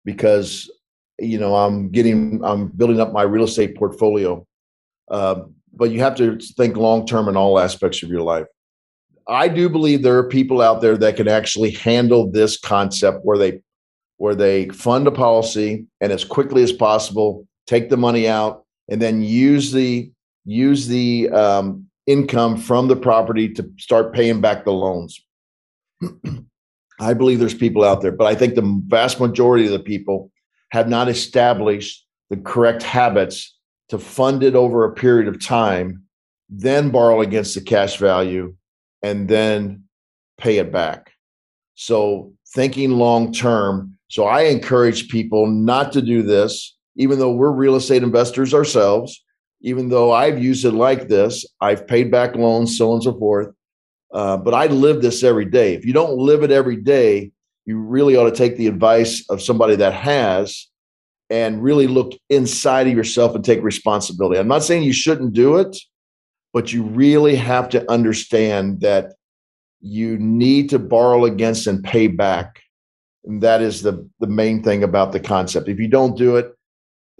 because 0.04 0.70
you 1.18 1.38
know 1.38 1.54
i'm 1.54 1.88
getting 1.90 2.42
i'm 2.44 2.68
building 2.68 3.00
up 3.00 3.12
my 3.12 3.22
real 3.22 3.44
estate 3.44 3.76
portfolio 3.76 4.44
uh, 5.10 5.42
but 5.74 5.90
you 5.90 6.00
have 6.00 6.14
to 6.16 6.38
think 6.56 6.76
long 6.76 7.06
term 7.06 7.28
in 7.28 7.36
all 7.36 7.58
aspects 7.58 8.02
of 8.02 8.08
your 8.08 8.22
life 8.22 8.46
i 9.28 9.48
do 9.48 9.68
believe 9.68 10.02
there 10.02 10.18
are 10.18 10.28
people 10.28 10.60
out 10.60 10.80
there 10.80 10.96
that 10.96 11.16
can 11.16 11.28
actually 11.28 11.70
handle 11.70 12.30
this 12.30 12.58
concept 12.58 13.20
where 13.22 13.38
they 13.38 13.60
where 14.16 14.34
they 14.34 14.68
fund 14.70 15.06
a 15.06 15.10
policy 15.12 15.86
and 16.00 16.12
as 16.12 16.24
quickly 16.24 16.62
as 16.62 16.72
possible 16.72 17.46
take 17.66 17.88
the 17.88 17.96
money 17.96 18.28
out 18.28 18.64
and 18.88 19.00
then 19.00 19.22
use 19.22 19.72
the 19.72 20.10
use 20.44 20.86
the 20.86 21.30
um, 21.30 21.86
income 22.06 22.56
from 22.56 22.88
the 22.88 22.96
property 22.96 23.48
to 23.48 23.70
start 23.78 24.12
paying 24.12 24.40
back 24.40 24.64
the 24.64 24.72
loans. 24.72 25.20
I 27.00 27.14
believe 27.14 27.38
there's 27.38 27.54
people 27.54 27.84
out 27.84 28.00
there, 28.00 28.12
but 28.12 28.26
I 28.26 28.34
think 28.34 28.54
the 28.54 28.82
vast 28.86 29.20
majority 29.20 29.66
of 29.66 29.72
the 29.72 29.78
people 29.78 30.30
have 30.70 30.88
not 30.88 31.08
established 31.08 32.06
the 32.30 32.36
correct 32.36 32.82
habits 32.82 33.56
to 33.88 33.98
fund 33.98 34.42
it 34.42 34.54
over 34.54 34.84
a 34.84 34.94
period 34.94 35.28
of 35.28 35.44
time, 35.44 36.02
then 36.48 36.90
borrow 36.90 37.20
against 37.20 37.54
the 37.54 37.60
cash 37.60 37.98
value, 37.98 38.54
and 39.02 39.28
then 39.28 39.84
pay 40.38 40.58
it 40.58 40.72
back. 40.72 41.12
So, 41.74 42.32
thinking 42.54 42.92
long 42.92 43.32
term. 43.32 43.98
So, 44.08 44.24
I 44.24 44.42
encourage 44.42 45.08
people 45.08 45.46
not 45.46 45.92
to 45.92 46.02
do 46.02 46.22
this, 46.22 46.76
even 46.96 47.18
though 47.18 47.32
we're 47.32 47.52
real 47.52 47.76
estate 47.76 48.02
investors 48.02 48.54
ourselves, 48.54 49.24
even 49.62 49.88
though 49.88 50.12
I've 50.12 50.42
used 50.42 50.64
it 50.64 50.72
like 50.72 51.08
this, 51.08 51.46
I've 51.60 51.86
paid 51.86 52.10
back 52.10 52.34
loans, 52.34 52.76
so 52.76 52.90
on 52.90 52.94
and 52.94 53.04
so 53.04 53.18
forth. 53.18 53.54
Uh, 54.12 54.36
but 54.36 54.54
I 54.54 54.66
live 54.66 55.00
this 55.00 55.22
every 55.22 55.46
day. 55.46 55.74
If 55.74 55.86
you 55.86 55.92
don't 55.92 56.18
live 56.18 56.42
it 56.42 56.50
every 56.50 56.76
day, 56.76 57.30
you 57.64 57.78
really 57.78 58.16
ought 58.16 58.28
to 58.28 58.36
take 58.36 58.56
the 58.56 58.66
advice 58.66 59.24
of 59.30 59.40
somebody 59.40 59.76
that 59.76 59.94
has 59.94 60.68
and 61.30 61.62
really 61.62 61.86
look 61.86 62.12
inside 62.28 62.88
of 62.88 62.92
yourself 62.92 63.34
and 63.34 63.44
take 63.44 63.62
responsibility. 63.62 64.38
I'm 64.38 64.48
not 64.48 64.64
saying 64.64 64.82
you 64.82 64.92
shouldn't 64.92 65.32
do 65.32 65.56
it, 65.56 65.76
but 66.52 66.72
you 66.72 66.82
really 66.82 67.36
have 67.36 67.70
to 67.70 67.90
understand 67.90 68.80
that 68.80 69.14
you 69.80 70.18
need 70.18 70.68
to 70.70 70.78
borrow 70.78 71.24
against 71.24 71.66
and 71.66 71.82
pay 71.82 72.06
back. 72.06 72.60
And 73.24 73.42
that 73.42 73.62
is 73.62 73.82
the, 73.82 74.06
the 74.20 74.26
main 74.26 74.62
thing 74.62 74.82
about 74.82 75.12
the 75.12 75.20
concept. 75.20 75.68
If 75.68 75.78
you 75.78 75.88
don't 75.88 76.18
do 76.18 76.36
it, 76.36 76.52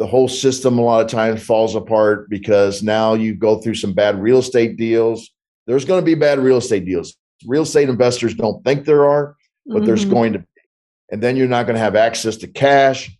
the 0.02 0.08
whole 0.08 0.26
system 0.26 0.78
a 0.78 0.82
lot 0.82 1.04
of 1.04 1.08
times 1.08 1.40
falls 1.40 1.76
apart 1.76 2.28
because 2.28 2.82
now 2.82 3.14
you 3.14 3.34
go 3.34 3.60
through 3.60 3.76
some 3.76 3.92
bad 3.92 4.20
real 4.20 4.38
estate 4.38 4.76
deals 4.76 5.30
there's 5.66 5.84
going 5.84 6.00
to 6.00 6.04
be 6.04 6.14
bad 6.14 6.38
real 6.38 6.58
estate 6.58 6.84
deals. 6.84 7.14
Real 7.46 7.62
estate 7.62 7.88
investors 7.88 8.34
don't 8.34 8.62
think 8.64 8.84
there 8.84 9.08
are, 9.08 9.36
but 9.66 9.76
mm-hmm. 9.76 9.86
there's 9.86 10.04
going 10.04 10.34
to 10.34 10.38
be. 10.40 10.44
And 11.10 11.22
then 11.22 11.36
you're 11.36 11.48
not 11.48 11.66
going 11.66 11.74
to 11.74 11.80
have 11.80 11.94
access 11.94 12.36
to 12.38 12.46
cash. 12.46 13.10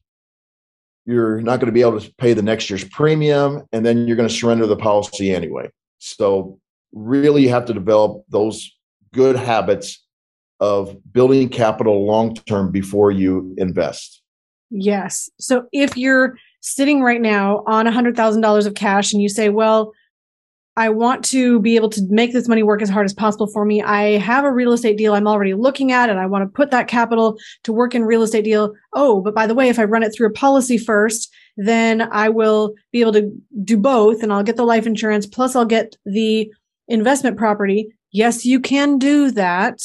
You're 1.04 1.40
not 1.40 1.60
going 1.60 1.66
to 1.66 1.72
be 1.72 1.82
able 1.82 2.00
to 2.00 2.14
pay 2.16 2.32
the 2.32 2.42
next 2.42 2.70
year's 2.70 2.84
premium, 2.84 3.64
and 3.72 3.84
then 3.84 4.06
you're 4.06 4.16
going 4.16 4.28
to 4.28 4.34
surrender 4.34 4.66
the 4.66 4.76
policy 4.76 5.34
anyway. 5.34 5.68
So, 5.98 6.58
really, 6.92 7.42
you 7.42 7.48
have 7.50 7.66
to 7.66 7.74
develop 7.74 8.24
those 8.28 8.70
good 9.12 9.36
habits 9.36 10.04
of 10.60 10.96
building 11.12 11.48
capital 11.48 12.06
long 12.06 12.34
term 12.34 12.70
before 12.70 13.10
you 13.10 13.54
invest. 13.58 14.22
Yes. 14.70 15.28
So, 15.38 15.66
if 15.72 15.96
you're 15.96 16.36
sitting 16.62 17.02
right 17.02 17.20
now 17.20 17.62
on 17.66 17.86
$100,000 17.86 18.66
of 18.66 18.74
cash 18.74 19.12
and 19.12 19.20
you 19.20 19.28
say, 19.28 19.50
well, 19.50 19.92
I 20.74 20.88
want 20.88 21.22
to 21.26 21.60
be 21.60 21.76
able 21.76 21.90
to 21.90 22.02
make 22.08 22.32
this 22.32 22.48
money 22.48 22.62
work 22.62 22.80
as 22.80 22.88
hard 22.88 23.04
as 23.04 23.12
possible 23.12 23.46
for 23.46 23.66
me. 23.66 23.82
I 23.82 24.16
have 24.18 24.44
a 24.44 24.52
real 24.52 24.72
estate 24.72 24.96
deal 24.96 25.12
I'm 25.12 25.26
already 25.26 25.52
looking 25.52 25.92
at 25.92 26.08
and 26.08 26.18
I 26.18 26.24
want 26.24 26.44
to 26.44 26.56
put 26.56 26.70
that 26.70 26.88
capital 26.88 27.36
to 27.64 27.72
work 27.74 27.94
in 27.94 28.04
real 28.04 28.22
estate 28.22 28.44
deal. 28.44 28.72
Oh, 28.94 29.20
but 29.20 29.34
by 29.34 29.46
the 29.46 29.54
way, 29.54 29.68
if 29.68 29.78
I 29.78 29.84
run 29.84 30.02
it 30.02 30.14
through 30.14 30.28
a 30.28 30.32
policy 30.32 30.78
first, 30.78 31.30
then 31.58 32.08
I 32.10 32.30
will 32.30 32.72
be 32.90 33.02
able 33.02 33.12
to 33.12 33.30
do 33.62 33.76
both 33.76 34.22
and 34.22 34.32
I'll 34.32 34.42
get 34.42 34.56
the 34.56 34.64
life 34.64 34.86
insurance 34.86 35.26
plus 35.26 35.54
I'll 35.54 35.66
get 35.66 35.96
the 36.06 36.50
investment 36.88 37.36
property. 37.36 37.88
Yes, 38.10 38.46
you 38.46 38.58
can 38.58 38.98
do 38.98 39.30
that. 39.32 39.82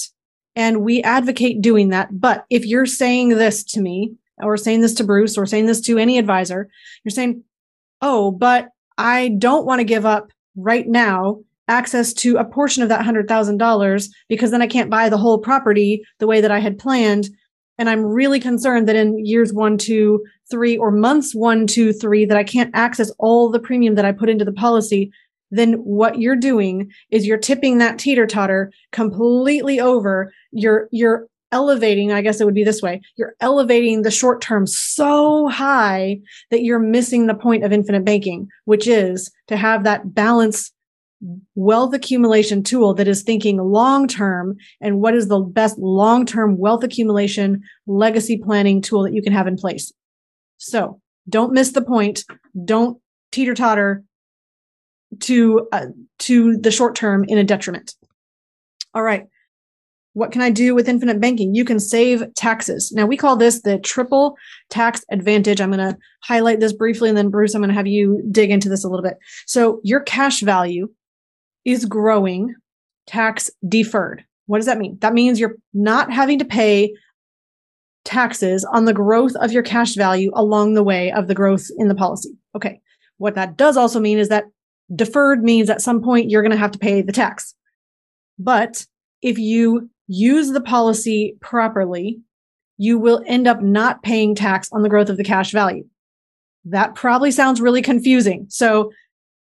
And 0.56 0.84
we 0.84 1.04
advocate 1.04 1.62
doing 1.62 1.90
that. 1.90 2.10
But 2.20 2.46
if 2.50 2.66
you're 2.66 2.86
saying 2.86 3.30
this 3.30 3.64
to 3.66 3.82
me 3.82 4.16
or 4.40 4.58
saying 4.58 4.82
this 4.82 4.94
to 4.96 5.04
Bruce 5.04 5.38
or 5.38 5.46
saying 5.46 5.66
this 5.66 5.82
to 5.82 5.98
any 5.98 6.18
advisor, 6.18 6.70
you're 7.04 7.12
saying, 7.12 7.44
Oh, 8.02 8.32
but 8.32 8.70
I 8.98 9.30
don't 9.38 9.66
want 9.66 9.80
to 9.80 9.86
give 9.86 10.06
up 10.06 10.30
right 10.56 10.88
now 10.88 11.40
access 11.68 12.14
to 12.14 12.38
a 12.38 12.46
portion 12.46 12.84
of 12.84 12.90
that 12.90 13.06
$100,000 13.06 14.10
because 14.30 14.52
then 14.52 14.62
I 14.62 14.68
can't 14.68 14.90
buy 14.90 15.10
the 15.10 15.18
whole 15.18 15.40
property 15.40 16.04
the 16.20 16.28
way 16.28 16.42
that 16.42 16.52
I 16.52 16.60
had 16.60 16.80
planned. 16.80 17.30
And 17.78 17.90
I'm 17.90 18.04
really 18.04 18.40
concerned 18.40 18.88
that 18.88 18.96
in 18.96 19.24
years 19.24 19.54
one, 19.54 19.78
two, 19.78 20.24
three, 20.50 20.78
or 20.78 20.92
months 20.92 21.36
one, 21.36 21.68
two, 21.68 21.94
three, 21.94 22.26
that 22.26 22.38
I 22.38 22.44
can't 22.44 22.72
access 22.74 23.12
all 23.20 23.50
the 23.50 23.60
premium 23.60 23.96
that 23.96 24.06
I 24.06 24.12
put 24.12 24.30
into 24.30 24.46
the 24.46 24.54
policy. 24.54 25.12
Then 25.52 25.74
what 25.74 26.20
you're 26.20 26.36
doing 26.36 26.92
is 27.12 27.28
you're 27.28 27.38
tipping 27.38 27.78
that 27.78 28.00
teeter 28.00 28.26
totter 28.26 28.72
completely 28.92 29.80
over. 29.80 30.34
You're, 30.52 30.88
you're 30.92 31.28
elevating, 31.52 32.12
I 32.12 32.22
guess 32.22 32.42
it 32.42 32.46
would 32.46 32.54
be 32.54 32.64
this 32.64 32.82
way. 32.82 33.02
You're 33.16 33.36
elevating 33.40 34.02
the 34.02 34.12
short 34.12 34.42
term 34.42 34.68
so 34.68 35.48
high 35.48 36.20
that 36.52 36.64
you're 36.64 36.80
missing 36.80 37.28
the 37.28 37.36
point 37.36 37.64
of 37.64 37.72
infinite 37.72 38.06
banking, 38.06 38.48
which 38.66 38.88
is 38.88 39.32
to 39.48 39.58
have 39.58 39.84
that 39.84 40.14
balance 40.14 40.72
wealth 41.56 41.94
accumulation 41.94 42.62
tool 42.62 42.94
that 42.94 43.08
is 43.08 43.24
thinking 43.24 43.58
long 43.58 44.08
term 44.08 44.56
and 44.82 45.02
what 45.02 45.16
is 45.16 45.28
the 45.28 45.40
best 45.40 45.78
long 45.80 46.26
term 46.26 46.58
wealth 46.58 46.84
accumulation 46.84 47.62
legacy 47.88 48.38
planning 48.38 48.82
tool 48.82 49.04
that 49.04 49.14
you 49.14 49.22
can 49.22 49.34
have 49.34 49.48
in 49.48 49.56
place. 49.56 49.92
So 50.58 51.02
don't 51.28 51.54
miss 51.54 51.72
the 51.72 51.82
point. 51.82 52.24
Don't 52.66 53.00
teeter 53.32 53.56
totter 53.56 54.04
to 55.22 55.68
uh, 55.72 55.88
to 56.20 56.58
the 56.58 56.72
short 56.72 56.96
term 56.96 57.24
in 57.28 57.38
a 57.38 57.44
detriment. 57.44 57.96
All 58.94 59.04
right. 59.04 59.28
What 60.18 60.32
can 60.32 60.42
I 60.42 60.50
do 60.50 60.74
with 60.74 60.90
infinite 60.90 61.22
banking? 61.22 61.54
You 61.54 61.64
can 61.64 61.80
save 61.80 62.24
taxes. 62.34 62.92
Now, 62.92 63.06
we 63.06 63.18
call 63.18 63.36
this 63.36 63.62
the 63.62 63.78
triple 63.78 64.36
tax 64.72 65.06
advantage. 65.12 65.62
I'm 65.62 65.72
going 65.72 65.94
to 65.94 65.96
highlight 66.24 66.60
this 66.60 66.74
briefly, 66.74 67.10
and 67.10 67.16
then, 67.16 67.30
Bruce, 67.30 67.54
I'm 67.54 67.62
going 67.62 67.70
to 67.70 67.76
have 67.76 67.86
you 67.86 68.24
dig 68.32 68.50
into 68.50 68.68
this 68.68 68.84
a 68.84 68.90
little 68.90 69.04
bit. 69.04 69.20
So, 69.46 69.80
your 69.84 70.00
cash 70.00 70.42
value 70.42 70.90
is 71.66 71.86
growing 71.86 72.56
tax 73.06 73.52
deferred. 73.68 74.26
What 74.48 74.58
does 74.58 74.66
that 74.66 74.80
mean? 74.80 74.98
That 75.02 75.14
means 75.14 75.40
you're 75.40 75.58
not 75.76 76.12
having 76.12 76.40
to 76.40 76.46
pay 76.46 76.96
taxes 78.04 78.66
on 78.74 78.86
the 78.86 78.96
growth 78.96 79.36
of 79.36 79.52
your 79.52 79.62
cash 79.62 79.94
value 79.94 80.32
along 80.34 80.74
the 80.74 80.84
way 80.84 81.12
of 81.12 81.28
the 81.28 81.36
growth 81.36 81.68
in 81.78 81.90
the 81.90 81.96
policy. 81.96 82.32
Okay. 82.56 82.82
What 83.18 83.36
that 83.36 83.56
does 83.56 83.78
also 83.78 84.00
mean 84.00 84.18
is 84.18 84.30
that 84.30 84.46
deferred 84.96 85.44
means 85.44 85.70
at 85.70 85.80
some 85.80 86.02
point 86.02 86.32
you're 86.32 86.42
going 86.42 86.52
to 86.54 86.58
have 86.58 86.72
to 86.72 86.80
pay 86.80 87.04
the 87.04 87.12
tax. 87.12 87.54
But 88.40 88.84
if 89.22 89.38
you 89.38 89.92
use 90.08 90.52
the 90.52 90.62
policy 90.62 91.36
properly, 91.42 92.20
you 92.78 92.98
will 92.98 93.24
end 93.28 93.48
up 93.48 93.62
not 93.62 94.04
paying 94.04 94.36
tax 94.36 94.70
on 94.72 94.84
the 94.84 94.90
growth 94.90 95.10
of 95.10 95.18
the 95.18 95.24
cash 95.24 95.52
value. 95.52 95.86
That 96.66 96.96
probably 96.96 97.32
sounds 97.32 97.62
really 97.62 97.82
confusing. 97.82 98.46
So 98.50 98.92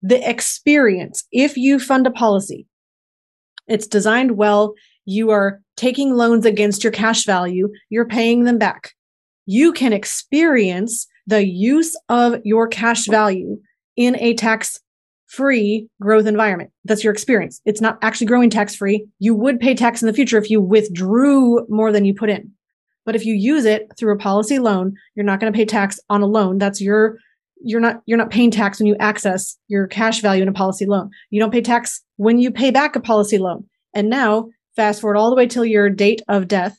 the 0.01 0.27
experience, 0.27 1.25
if 1.31 1.57
you 1.57 1.79
fund 1.79 2.07
a 2.07 2.11
policy, 2.11 2.65
it's 3.67 3.87
designed 3.87 4.37
well. 4.37 4.73
You 5.05 5.29
are 5.31 5.61
taking 5.75 6.13
loans 6.13 6.45
against 6.45 6.83
your 6.83 6.93
cash 6.93 7.25
value. 7.25 7.69
You're 7.89 8.07
paying 8.07 8.43
them 8.43 8.57
back. 8.57 8.91
You 9.45 9.73
can 9.73 9.93
experience 9.93 11.07
the 11.27 11.45
use 11.45 11.95
of 12.09 12.39
your 12.43 12.67
cash 12.67 13.05
value 13.05 13.59
in 13.95 14.15
a 14.19 14.33
tax 14.33 14.79
free 15.29 15.87
growth 16.01 16.25
environment. 16.25 16.71
That's 16.85 17.03
your 17.03 17.13
experience. 17.13 17.61
It's 17.65 17.81
not 17.81 17.99
actually 18.01 18.27
growing 18.27 18.49
tax 18.49 18.75
free. 18.75 19.05
You 19.19 19.35
would 19.35 19.59
pay 19.59 19.75
tax 19.75 20.01
in 20.01 20.07
the 20.07 20.13
future 20.13 20.37
if 20.37 20.49
you 20.49 20.59
withdrew 20.59 21.65
more 21.69 21.91
than 21.91 22.03
you 22.03 22.13
put 22.13 22.29
in. 22.29 22.51
But 23.05 23.15
if 23.15 23.25
you 23.25 23.35
use 23.35 23.65
it 23.65 23.87
through 23.97 24.13
a 24.13 24.19
policy 24.19 24.59
loan, 24.59 24.95
you're 25.15 25.25
not 25.25 25.39
going 25.39 25.51
to 25.51 25.57
pay 25.57 25.65
tax 25.65 25.99
on 26.09 26.21
a 26.21 26.27
loan. 26.27 26.57
That's 26.57 26.81
your 26.81 27.17
you're 27.61 27.81
not 27.81 28.01
you're 28.05 28.17
not 28.17 28.31
paying 28.31 28.51
tax 28.51 28.79
when 28.79 28.87
you 28.87 28.95
access 28.99 29.57
your 29.67 29.87
cash 29.87 30.21
value 30.21 30.41
in 30.41 30.47
a 30.47 30.53
policy 30.53 30.85
loan. 30.85 31.09
You 31.29 31.39
don't 31.39 31.51
pay 31.51 31.61
tax 31.61 32.01
when 32.17 32.39
you 32.39 32.51
pay 32.51 32.71
back 32.71 32.95
a 32.95 32.99
policy 32.99 33.37
loan. 33.37 33.65
And 33.93 34.09
now, 34.09 34.49
fast 34.75 35.01
forward 35.01 35.17
all 35.17 35.29
the 35.29 35.35
way 35.35 35.47
till 35.47 35.65
your 35.65 35.89
date 35.89 36.21
of 36.27 36.47
death, 36.47 36.77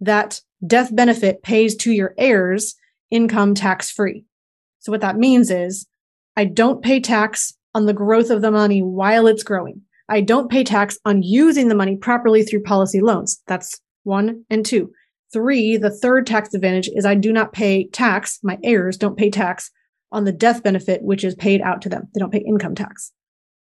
that 0.00 0.40
death 0.66 0.94
benefit 0.94 1.42
pays 1.42 1.76
to 1.76 1.92
your 1.92 2.14
heirs 2.18 2.74
income 3.10 3.54
tax 3.54 3.90
free. 3.90 4.24
So 4.80 4.92
what 4.92 5.00
that 5.00 5.16
means 5.16 5.50
is 5.50 5.86
I 6.36 6.44
don't 6.44 6.82
pay 6.82 7.00
tax 7.00 7.54
on 7.74 7.86
the 7.86 7.92
growth 7.92 8.30
of 8.30 8.42
the 8.42 8.50
money 8.50 8.82
while 8.82 9.26
it's 9.26 9.42
growing. 9.42 9.82
I 10.08 10.20
don't 10.20 10.50
pay 10.50 10.64
tax 10.64 10.98
on 11.04 11.22
using 11.22 11.68
the 11.68 11.74
money 11.74 11.96
properly 11.96 12.42
through 12.42 12.62
policy 12.62 13.00
loans. 13.00 13.42
That's 13.46 13.78
one 14.04 14.44
and 14.48 14.64
two. 14.64 14.90
Three, 15.32 15.76
the 15.76 15.90
third 15.90 16.26
tax 16.26 16.54
advantage 16.54 16.88
is 16.94 17.04
I 17.04 17.14
do 17.14 17.32
not 17.32 17.52
pay 17.52 17.88
tax. 17.88 18.38
My 18.42 18.58
heirs 18.62 18.96
don't 18.96 19.18
pay 19.18 19.28
tax 19.28 19.70
on 20.10 20.24
the 20.24 20.32
death 20.32 20.62
benefit, 20.62 21.02
which 21.02 21.22
is 21.22 21.34
paid 21.34 21.60
out 21.60 21.82
to 21.82 21.90
them. 21.90 22.08
They 22.14 22.18
don't 22.20 22.32
pay 22.32 22.38
income 22.38 22.74
tax. 22.74 23.12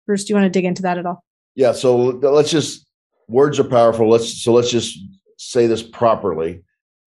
Bruce, 0.07 0.23
do 0.23 0.31
you 0.31 0.39
want 0.39 0.45
to 0.45 0.49
dig 0.49 0.63
into 0.63 0.83
that 0.83 0.97
at 0.97 1.05
all? 1.05 1.25
Yeah. 1.55 1.73
So 1.73 1.97
let's 1.97 2.49
just, 2.49 2.87
words 3.27 3.59
are 3.59 3.65
powerful. 3.65 4.09
Let's, 4.09 4.41
so 4.41 4.53
let's 4.53 4.71
just 4.71 4.97
say 5.37 5.67
this 5.67 5.83
properly. 5.83 6.63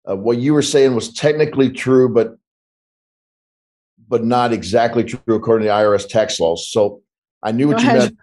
Uh, 0.10 0.16
what 0.16 0.38
you 0.38 0.54
were 0.54 0.62
saying 0.62 0.96
was 0.96 1.12
technically 1.12 1.70
true, 1.70 2.08
but 2.08 2.38
but 4.10 4.26
not 4.26 4.52
exactly 4.52 5.04
true 5.04 5.36
according 5.36 5.66
to 5.66 5.70
the 5.70 5.76
IRS 5.76 6.08
tax 6.10 6.40
laws. 6.40 6.68
So 6.70 7.02
I 7.44 7.52
knew 7.52 7.68
Go 7.68 7.74
what 7.74 7.82
ahead. 7.84 7.94
you 7.96 8.00
meant. 8.00 8.18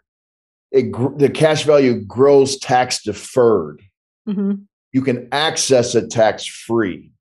It, 0.72 1.18
the 1.18 1.30
cash 1.30 1.64
value 1.64 2.01
grows 2.05 2.59
tax 2.59 3.03
deferred. 3.03 3.80
Mm-hmm. 4.28 4.62
You 4.93 5.03
can 5.03 5.28
access 5.32 5.95
it 5.95 6.11
tax 6.11 6.45
free. 6.47 7.12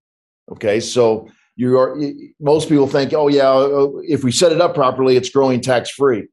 Okay, 0.51 0.79
so 0.79 1.29
you 1.55 1.77
are 1.77 1.97
most 2.39 2.67
people 2.69 2.87
think, 2.87 3.13
oh 3.13 3.27
yeah, 3.27 3.49
uh, 3.49 3.89
if 4.07 4.23
we 4.23 4.31
set 4.31 4.51
it 4.51 4.59
up 4.59 4.73
properly, 4.75 5.15
it's 5.15 5.29
growing 5.29 5.61
tax 5.61 5.89
free. 5.91 6.27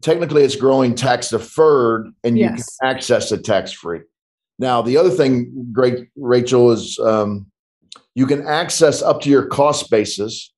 technically 0.00 0.42
it's 0.42 0.56
growing 0.56 0.94
tax 0.94 1.28
deferred 1.30 2.08
and 2.24 2.38
you 2.38 2.44
Yes. 2.44 2.76
can 2.78 2.88
access 2.90 3.30
it 3.32 3.44
tax 3.44 3.72
free. 3.72 4.00
Now, 4.58 4.80
the 4.82 4.96
other 4.96 5.10
thing, 5.10 5.68
great 5.72 6.08
Rachel, 6.16 6.70
is 6.70 6.98
um, 6.98 7.46
you 8.14 8.26
can 8.26 8.46
access 8.46 9.02
up 9.02 9.20
to 9.22 9.30
your 9.30 9.46
cost 9.46 9.90
basis 9.90 10.51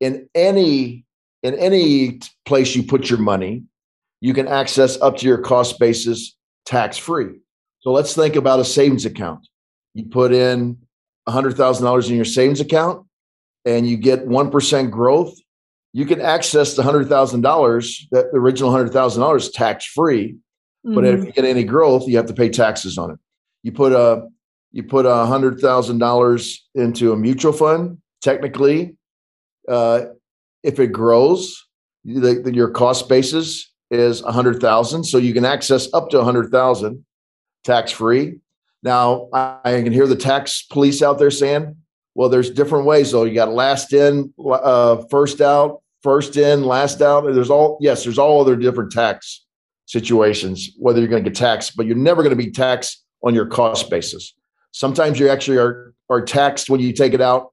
in 0.00 0.28
any 0.34 1.04
in 1.42 1.54
any 1.54 2.20
place 2.44 2.74
you 2.74 2.82
put 2.82 3.08
your 3.08 3.18
money. 3.18 3.62
You 4.20 4.34
can 4.34 4.48
access 4.48 5.00
up 5.00 5.16
to 5.18 5.26
your 5.26 5.38
cost 5.38 5.78
basis 5.78 6.36
tax 6.66 6.98
free. 6.98 7.38
So 7.80 7.92
let's 7.92 8.14
think 8.14 8.36
about 8.36 8.60
a 8.60 8.64
savings 8.64 9.06
account. 9.06 9.46
You 9.94 10.04
put 10.04 10.32
in 10.32 10.76
hundred 11.28 11.56
thousand 11.56 11.84
dollars 11.84 12.10
in 12.10 12.16
your 12.16 12.24
savings 12.24 12.60
account, 12.60 13.06
and 13.64 13.88
you 13.88 13.96
get 13.96 14.26
one 14.26 14.50
percent 14.50 14.90
growth. 14.90 15.34
You 15.92 16.04
can 16.06 16.20
access 16.20 16.74
the 16.74 16.82
hundred 16.82 17.08
thousand 17.08 17.40
dollars, 17.42 18.06
that 18.10 18.32
the 18.32 18.38
original 18.38 18.70
hundred 18.70 18.92
thousand 18.92 19.22
dollars, 19.22 19.50
tax 19.50 19.84
free. 19.86 20.36
But 20.84 21.04
Mhm. 21.04 21.18
if 21.18 21.24
you 21.26 21.32
get 21.32 21.44
any 21.44 21.64
growth, 21.64 22.06
you 22.08 22.16
have 22.16 22.26
to 22.26 22.32
pay 22.34 22.48
taxes 22.48 22.96
on 22.98 23.10
it. 23.10 23.18
You 23.62 23.72
put 23.72 23.92
a 23.92 24.28
you 24.72 24.82
put 24.82 25.04
a 25.06 25.26
hundred 25.26 25.58
thousand 25.60 25.98
dollars 25.98 26.66
into 26.74 27.12
a 27.12 27.16
mutual 27.16 27.52
fund. 27.52 27.98
Technically, 28.22 28.96
uh, 29.68 30.06
if 30.62 30.78
it 30.78 30.88
grows, 30.88 31.66
the, 32.04 32.40
the- 32.44 32.54
your 32.54 32.70
cost 32.70 33.08
basis 33.08 33.70
is 33.90 34.22
a 34.22 34.32
hundred 34.32 34.60
thousand, 34.60 35.04
so 35.04 35.18
you 35.18 35.32
can 35.34 35.44
access 35.44 35.92
up 35.92 36.10
to 36.10 36.20
a 36.20 36.24
hundred 36.24 36.50
thousand 36.50 37.04
tax 37.64 37.90
free. 37.90 38.38
Now, 38.82 39.28
I, 39.32 39.58
I 39.64 39.82
can 39.82 39.92
hear 39.92 40.06
the 40.06 40.16
tax 40.16 40.62
police 40.62 41.02
out 41.02 41.18
there 41.18 41.30
saying, 41.30 41.76
"Well, 42.14 42.28
there's 42.28 42.50
different 42.50 42.86
ways. 42.86 43.10
Though 43.10 43.24
you 43.24 43.34
got 43.34 43.52
last 43.52 43.92
in, 43.92 44.32
uh, 44.48 45.02
first 45.10 45.40
out, 45.40 45.82
first 46.02 46.36
in, 46.36 46.64
last 46.64 47.02
out. 47.02 47.24
There's 47.32 47.50
all 47.50 47.78
yes, 47.80 48.04
there's 48.04 48.18
all 48.18 48.40
other 48.40 48.56
different 48.56 48.92
tax 48.92 49.44
situations, 49.86 50.70
whether 50.78 51.00
you're 51.00 51.08
going 51.08 51.24
to 51.24 51.28
get 51.28 51.36
taxed, 51.36 51.76
but 51.76 51.84
you're 51.84 51.96
never 51.96 52.22
going 52.22 52.36
to 52.36 52.42
be 52.42 52.50
taxed 52.52 53.04
on 53.24 53.34
your 53.34 53.46
cost 53.46 53.90
basis. 53.90 54.34
Sometimes 54.70 55.18
you 55.18 55.28
actually 55.28 55.58
are, 55.58 55.94
are 56.08 56.24
taxed 56.24 56.70
when 56.70 56.78
you 56.80 56.92
take 56.92 57.12
it 57.12 57.20
out 57.20 57.49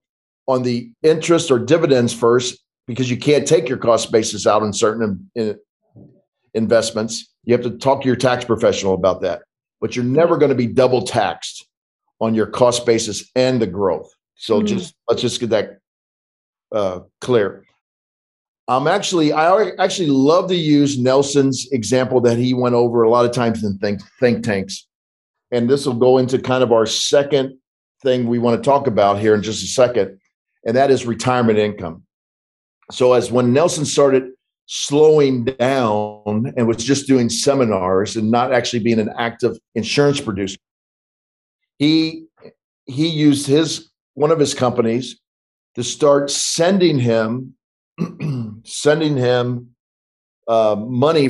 on 0.47 0.63
the 0.63 0.91
interest 1.03 1.51
or 1.51 1.59
dividends 1.59 2.13
first 2.13 2.59
because 2.87 3.09
you 3.11 3.17
can't 3.17 3.47
take 3.47 3.67
your 3.67 3.77
cost 3.77 4.11
basis 4.11 4.47
out 4.47 4.63
in 4.63 4.71
certain 4.73 5.29
in- 5.35 5.59
investments. 6.53 7.33
You 7.43 7.53
have 7.53 7.63
to 7.63 7.77
talk 7.77 8.01
to 8.01 8.07
your 8.07 8.15
tax 8.15 8.45
professional 8.45 8.93
about 8.93 9.21
that, 9.21 9.41
but 9.81 9.95
you're 9.95 10.05
never 10.05 10.37
going 10.37 10.49
to 10.49 10.55
be 10.55 10.67
double 10.67 11.01
taxed 11.03 11.67
on 12.19 12.33
your 12.33 12.47
cost 12.47 12.85
basis 12.85 13.29
and 13.35 13.61
the 13.61 13.67
growth. 13.67 14.09
So 14.35 14.61
Mhm. 14.61 14.67
just 14.67 14.95
let's 15.09 15.21
just 15.21 15.39
get 15.39 15.49
that 15.51 15.79
uh, 16.73 16.99
clear. 17.21 17.63
I'm 18.67 18.87
actually, 18.87 19.31
I 19.31 19.69
actually 19.79 20.09
love 20.09 20.49
to 20.49 20.55
use 20.55 20.99
Nelson's 20.99 21.65
example 21.71 22.19
that 22.21 22.37
he 22.37 22.53
went 22.53 22.75
over 22.75 23.03
a 23.03 23.09
lot 23.09 23.25
of 23.25 23.31
times 23.31 23.63
in 23.63 23.77
think, 23.77 24.01
think 24.19 24.43
tanks. 24.43 24.85
And 25.51 25.69
this 25.69 25.85
will 25.85 25.93
go 25.93 26.17
into 26.17 26.37
kind 26.39 26.63
of 26.63 26.73
our 26.73 26.85
second 26.85 27.57
thing 28.03 28.27
we 28.27 28.37
want 28.39 28.61
to 28.61 28.69
talk 28.69 28.85
about 28.87 29.17
here 29.19 29.33
in 29.33 29.41
just 29.41 29.63
a 29.63 29.67
second, 29.67 30.19
and 30.67 30.75
that 30.75 30.91
is 30.91 31.05
retirement 31.07 31.57
income. 31.57 32.03
So, 32.91 33.13
as 33.13 33.31
when 33.31 33.53
Nelson 33.53 33.85
started 33.85 34.31
slowing 34.65 35.45
down 35.45 36.53
and 36.57 36.67
was 36.67 36.83
just 36.83 37.07
doing 37.07 37.29
seminars 37.29 38.17
and 38.17 38.29
not 38.29 38.53
actually 38.53 38.83
being 38.83 38.99
an 38.99 39.09
active 39.17 39.57
insurance 39.75 40.21
producer, 40.21 40.57
he 41.79 42.25
he 42.85 43.07
used 43.07 43.47
his 43.47 43.89
one 44.13 44.29
of 44.31 44.39
his 44.39 44.53
companies 44.53 45.19
to 45.75 45.83
start 45.83 46.29
sending 46.29 46.99
him 46.99 47.55
sending 48.65 49.17
him 49.17 49.69
uh, 50.47 50.75
money, 50.77 51.29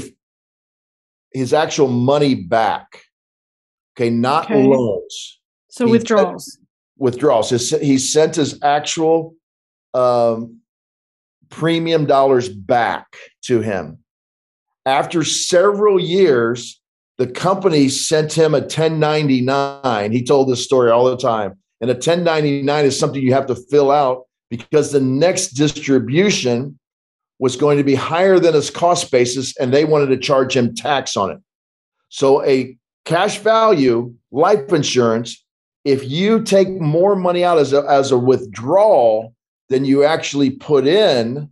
his 1.31 1.53
actual 1.53 1.87
money 1.87 2.35
back. 2.35 3.01
Okay, 3.95 4.09
not 4.09 4.45
Okay. 4.45 4.67
loans, 4.67 5.39
so 5.69 5.85
he- 5.85 5.91
withdrawals. 5.91 6.59
Withdrawals. 6.97 7.49
He 7.49 7.97
sent 7.97 8.35
his 8.35 8.59
actual 8.63 9.35
um, 9.93 10.59
premium 11.49 12.05
dollars 12.05 12.49
back 12.49 13.15
to 13.43 13.61
him. 13.61 13.99
After 14.85 15.23
several 15.23 15.99
years, 15.99 16.81
the 17.17 17.27
company 17.27 17.89
sent 17.89 18.33
him 18.33 18.53
a 18.53 18.59
1099. 18.59 20.11
He 20.11 20.23
told 20.23 20.49
this 20.49 20.63
story 20.63 20.91
all 20.91 21.05
the 21.05 21.17
time. 21.17 21.57
And 21.81 21.89
a 21.89 21.93
1099 21.93 22.85
is 22.85 22.97
something 22.97 23.21
you 23.21 23.33
have 23.33 23.47
to 23.47 23.55
fill 23.55 23.91
out 23.91 24.23
because 24.49 24.91
the 24.91 25.01
next 25.01 25.49
distribution 25.49 26.79
was 27.39 27.55
going 27.55 27.77
to 27.77 27.83
be 27.83 27.95
higher 27.95 28.39
than 28.39 28.53
his 28.53 28.69
cost 28.69 29.11
basis 29.11 29.55
and 29.57 29.73
they 29.73 29.85
wanted 29.85 30.07
to 30.07 30.17
charge 30.17 30.55
him 30.55 30.73
tax 30.73 31.15
on 31.15 31.31
it. 31.31 31.37
So 32.09 32.43
a 32.45 32.75
cash 33.05 33.39
value 33.39 34.13
life 34.31 34.71
insurance, 34.73 35.43
if 35.87 36.03
you 36.03 36.43
take 36.43 36.69
more 36.81 37.15
money 37.15 37.45
out 37.45 37.57
as 37.57 37.71
a, 37.71 37.81
as 37.89 38.11
a 38.11 38.17
withdrawal 38.17 39.33
than 39.69 39.85
you 39.85 40.03
actually 40.03 40.49
put 40.49 40.85
in, 40.85 41.49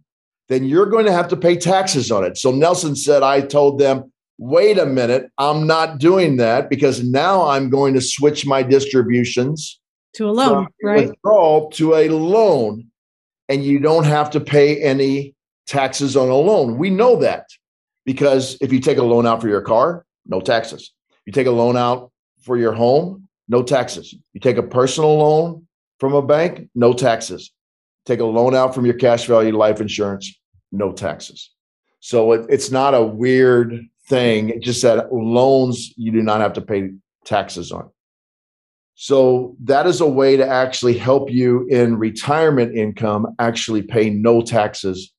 then 0.50 0.66
you're 0.66 0.88
going 0.88 1.06
to 1.06 1.12
have 1.14 1.30
to 1.30 1.38
pay 1.38 1.56
taxes 1.56 2.12
on 2.12 2.26
it. 2.26 2.38
So 2.38 2.52
Nelson 2.52 2.98
said, 2.98 3.24
I 3.24 3.40
told 3.40 3.80
them, 3.80 4.12
wait 4.38 4.78
a 4.78 4.86
minute, 4.86 5.32
I'm 5.38 5.66
not 5.66 6.00
doing 6.00 6.36
that 6.36 6.70
because 6.70 7.02
now 7.02 7.48
I'm 7.48 7.70
going 7.70 7.94
to 7.94 8.02
switch 8.02 8.46
my 8.46 8.62
distributions 8.62 9.80
to 10.16 10.30
a 10.30 10.32
loan, 10.32 10.68
right? 10.84 11.08
withdrawal 11.08 11.70
to 11.72 11.96
a 11.96 12.10
loan, 12.10 12.92
and 13.48 13.64
you 13.64 13.80
don't 13.80 14.04
have 14.04 14.30
to 14.32 14.42
pay 14.42 14.82
any 14.82 15.34
taxes 15.66 16.18
on 16.18 16.28
a 16.28 16.36
loan. 16.36 16.78
We 16.78 16.90
know 16.90 17.16
that 17.22 17.48
because 18.06 18.58
if 18.60 18.74
you 18.74 18.82
take 18.82 18.98
a 18.98 19.04
loan 19.04 19.26
out 19.26 19.40
for 19.40 19.48
your 19.48 19.62
car, 19.62 20.06
no 20.26 20.42
taxes. 20.42 20.92
You 21.26 21.32
take 21.32 21.48
a 21.48 21.52
loan 21.52 21.78
out 21.78 22.12
for 22.42 22.58
your 22.58 22.74
home, 22.74 23.25
no 23.48 23.64
taxes. 23.64 24.14
You 24.34 24.40
take 24.40 24.58
a 24.58 24.64
personal 24.64 25.18
loan 25.18 25.68
from 26.00 26.14
a 26.14 26.22
bank, 26.22 26.70
no 26.76 26.94
taxes. 26.94 27.52
Take 28.06 28.20
a 28.20 28.26
loan 28.26 28.56
out 28.56 28.76
from 28.76 28.86
your 28.86 28.96
cash 28.96 29.26
value 29.26 29.56
life 29.56 29.82
insurance, 29.82 30.40
no 30.72 30.92
taxes. 30.92 31.52
So 32.00 32.34
it, 32.34 32.46
it's 32.50 32.70
not 32.70 32.94
a 32.94 33.04
weird 33.04 33.88
thing. 34.08 34.50
It's 34.50 34.66
just 34.66 34.82
that 34.84 35.12
loans 35.12 35.94
you 35.98 36.12
do 36.12 36.22
not 36.22 36.42
have 36.42 36.54
to 36.54 36.62
pay 36.62 36.92
taxes 37.26 37.72
on. 37.72 37.90
So 38.96 39.58
that 39.64 39.88
is 39.88 40.00
a 40.02 40.08
way 40.08 40.38
to 40.38 40.48
actually 40.48 40.98
help 40.98 41.30
you 41.30 41.68
in 41.68 41.98
retirement 41.98 42.78
income 42.78 43.28
actually 43.40 43.82
pay 43.82 44.10
no 44.10 44.42
taxes 44.42 45.12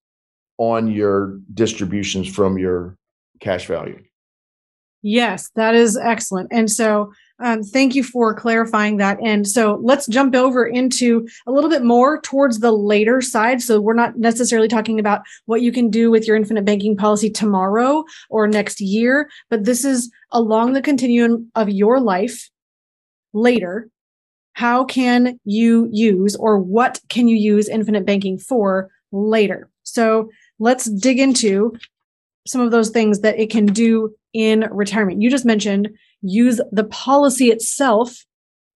on 0.58 0.90
your 0.90 1.38
distributions 1.52 2.28
from 2.28 2.56
your 2.56 2.96
cash 3.40 3.66
value. 3.66 4.02
Yes, 5.02 5.50
that 5.56 5.74
is 5.74 5.96
excellent. 5.96 6.48
And 6.50 6.70
so, 6.70 7.12
um, 7.38 7.62
thank 7.62 7.94
you 7.94 8.02
for 8.02 8.34
clarifying 8.34 8.96
that. 8.96 9.18
And 9.22 9.46
so, 9.46 9.78
let's 9.82 10.06
jump 10.06 10.34
over 10.34 10.66
into 10.66 11.28
a 11.46 11.52
little 11.52 11.68
bit 11.68 11.84
more 11.84 12.20
towards 12.22 12.60
the 12.60 12.72
later 12.72 13.20
side. 13.20 13.60
So, 13.60 13.80
we're 13.80 13.94
not 13.94 14.16
necessarily 14.18 14.68
talking 14.68 14.98
about 14.98 15.20
what 15.44 15.60
you 15.60 15.70
can 15.70 15.90
do 15.90 16.10
with 16.10 16.26
your 16.26 16.36
infinite 16.36 16.64
banking 16.64 16.96
policy 16.96 17.28
tomorrow 17.28 18.04
or 18.30 18.48
next 18.48 18.80
year, 18.80 19.28
but 19.50 19.64
this 19.64 19.84
is 19.84 20.10
along 20.32 20.72
the 20.72 20.82
continuum 20.82 21.50
of 21.54 21.68
your 21.68 22.00
life 22.00 22.48
later. 23.34 23.90
How 24.54 24.84
can 24.84 25.38
you 25.44 25.90
use 25.92 26.36
or 26.36 26.58
what 26.58 27.00
can 27.10 27.28
you 27.28 27.36
use 27.36 27.68
infinite 27.68 28.06
banking 28.06 28.38
for 28.38 28.90
later? 29.12 29.68
So, 29.82 30.30
let's 30.58 30.86
dig 30.86 31.18
into 31.18 31.76
some 32.46 32.62
of 32.62 32.70
those 32.70 32.90
things 32.90 33.20
that 33.20 33.38
it 33.38 33.50
can 33.50 33.66
do 33.66 34.14
in 34.32 34.68
retirement. 34.70 35.20
You 35.20 35.30
just 35.30 35.44
mentioned 35.44 35.88
use 36.26 36.60
the 36.72 36.84
policy 36.84 37.50
itself 37.50 38.24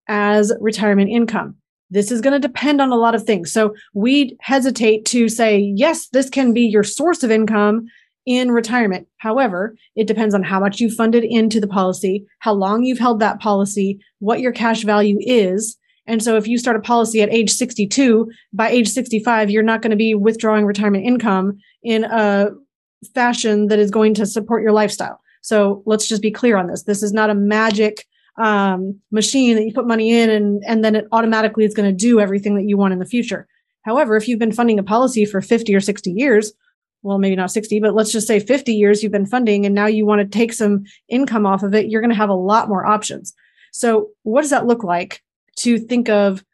as 0.09 0.53
retirement 0.61 1.11
income. 1.11 1.57
This 1.91 2.13
is 2.13 2.21
going 2.21 2.41
to 2.41 2.49
depend 2.49 2.81
on 2.81 2.91
a 2.91 2.97
lot 2.97 3.15
of 3.15 3.25
things. 3.25 3.53
So 3.53 3.75
we 3.95 4.37
hesitate 4.41 5.05
to 5.07 5.29
say, 5.29 5.73
yes, 5.75 6.09
this 6.09 6.31
can 6.31 6.53
be 6.53 6.63
your 6.63 6.85
source 6.85 7.23
of 7.23 7.31
income 7.31 7.87
in 8.27 8.53
retirement. 8.53 9.09
However, 9.19 9.75
it 9.97 10.07
depends 10.07 10.35
on 10.35 10.43
how 10.43 10.61
much 10.61 10.81
you 10.81 10.91
funded 10.91 11.25
into 11.25 11.61
the 11.61 11.67
policy, 11.67 12.25
how 12.39 12.53
long 12.53 12.85
you've 12.85 12.99
held 12.99 13.19
that 13.21 13.41
policy, 13.41 13.99
what 14.21 14.41
your 14.41 14.53
cash 14.53 14.85
value 14.85 15.19
is. 15.21 15.77
And 16.07 16.23
so 16.23 16.37
if 16.37 16.47
you 16.47 16.59
start 16.59 16.77
a 16.77 16.81
policy 16.81 17.23
at 17.23 17.33
age 17.33 17.51
62, 17.51 18.31
by 18.53 18.69
age 18.69 18.89
65, 18.89 19.51
you're 19.51 19.63
not 19.63 19.83
going 19.83 19.91
to 19.91 19.97
be 19.97 20.15
withdrawing 20.15 20.67
retirement 20.67 21.05
income 21.05 21.59
in 21.83 22.05
a 22.05 22.51
fashion 23.15 23.67
that 23.69 23.79
is 23.79 23.91
going 23.91 24.15
to 24.15 24.27
support 24.27 24.63
your 24.63 24.73
lifestyle. 24.73 25.21
So 25.41 25.83
let's 25.87 26.07
just 26.07 26.23
be 26.23 26.31
clear 26.31 26.57
on 26.57 26.67
this. 26.67 26.85
This 26.85 27.03
is 27.03 27.13
not 27.13 27.31
a 27.31 27.35
magic 27.35 28.07
um, 28.37 28.99
machine 29.11 29.57
that 29.57 29.65
you 29.65 29.73
put 29.73 29.87
money 29.87 30.13
in 30.13 30.31
and, 30.31 30.63
and 30.67 30.85
then 30.85 30.95
it 30.95 31.07
automatically 31.13 31.65
is 31.65 31.75
going 31.75 31.89
to 31.89 31.97
do 31.97 32.21
everything 32.21 32.55
that 32.57 32.65
you 32.65 32.77
want 32.77 32.93
in 32.93 32.99
the 32.99 33.07
future. 33.07 33.47
However, 33.83 34.17
if 34.17 34.29
you've 34.29 34.39
been 34.39 34.53
funding 34.53 34.79
a 34.79 34.83
policy 34.83 35.25
for 35.25 35.41
50 35.41 35.75
or 35.75 35.81
60 35.81 36.11
years, 36.11 36.53
well, 37.03 37.19
maybe 37.19 37.37
not 37.37 37.51
60, 37.51 37.81
but 37.81 37.95
let's 37.95 38.13
just 38.13 38.27
say 38.27 38.39
50 38.39 38.75
years 38.75 39.03
you've 39.03 39.13
been 39.13 39.27
funding 39.27 39.65
and 39.65 39.75
now 39.75 39.87
you 39.87 40.05
want 40.05 40.21
to 40.21 40.39
take 40.39 40.53
some 40.53 40.85
income 41.09 41.47
off 41.47 41.63
of 41.63 41.75
it, 41.75 41.89
you're 41.89 42.03
going 42.03 42.11
to 42.11 42.17
have 42.17 42.29
a 42.29 42.35
lot 42.35 42.69
more 42.69 42.87
options. 42.87 43.35
So, 43.73 44.09
what 44.23 44.43
does 44.43 44.51
that 44.51 44.67
look 44.67 44.85
like 44.85 45.23
to 45.61 45.79
think 45.79 46.09
of 46.09 46.45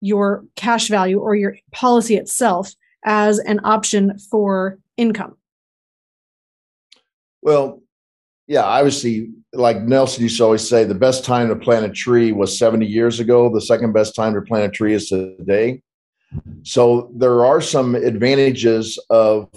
your 0.00 0.44
cash 0.56 0.88
value 0.88 1.18
or 1.18 1.34
your 1.34 1.56
policy 1.72 2.16
itself 2.16 2.74
as 3.04 3.38
an 3.38 3.60
option 3.64 4.18
for 4.18 4.78
income? 4.96 5.36
Well, 7.40 7.83
yeah, 8.46 8.62
obviously, 8.62 9.30
like 9.52 9.82
Nelson 9.82 10.22
used 10.22 10.36
to 10.38 10.44
always 10.44 10.68
say, 10.68 10.84
the 10.84 10.94
best 10.94 11.24
time 11.24 11.48
to 11.48 11.56
plant 11.56 11.86
a 11.86 11.88
tree 11.88 12.32
was 12.32 12.58
70 12.58 12.86
years 12.86 13.20
ago. 13.20 13.52
The 13.52 13.60
second 13.60 13.92
best 13.92 14.14
time 14.14 14.34
to 14.34 14.42
plant 14.42 14.66
a 14.66 14.70
tree 14.70 14.92
is 14.94 15.08
today. 15.08 15.82
So 16.62 17.10
there 17.14 17.44
are 17.44 17.60
some 17.60 17.94
advantages 17.94 18.98
of 19.08 19.48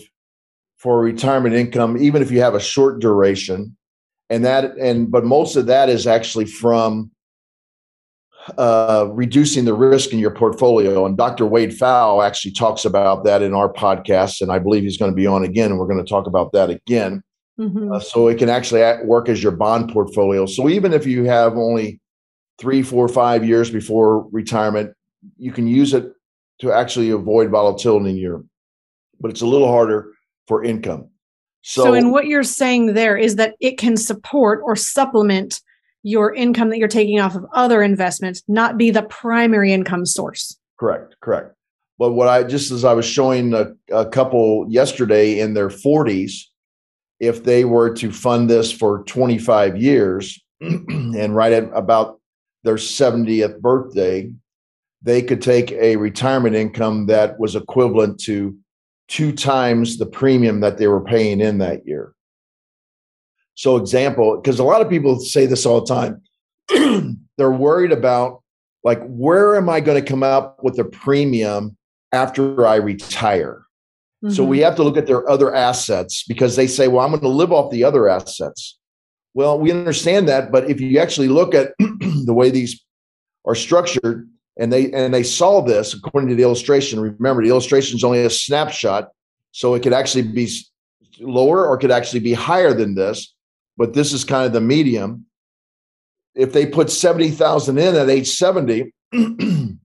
for 0.78 1.02
retirement 1.02 1.56
income, 1.56 1.98
even 1.98 2.22
if 2.22 2.32
you 2.32 2.42
have 2.42 2.56
a 2.56 2.60
short 2.60 3.00
duration. 3.00 3.76
And 4.30 4.46
that 4.46 4.78
and 4.78 5.10
but 5.10 5.26
most 5.26 5.56
of 5.56 5.66
that 5.68 5.90
is 5.90 6.06
actually 6.06 6.46
from 6.46 7.12
uh, 8.58 9.08
reducing 9.12 9.66
the 9.66 9.74
risk 9.74 10.14
in 10.14 10.20
your 10.20 10.32
portfolio. 10.32 11.06
And 11.06 11.18
Dr. 11.18 11.46
Wade 11.46 11.72
Pfau 11.72 12.26
actually 12.26 12.52
talks 12.52 12.86
about 12.86 13.24
that 13.24 13.42
in 13.42 13.54
our 13.54 13.72
podcast, 13.72 14.42
and 14.42 14.52
I 14.52 14.60
believe 14.60 14.84
he's 14.84 14.98
going 14.98 15.12
to 15.12 15.16
be 15.16 15.28
on 15.28 15.44
again. 15.44 15.72
And 15.72 15.80
we're 15.80 15.88
going 15.88 16.04
to 16.04 16.10
talk 16.10 16.28
about 16.28 16.52
that 16.54 16.70
again. 16.70 17.24
Mm-hmm. 17.60 17.92
Uh, 17.92 18.00
so 18.00 18.28
it 18.28 18.38
can 18.38 18.50
actually 18.50 18.84
work 19.04 19.30
as 19.30 19.42
your 19.42 19.52
bond 19.52 19.92
portfolio. 19.92 20.46
So 20.46 20.70
even 20.70 20.94
if 20.94 21.06
you 21.06 21.24
have 21.24 21.54
only 21.58 22.00
three, 22.60 22.84
four, 22.84 23.08
five 23.08 23.46
years 23.46 23.70
before 23.72 24.28
retirement, 24.30 24.94
you 25.38 25.52
can 25.52 25.68
use 25.68 25.94
it 25.94 26.12
to 26.60 26.72
actually 26.72 27.10
avoid 27.10 27.50
volatility 27.50 28.12
in 28.12 28.18
your. 28.18 28.44
But 29.20 29.32
it's 29.32 29.42
a 29.42 29.48
little 29.48 29.68
harder 29.68 30.12
for 30.48 30.64
income. 30.64 31.10
So, 31.64 31.84
so 31.84 31.94
in 31.94 32.12
what 32.12 32.28
you're 32.28 32.44
saying 32.44 32.94
there 32.94 33.18
is 33.18 33.36
that 33.36 33.56
it 33.60 33.78
can 33.78 33.98
support 33.98 34.62
or 34.64 34.76
supplement 34.76 35.60
your 36.04 36.34
income 36.34 36.70
that 36.70 36.78
you're 36.78 36.88
taking 36.88 37.20
off 37.20 37.36
of 37.36 37.46
other 37.54 37.82
investments, 37.82 38.42
not 38.48 38.78
be 38.78 38.92
the 38.92 39.04
primary 39.04 39.74
income 39.74 40.06
source. 40.06 40.58
Correct, 40.80 41.16
correct. 41.22 41.54
But 42.00 42.14
what 42.14 42.28
I 42.28 42.44
just 42.44 42.72
as 42.72 42.86
I 42.86 42.94
was 42.94 43.06
showing 43.06 43.54
a, 43.54 43.74
a 43.92 44.06
couple 44.06 44.66
yesterday 44.70 45.40
in 45.40 45.56
their 45.56 45.70
40s, 45.70 46.44
if 47.20 47.44
they 47.44 47.66
were 47.66 47.94
to 47.96 48.12
fund 48.12 48.50
this 48.50 48.72
for 48.72 49.04
25 49.04 49.78
years 49.78 50.42
and 50.62 51.36
right 51.36 51.54
at 51.54 51.70
about 51.74 52.20
their 52.64 52.76
70th 52.76 53.60
birthday, 53.60 54.32
they 55.02 55.22
could 55.22 55.42
take 55.42 55.72
a 55.72 55.96
retirement 55.96 56.56
income 56.56 57.08
that 57.08 57.40
was 57.40 57.56
equivalent 57.56 58.20
to 58.22 58.56
two 59.08 59.32
times 59.32 59.98
the 59.98 60.06
premium 60.06 60.60
that 60.60 60.78
they 60.78 60.88
were 60.88 61.04
paying 61.04 61.40
in 61.40 61.60
that 61.60 61.88
year. 61.88 62.14
So, 63.56 63.78
example, 63.78 64.36
because 64.38 64.60
a 64.60 64.64
lot 64.64 64.82
of 64.82 64.90
people 64.90 65.20
say 65.20 65.46
this 65.46 65.66
all 65.66 65.84
the 65.84 65.94
time, 66.68 67.18
they're 67.38 67.52
worried 67.52 67.92
about 67.92 68.44
like, 68.84 69.02
where 69.08 69.56
am 69.56 69.70
I 69.70 69.80
going 69.80 70.02
to 70.02 70.08
come 70.08 70.24
up 70.24 70.64
with 70.64 70.78
a 70.80 70.86
premium 70.86 71.76
after 72.12 72.66
I 72.68 72.76
retire? 72.76 73.67
Mm-hmm. 74.24 74.34
So, 74.34 74.44
we 74.44 74.58
mm-hmm. 74.58 74.66
have 74.66 74.76
to 74.76 74.84
look 74.84 74.98
at 74.98 75.08
their 75.08 75.30
other 75.30 75.54
assets 75.54 76.24
because 76.28 76.56
they 76.56 76.68
say, 76.68 76.88
well, 76.88 77.06
I'm 77.06 77.12
going 77.12 77.22
to 77.22 77.28
live 77.28 77.52
off 77.52 77.72
the 77.72 77.84
other 77.84 78.10
assets. 78.10 78.78
Well, 79.34 79.60
we 79.60 79.72
understand 79.72 80.28
that, 80.30 80.52
but 80.52 80.70
if 80.70 80.82
you 80.82 80.98
actually 81.00 81.28
look 81.28 81.54
at 81.54 81.74
the 81.80 82.34
way 82.34 82.50
these 82.50 82.84
are 83.46 83.56
structured, 83.56 84.30
and 84.60 84.74
they 84.74 84.92
and 84.92 85.14
they 85.14 85.22
saw 85.22 85.62
this 85.62 85.94
according 85.94 86.30
to 86.30 86.36
the 86.36 86.42
illustration. 86.42 87.00
Remember, 87.00 87.44
the 87.44 87.50
illustration 87.50 87.96
is 87.96 88.04
only 88.04 88.24
a 88.24 88.30
snapshot, 88.30 89.10
so 89.52 89.76
it 89.76 89.84
could 89.84 89.94
actually 89.94 90.24
be 90.24 90.50
lower 91.20 91.68
or 91.68 91.78
could 91.78 91.92
actually 91.92 92.22
be 92.22 92.34
higher 92.34 92.74
than 92.74 92.96
this 92.96 93.36
but 93.78 93.94
this 93.94 94.12
is 94.12 94.24
kind 94.24 94.46
of 94.46 94.54
the 94.54 94.62
medium. 94.62 95.26
If 96.36 96.52
they 96.52 96.66
put 96.66 96.92
70,000 96.92 97.78
in 97.78 97.96
at 97.96 98.10
age 98.10 98.30
70, 98.30 98.92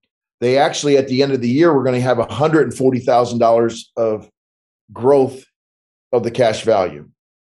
they 0.43 0.59
actually 0.59 0.97
at 0.97 1.07
the 1.07 1.23
end 1.23 1.33
of 1.33 1.41
the 1.41 1.49
year 1.49 1.75
we're 1.75 1.85
going 1.85 1.95
to 1.95 2.01
have 2.01 2.19
$140,000 2.19 3.83
of 3.97 4.29
growth 4.93 5.45
of 6.13 6.25
the 6.25 6.31
cash 6.31 6.65
value. 6.65 7.09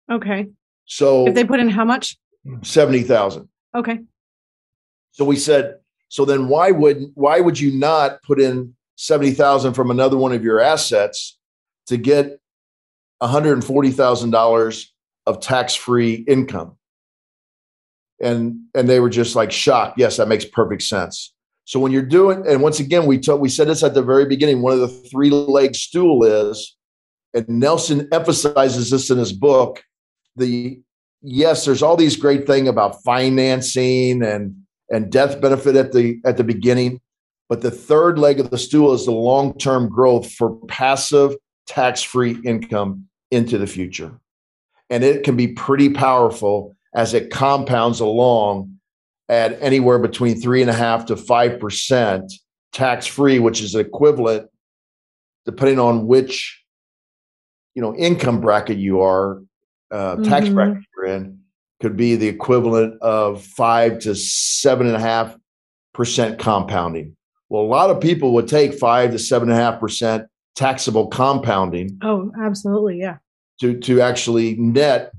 Okay. 0.09 0.47
So 0.85 1.27
if 1.27 1.35
they 1.35 1.43
put 1.43 1.59
in 1.59 1.67
how 1.69 1.83
much? 1.83 2.17
70,000. 2.63 3.49
Okay. 3.75 3.99
So 5.11 5.25
we 5.25 5.35
said 5.35 5.75
so 6.07 6.23
then 6.23 6.47
why 6.47 6.71
would 6.71 7.03
why 7.15 7.41
would 7.41 7.59
you 7.59 7.77
not 7.77 8.23
put 8.23 8.39
in 8.39 8.73
70,000 8.95 9.73
from 9.73 9.91
another 9.91 10.15
one 10.15 10.31
of 10.31 10.43
your 10.43 10.61
assets 10.61 11.37
to 11.87 11.97
get 11.97 12.39
$140,000 13.21 14.85
of 15.25 15.41
tax-free 15.41 16.13
income. 16.27 16.77
And 18.21 18.61
and 18.73 18.89
they 18.89 18.99
were 18.99 19.09
just 19.09 19.35
like 19.35 19.51
shocked. 19.51 19.99
Yes, 19.99 20.17
that 20.17 20.27
makes 20.27 20.45
perfect 20.45 20.83
sense. 20.83 21.33
So 21.67 21.81
when 21.81 21.91
you're 21.91 22.01
doing, 22.01 22.45
and 22.47 22.61
once 22.61 22.79
again, 22.79 23.05
we 23.05 23.21
we 23.37 23.49
said 23.49 23.67
this 23.67 23.83
at 23.83 23.93
the 23.93 24.01
very 24.01 24.25
beginning. 24.25 24.61
One 24.61 24.73
of 24.73 24.79
the 24.79 24.87
three 24.87 25.29
leg 25.29 25.75
stool 25.75 26.23
is, 26.23 26.75
and 27.33 27.47
Nelson 27.49 28.07
emphasizes 28.11 28.89
this 28.89 29.09
in 29.09 29.17
his 29.17 29.33
book. 29.33 29.83
The 30.37 30.81
yes, 31.21 31.65
there's 31.65 31.83
all 31.83 31.97
these 31.97 32.15
great 32.15 32.47
thing 32.47 32.67
about 32.67 33.03
financing 33.03 34.23
and 34.23 34.55
and 34.89 35.11
death 35.11 35.41
benefit 35.41 35.75
at 35.75 35.91
the 35.91 36.21
at 36.25 36.37
the 36.37 36.45
beginning, 36.45 37.01
but 37.49 37.61
the 37.61 37.71
third 37.71 38.17
leg 38.17 38.39
of 38.39 38.49
the 38.49 38.57
stool 38.57 38.93
is 38.93 39.05
the 39.05 39.11
long 39.11 39.57
term 39.57 39.89
growth 39.89 40.31
for 40.31 40.57
passive 40.67 41.35
tax 41.67 42.01
free 42.01 42.39
income 42.45 43.07
into 43.29 43.57
the 43.57 43.67
future 43.67 44.17
and 44.89 45.03
it 45.03 45.23
can 45.23 45.35
be 45.35 45.47
pretty 45.47 45.89
powerful 45.89 46.75
as 46.95 47.13
it 47.13 47.29
compounds 47.29 47.99
along 47.99 48.76
at 49.29 49.61
anywhere 49.61 49.99
between 49.99 50.39
three 50.39 50.61
and 50.61 50.69
a 50.69 50.73
half 50.73 51.05
to 51.07 51.15
five 51.15 51.59
percent 51.59 52.31
tax 52.73 53.05
free, 53.05 53.39
which 53.39 53.61
is 53.61 53.75
equivalent, 53.75 54.49
depending 55.45 55.79
on 55.79 56.07
which 56.07 56.63
you 57.75 57.81
know 57.81 57.95
income 57.95 58.41
bracket 58.41 58.77
you 58.77 59.01
are, 59.01 59.41
uh, 59.91 60.15
mm-hmm. 60.15 60.23
tax 60.23 60.49
bracket 60.49 60.83
you're 60.95 61.05
in, 61.05 61.39
could 61.81 61.97
be 61.97 62.15
the 62.15 62.27
equivalent 62.27 63.01
of 63.01 63.43
five 63.43 63.99
to 63.99 64.15
seven 64.15 64.87
and 64.87 64.95
a 64.95 64.99
half 64.99 65.35
percent 65.93 66.39
compounding. 66.39 67.15
Well, 67.49 67.63
a 67.63 67.65
lot 67.65 67.89
of 67.89 68.01
people 68.01 68.33
would 68.33 68.47
take 68.47 68.73
five 68.73 69.11
to 69.11 69.19
seven 69.19 69.49
and 69.49 69.57
a 69.57 69.61
half 69.61 69.79
percent 69.79 70.27
taxable 70.55 71.07
compounding. 71.07 71.97
Oh, 72.01 72.31
absolutely, 72.41 72.99
yeah 72.99 73.17
to 73.59 73.79
to 73.79 74.01
actually 74.01 74.55
net, 74.55 75.11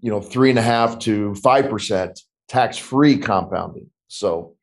you 0.00 0.10
know, 0.10 0.20
three 0.20 0.50
and 0.50 0.58
a 0.58 0.62
half 0.62 0.98
to 1.00 1.34
five 1.36 1.68
percent 1.68 2.20
tax 2.48 2.76
free 2.76 3.16
compounding. 3.16 3.88
So 4.08 4.56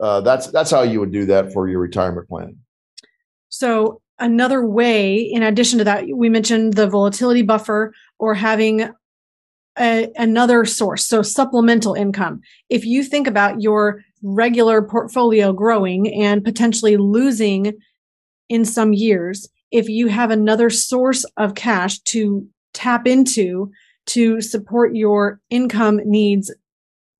uh, 0.00 0.20
that's 0.20 0.48
that's 0.48 0.70
how 0.70 0.82
you 0.82 1.00
would 1.00 1.12
do 1.12 1.26
that 1.26 1.52
for 1.52 1.68
your 1.68 1.80
retirement 1.80 2.28
planning. 2.28 2.58
So 3.48 4.00
another 4.18 4.66
way, 4.66 5.16
in 5.16 5.42
addition 5.42 5.78
to 5.78 5.84
that, 5.84 6.04
we 6.14 6.28
mentioned 6.28 6.74
the 6.74 6.88
volatility 6.88 7.42
buffer 7.42 7.94
or 8.18 8.34
having 8.34 8.90
a, 9.78 10.08
another 10.16 10.64
source, 10.64 11.04
so 11.04 11.22
supplemental 11.22 11.94
income. 11.94 12.40
If 12.68 12.84
you 12.84 13.02
think 13.02 13.26
about 13.26 13.60
your 13.60 14.02
regular 14.22 14.82
portfolio 14.82 15.52
growing 15.52 16.12
and 16.14 16.44
potentially 16.44 16.96
losing 16.96 17.74
in 18.48 18.64
some 18.64 18.92
years, 18.92 19.48
if 19.70 19.88
you 19.88 20.08
have 20.08 20.30
another 20.30 20.70
source 20.70 21.24
of 21.36 21.54
cash 21.54 21.98
to 22.00 22.46
tap 22.72 23.06
into 23.06 23.70
to 24.06 24.40
support 24.40 24.94
your 24.94 25.40
income 25.50 26.00
needs 26.04 26.52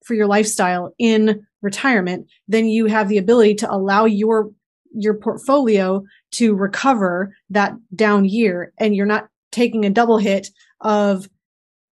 for 0.04 0.14
your 0.14 0.26
lifestyle 0.26 0.94
in 0.98 1.44
retirement, 1.62 2.26
then 2.46 2.66
you 2.66 2.86
have 2.86 3.08
the 3.08 3.18
ability 3.18 3.54
to 3.56 3.70
allow 3.70 4.04
your 4.04 4.50
your 4.96 5.14
portfolio 5.14 6.04
to 6.30 6.54
recover 6.54 7.34
that 7.50 7.74
down 7.96 8.24
year 8.24 8.72
and 8.78 8.94
you're 8.94 9.06
not 9.06 9.28
taking 9.50 9.84
a 9.84 9.90
double 9.90 10.18
hit 10.18 10.48
of 10.82 11.28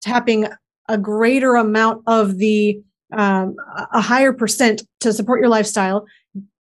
tapping 0.01 0.47
a 0.89 0.97
greater 0.97 1.57
amount 1.57 2.03
of 2.07 2.39
the 2.39 2.81
um, 3.13 3.57
a 3.93 4.01
higher 4.01 4.33
percent 4.33 4.83
to 5.01 5.13
support 5.13 5.41
your 5.41 5.49
lifestyle 5.49 6.07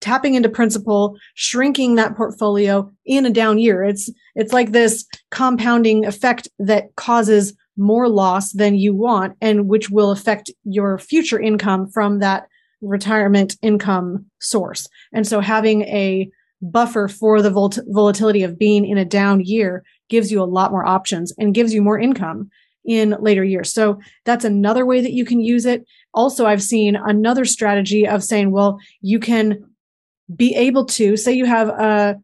tapping 0.00 0.34
into 0.34 0.48
principal 0.48 1.16
shrinking 1.34 1.96
that 1.96 2.16
portfolio 2.16 2.90
in 3.04 3.26
a 3.26 3.30
down 3.30 3.58
year. 3.58 3.82
It's 3.84 4.10
it's 4.34 4.52
like 4.52 4.72
this 4.72 5.06
compounding 5.30 6.04
effect 6.04 6.48
that 6.58 6.94
causes 6.96 7.54
more 7.76 8.08
loss 8.08 8.52
than 8.52 8.74
you 8.74 8.94
want 8.94 9.36
and 9.40 9.68
which 9.68 9.90
will 9.90 10.10
affect 10.10 10.50
your 10.64 10.98
future 10.98 11.40
income 11.40 11.88
from 11.88 12.20
that 12.20 12.46
retirement 12.80 13.56
income 13.62 14.26
source 14.40 14.88
and 15.12 15.26
so 15.26 15.40
having 15.40 15.82
a 15.82 16.28
buffer 16.60 17.08
for 17.08 17.42
the 17.42 17.50
vol- 17.50 17.72
volatility 17.88 18.42
of 18.42 18.58
being 18.58 18.86
in 18.86 18.98
a 18.98 19.04
down 19.04 19.40
year 19.40 19.84
gives 20.08 20.30
you 20.30 20.42
a 20.42 20.44
lot 20.44 20.70
more 20.70 20.86
options 20.86 21.32
and 21.38 21.54
gives 21.54 21.74
you 21.74 21.82
more 21.82 21.98
income 21.98 22.50
in 22.84 23.16
later 23.20 23.44
years. 23.44 23.72
So 23.72 24.00
that's 24.24 24.44
another 24.44 24.84
way 24.84 25.00
that 25.00 25.12
you 25.12 25.24
can 25.24 25.40
use 25.40 25.64
it. 25.64 25.84
Also, 26.12 26.46
I've 26.46 26.62
seen 26.62 26.96
another 26.96 27.44
strategy 27.44 28.06
of 28.06 28.22
saying, 28.22 28.50
well, 28.50 28.78
you 29.00 29.18
can 29.18 29.64
be 30.34 30.54
able 30.54 30.84
to 30.86 31.16
say 31.16 31.32
you 31.32 31.46
have 31.46 31.68
a, 31.68 32.16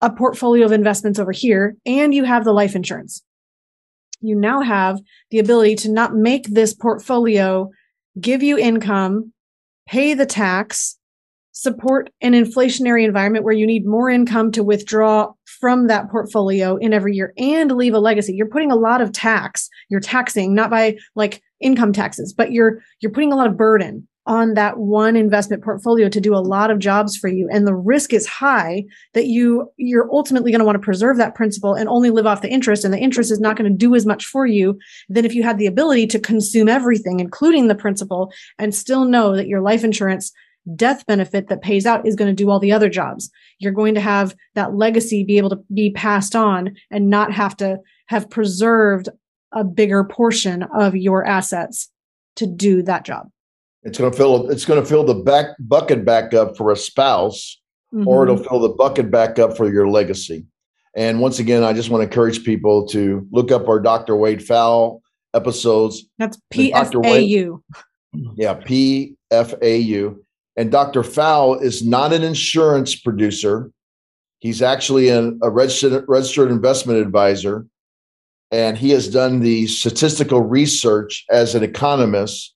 a 0.00 0.10
portfolio 0.10 0.66
of 0.66 0.72
investments 0.72 1.18
over 1.18 1.32
here 1.32 1.76
and 1.86 2.14
you 2.14 2.24
have 2.24 2.44
the 2.44 2.52
life 2.52 2.74
insurance. 2.74 3.22
You 4.22 4.36
now 4.36 4.60
have 4.62 5.00
the 5.30 5.38
ability 5.38 5.76
to 5.76 5.90
not 5.90 6.14
make 6.14 6.48
this 6.48 6.74
portfolio 6.74 7.70
give 8.20 8.42
you 8.42 8.58
income, 8.58 9.32
pay 9.86 10.14
the 10.14 10.26
tax, 10.26 10.96
support 11.52 12.10
an 12.20 12.32
inflationary 12.32 13.04
environment 13.04 13.44
where 13.44 13.54
you 13.54 13.66
need 13.66 13.86
more 13.86 14.08
income 14.08 14.50
to 14.52 14.64
withdraw 14.64 15.32
from 15.60 15.86
that 15.86 16.10
portfolio 16.10 16.76
in 16.76 16.92
every 16.92 17.14
year 17.14 17.32
and 17.36 17.70
leave 17.72 17.94
a 17.94 17.98
legacy. 17.98 18.34
You're 18.34 18.48
putting 18.48 18.72
a 18.72 18.76
lot 18.76 19.00
of 19.00 19.12
tax. 19.12 19.68
You're 19.88 20.00
taxing 20.00 20.54
not 20.54 20.70
by 20.70 20.96
like 21.14 21.42
income 21.60 21.92
taxes, 21.92 22.32
but 22.32 22.52
you're 22.52 22.80
you're 23.00 23.12
putting 23.12 23.32
a 23.32 23.36
lot 23.36 23.46
of 23.46 23.56
burden 23.56 24.08
on 24.26 24.54
that 24.54 24.78
one 24.78 25.16
investment 25.16 25.64
portfolio 25.64 26.08
to 26.08 26.20
do 26.20 26.34
a 26.34 26.38
lot 26.38 26.70
of 26.70 26.78
jobs 26.78 27.16
for 27.16 27.28
you. 27.28 27.48
And 27.50 27.66
the 27.66 27.74
risk 27.74 28.12
is 28.12 28.26
high 28.26 28.84
that 29.14 29.26
you 29.26 29.68
you're 29.76 30.08
ultimately 30.12 30.52
going 30.52 30.60
to 30.60 30.64
want 30.64 30.76
to 30.76 30.84
preserve 30.84 31.16
that 31.16 31.34
principal 31.34 31.74
and 31.74 31.88
only 31.88 32.10
live 32.10 32.26
off 32.26 32.42
the 32.42 32.50
interest 32.50 32.84
and 32.84 32.94
the 32.94 32.98
interest 32.98 33.32
is 33.32 33.40
not 33.40 33.56
going 33.56 33.70
to 33.70 33.76
do 33.76 33.94
as 33.94 34.06
much 34.06 34.24
for 34.24 34.46
you 34.46 34.78
than 35.08 35.24
if 35.24 35.34
you 35.34 35.42
had 35.42 35.58
the 35.58 35.66
ability 35.66 36.06
to 36.06 36.20
consume 36.20 36.68
everything 36.68 37.18
including 37.20 37.66
the 37.66 37.74
principal 37.74 38.32
and 38.58 38.74
still 38.74 39.04
know 39.04 39.34
that 39.34 39.48
your 39.48 39.60
life 39.60 39.82
insurance 39.82 40.32
death 40.76 41.04
benefit 41.06 41.48
that 41.48 41.62
pays 41.62 41.86
out 41.86 42.06
is 42.06 42.14
going 42.14 42.30
to 42.30 42.44
do 42.44 42.48
all 42.48 42.60
the 42.60 42.70
other 42.70 42.88
jobs. 42.88 43.28
You're 43.58 43.72
going 43.72 43.94
to 43.94 44.00
have 44.00 44.36
that 44.54 44.76
legacy 44.76 45.24
be 45.24 45.36
able 45.36 45.50
to 45.50 45.60
be 45.74 45.90
passed 45.90 46.36
on 46.36 46.76
and 46.88 47.10
not 47.10 47.32
have 47.32 47.56
to 47.56 47.78
have 48.06 48.30
preserved 48.30 49.08
a 49.50 49.64
bigger 49.64 50.04
portion 50.04 50.62
of 50.62 50.94
your 50.94 51.26
assets 51.26 51.90
to 52.36 52.46
do 52.46 52.82
that 52.82 53.04
job 53.04 53.28
it's 53.82 53.98
going 53.98 54.10
to 54.10 54.16
fill. 54.16 54.50
It's 54.50 54.64
going 54.64 54.80
to 54.80 54.88
fill 54.88 55.04
the 55.04 55.14
back 55.14 55.46
bucket 55.58 56.04
back 56.04 56.34
up 56.34 56.56
for 56.56 56.70
a 56.70 56.76
spouse, 56.76 57.60
mm-hmm. 57.92 58.06
or 58.06 58.24
it'll 58.24 58.36
fill 58.36 58.60
the 58.60 58.68
bucket 58.68 59.10
back 59.10 59.38
up 59.38 59.56
for 59.56 59.70
your 59.70 59.88
legacy. 59.88 60.46
And 60.94 61.20
once 61.20 61.38
again, 61.38 61.64
I 61.64 61.72
just 61.72 61.90
want 61.90 62.02
to 62.02 62.04
encourage 62.04 62.44
people 62.44 62.86
to 62.88 63.26
look 63.30 63.50
up 63.50 63.68
our 63.68 63.80
Dr. 63.80 64.16
Wade 64.16 64.40
Pfau 64.40 65.00
episodes. 65.34 66.04
That's 66.18 66.38
P 66.50 66.72
F 66.72 66.94
A 66.94 67.20
U. 67.20 67.64
Yeah, 68.36 68.54
P 68.54 69.16
F 69.30 69.54
A 69.62 69.78
U. 69.78 70.24
And 70.56 70.70
Dr. 70.70 71.02
Pfau 71.02 71.62
is 71.62 71.84
not 71.84 72.12
an 72.12 72.22
insurance 72.22 72.94
producer. 72.94 73.70
He's 74.40 74.60
actually 74.60 75.08
an, 75.08 75.40
a 75.42 75.48
registered, 75.48 76.04
registered 76.08 76.50
investment 76.50 76.98
advisor. 76.98 77.66
And 78.50 78.76
he 78.76 78.90
has 78.90 79.08
done 79.08 79.40
the 79.40 79.66
statistical 79.66 80.42
research 80.42 81.24
as 81.30 81.54
an 81.54 81.62
economist 81.62 82.54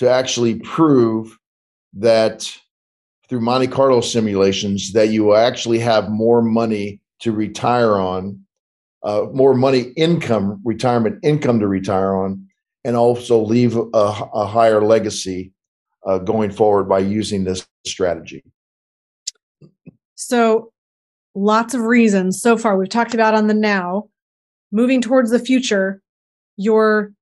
to 0.00 0.08
actually 0.08 0.54
prove 0.60 1.38
that 1.92 2.50
through 3.28 3.42
Monte 3.42 3.66
Carlo 3.66 4.00
simulations 4.00 4.94
that 4.94 5.10
you 5.10 5.24
will 5.24 5.36
actually 5.36 5.78
have 5.78 6.08
more 6.08 6.40
money 6.40 7.02
to 7.20 7.32
retire 7.32 7.98
on, 7.98 8.42
uh, 9.02 9.26
more 9.34 9.52
money 9.52 9.92
income, 9.98 10.58
retirement 10.64 11.18
income 11.22 11.60
to 11.60 11.68
retire 11.68 12.14
on, 12.14 12.46
and 12.82 12.96
also 12.96 13.44
leave 13.44 13.76
a, 13.76 13.88
a 13.92 14.46
higher 14.46 14.82
legacy 14.82 15.52
uh, 16.06 16.16
going 16.16 16.50
forward 16.50 16.84
by 16.84 16.98
using 16.98 17.44
this 17.44 17.68
strategy. 17.86 18.42
So, 20.14 20.72
lots 21.34 21.74
of 21.74 21.82
reasons 21.82 22.40
so 22.40 22.56
far 22.56 22.78
we've 22.78 22.88
talked 22.88 23.12
about 23.12 23.34
on 23.34 23.48
the 23.48 23.54
now. 23.54 24.08
Moving 24.72 25.02
towards 25.02 25.30
the 25.30 25.38
future, 25.38 26.00
your 26.56 27.12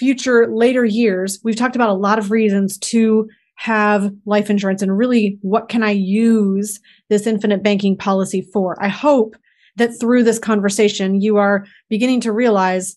future 0.00 0.48
later 0.50 0.82
years, 0.82 1.38
we've 1.44 1.56
talked 1.56 1.76
about 1.76 1.90
a 1.90 1.94
lot 1.94 2.18
of 2.18 2.30
reasons 2.30 2.78
to 2.78 3.28
have 3.56 4.10
life 4.24 4.48
insurance 4.48 4.80
and 4.80 4.96
really 4.96 5.38
what 5.42 5.68
can 5.68 5.82
I 5.82 5.90
use 5.90 6.80
this 7.10 7.26
infinite 7.26 7.62
banking 7.62 7.98
policy 7.98 8.40
for? 8.50 8.82
I 8.82 8.88
hope 8.88 9.36
that 9.76 9.90
through 10.00 10.24
this 10.24 10.38
conversation, 10.38 11.20
you 11.20 11.36
are 11.36 11.66
beginning 11.90 12.22
to 12.22 12.32
realize 12.32 12.96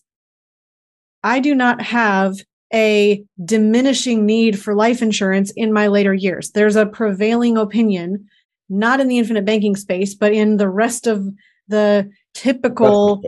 I 1.22 1.40
do 1.40 1.54
not 1.54 1.82
have 1.82 2.36
a 2.72 3.22
diminishing 3.44 4.24
need 4.24 4.58
for 4.58 4.74
life 4.74 5.02
insurance 5.02 5.52
in 5.54 5.74
my 5.74 5.88
later 5.88 6.14
years. 6.14 6.52
There's 6.52 6.76
a 6.76 6.86
prevailing 6.86 7.58
opinion, 7.58 8.26
not 8.70 8.98
in 8.98 9.08
the 9.08 9.18
infinite 9.18 9.44
banking 9.44 9.76
space, 9.76 10.14
but 10.14 10.32
in 10.32 10.56
the 10.56 10.70
rest 10.70 11.06
of 11.06 11.22
the 11.68 12.10
typical 12.32 13.22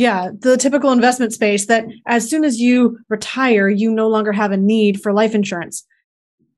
yeah, 0.00 0.30
the 0.38 0.56
typical 0.56 0.92
investment 0.92 1.30
space 1.30 1.66
that 1.66 1.84
as 2.06 2.26
soon 2.26 2.42
as 2.42 2.58
you 2.58 2.98
retire, 3.10 3.68
you 3.68 3.92
no 3.92 4.08
longer 4.08 4.32
have 4.32 4.50
a 4.50 4.56
need 4.56 4.98
for 5.02 5.12
life 5.12 5.34
insurance. 5.34 5.84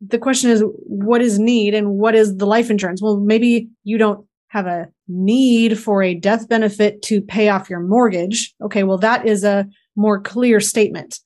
The 0.00 0.18
question 0.18 0.48
is, 0.48 0.62
what 0.84 1.20
is 1.20 1.40
need 1.40 1.74
and 1.74 1.98
what 1.98 2.14
is 2.14 2.36
the 2.36 2.46
life 2.46 2.70
insurance? 2.70 3.02
Well, 3.02 3.18
maybe 3.18 3.68
you 3.82 3.98
don't 3.98 4.24
have 4.50 4.66
a 4.66 4.86
need 5.08 5.76
for 5.76 6.04
a 6.04 6.14
death 6.14 6.48
benefit 6.48 7.02
to 7.02 7.20
pay 7.20 7.48
off 7.48 7.68
your 7.68 7.80
mortgage. 7.80 8.54
Okay, 8.62 8.84
well, 8.84 8.98
that 8.98 9.26
is 9.26 9.42
a 9.42 9.66
more 9.96 10.20
clear 10.20 10.60
statement. 10.60 11.18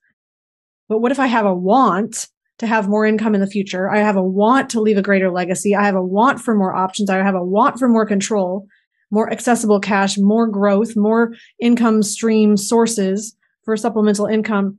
But 0.89 1.01
what 1.01 1.13
if 1.13 1.21
I 1.21 1.27
have 1.27 1.45
a 1.45 1.55
want 1.55 2.29
to 2.61 2.67
have 2.67 2.89
more 2.89 3.05
income 3.05 3.35
in 3.35 3.43
the 3.43 3.47
future? 3.47 3.91
I 3.91 3.99
have 3.99 4.17
a 4.17 4.23
want 4.23 4.71
to 4.71 4.81
leave 4.81 4.97
a 4.97 5.03
greater 5.03 5.31
legacy. 5.31 5.75
I 5.75 5.85
have 5.85 5.97
a 5.97 6.03
want 6.03 6.41
for 6.41 6.55
more 6.55 6.75
options. 6.75 7.11
I 7.11 7.19
have 7.19 7.35
a 7.35 7.45
want 7.45 7.79
for 7.79 7.91
more 7.91 8.07
control 8.07 8.67
more 9.11 9.31
accessible 9.33 9.81
cash, 9.81 10.19
more 10.19 10.47
growth, 10.47 10.97
more 10.97 11.35
income 11.61 12.03
stream 12.03 12.57
sources 12.57 13.37
for 13.65 13.77
supplemental 13.77 14.27
income. 14.27 14.79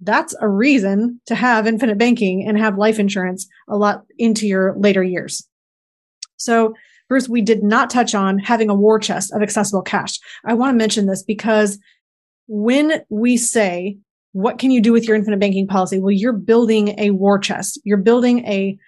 That's 0.00 0.34
a 0.40 0.48
reason 0.48 1.20
to 1.26 1.34
have 1.34 1.66
infinite 1.66 1.98
banking 1.98 2.46
and 2.46 2.58
have 2.58 2.78
life 2.78 2.98
insurance 2.98 3.46
a 3.68 3.76
lot 3.76 4.04
into 4.18 4.46
your 4.46 4.74
later 4.78 5.02
years. 5.02 5.46
So, 6.36 6.74
Bruce, 7.08 7.28
we 7.28 7.42
did 7.42 7.62
not 7.62 7.90
touch 7.90 8.14
on 8.14 8.38
having 8.38 8.70
a 8.70 8.74
war 8.74 8.98
chest 8.98 9.32
of 9.32 9.42
accessible 9.42 9.82
cash. 9.82 10.18
I 10.44 10.54
want 10.54 10.72
to 10.72 10.78
mention 10.78 11.06
this 11.06 11.22
because 11.22 11.78
when 12.46 13.02
we 13.10 13.36
say, 13.36 13.98
what 14.32 14.58
can 14.58 14.70
you 14.70 14.80
do 14.80 14.92
with 14.92 15.06
your 15.06 15.16
infinite 15.16 15.40
banking 15.40 15.66
policy? 15.66 15.98
Well, 15.98 16.12
you're 16.12 16.32
building 16.32 16.94
a 16.98 17.10
war 17.10 17.38
chest. 17.38 17.80
You're 17.84 17.98
building 17.98 18.46
a, 18.46 18.78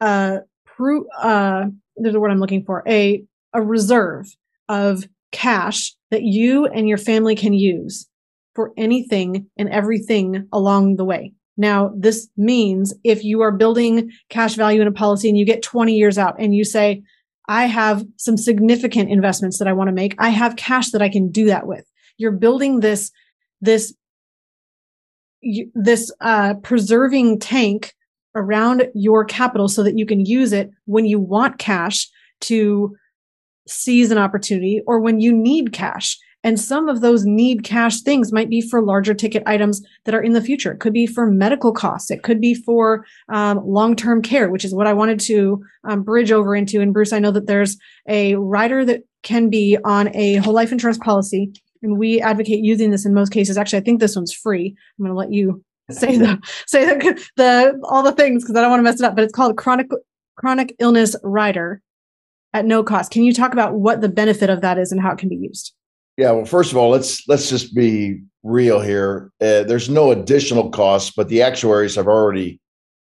uh, 0.00 0.38
pro- 0.64 1.08
uh, 1.20 1.66
there's 1.96 2.14
a 2.14 2.20
word 2.20 2.30
I'm 2.30 2.40
looking 2.40 2.64
for, 2.64 2.84
a 2.86 3.24
a 3.52 3.62
reserve 3.62 4.26
of 4.68 5.04
cash 5.32 5.94
that 6.10 6.22
you 6.22 6.66
and 6.66 6.88
your 6.88 6.98
family 6.98 7.36
can 7.36 7.52
use 7.52 8.08
for 8.54 8.72
anything 8.76 9.46
and 9.56 9.68
everything 9.68 10.48
along 10.52 10.96
the 10.96 11.04
way. 11.04 11.32
Now, 11.56 11.92
this 11.96 12.28
means 12.36 12.94
if 13.04 13.24
you 13.24 13.40
are 13.40 13.50
building 13.50 14.10
cash 14.30 14.54
value 14.54 14.80
in 14.80 14.86
a 14.86 14.92
policy 14.92 15.28
and 15.28 15.36
you 15.36 15.44
get 15.44 15.62
20 15.62 15.94
years 15.94 16.16
out 16.16 16.36
and 16.38 16.54
you 16.54 16.64
say, 16.64 17.02
I 17.48 17.64
have 17.64 18.04
some 18.16 18.36
significant 18.36 19.10
investments 19.10 19.58
that 19.58 19.68
I 19.68 19.72
want 19.72 19.88
to 19.88 19.94
make. 19.94 20.14
I 20.18 20.28
have 20.28 20.56
cash 20.56 20.90
that 20.90 21.02
I 21.02 21.08
can 21.08 21.30
do 21.30 21.46
that 21.46 21.66
with. 21.66 21.84
You're 22.16 22.32
building 22.32 22.80
this, 22.80 23.10
this, 23.60 23.94
this, 25.74 26.12
uh, 26.20 26.54
preserving 26.62 27.40
tank 27.40 27.94
around 28.34 28.88
your 28.94 29.24
capital 29.24 29.68
so 29.68 29.82
that 29.82 29.98
you 29.98 30.06
can 30.06 30.24
use 30.24 30.52
it 30.52 30.70
when 30.84 31.06
you 31.06 31.18
want 31.18 31.58
cash 31.58 32.08
to 32.42 32.96
seize 33.68 34.10
an 34.10 34.18
opportunity 34.18 34.82
or 34.86 35.00
when 35.00 35.20
you 35.20 35.32
need 35.32 35.72
cash. 35.72 36.18
And 36.44 36.58
some 36.58 36.88
of 36.88 37.00
those 37.00 37.24
need 37.24 37.64
cash 37.64 38.00
things 38.00 38.32
might 38.32 38.48
be 38.48 38.60
for 38.60 38.80
larger 38.80 39.12
ticket 39.12 39.42
items 39.44 39.84
that 40.04 40.14
are 40.14 40.22
in 40.22 40.34
the 40.34 40.40
future. 40.40 40.72
It 40.72 40.78
could 40.78 40.92
be 40.92 41.06
for 41.06 41.28
medical 41.28 41.72
costs. 41.72 42.10
It 42.10 42.22
could 42.22 42.40
be 42.40 42.54
for 42.54 43.04
um, 43.28 43.60
long 43.66 43.96
term 43.96 44.22
care, 44.22 44.48
which 44.48 44.64
is 44.64 44.72
what 44.72 44.86
I 44.86 44.92
wanted 44.92 45.18
to 45.20 45.62
um, 45.84 46.02
bridge 46.02 46.30
over 46.30 46.54
into. 46.54 46.80
And 46.80 46.92
Bruce, 46.92 47.12
I 47.12 47.18
know 47.18 47.32
that 47.32 47.46
there's 47.46 47.76
a 48.06 48.36
rider 48.36 48.84
that 48.84 49.02
can 49.24 49.50
be 49.50 49.78
on 49.84 50.14
a 50.14 50.36
whole 50.36 50.54
life 50.54 50.70
insurance 50.70 50.98
policy. 50.98 51.52
And 51.82 51.98
we 51.98 52.20
advocate 52.20 52.64
using 52.64 52.92
this 52.92 53.04
in 53.04 53.14
most 53.14 53.32
cases. 53.32 53.58
Actually, 53.58 53.80
I 53.80 53.84
think 53.84 54.00
this 54.00 54.16
one's 54.16 54.32
free. 54.32 54.76
I'm 54.98 55.04
going 55.04 55.12
to 55.12 55.18
let 55.18 55.32
you 55.32 55.64
say 55.90 56.16
the 56.18 56.38
say 56.66 56.84
the, 56.84 57.28
the 57.36 57.80
all 57.84 58.02
the 58.02 58.12
things 58.12 58.44
because 58.44 58.56
I 58.56 58.60
don't 58.60 58.70
want 58.70 58.80
to 58.80 58.84
mess 58.84 59.00
it 59.00 59.04
up. 59.04 59.16
But 59.16 59.24
it's 59.24 59.34
called 59.34 59.56
chronic 59.56 59.88
chronic 60.36 60.74
illness 60.78 61.16
rider 61.24 61.82
at 62.54 62.64
no 62.64 62.82
cost. 62.82 63.12
Can 63.12 63.24
you 63.24 63.32
talk 63.32 63.52
about 63.52 63.74
what 63.74 64.00
the 64.00 64.08
benefit 64.08 64.50
of 64.50 64.60
that 64.62 64.78
is 64.78 64.92
and 64.92 65.00
how 65.00 65.12
it 65.12 65.18
can 65.18 65.28
be 65.28 65.36
used? 65.36 65.74
Yeah, 66.16 66.32
well, 66.32 66.44
first 66.44 66.72
of 66.72 66.78
all, 66.78 66.90
let's 66.90 67.26
let's 67.28 67.48
just 67.48 67.74
be 67.74 68.20
real 68.42 68.80
here. 68.80 69.30
Uh, 69.40 69.62
there's 69.62 69.88
no 69.88 70.10
additional 70.10 70.70
costs, 70.70 71.12
but 71.16 71.28
the 71.28 71.42
actuaries 71.42 71.94
have 71.94 72.08
already 72.08 72.60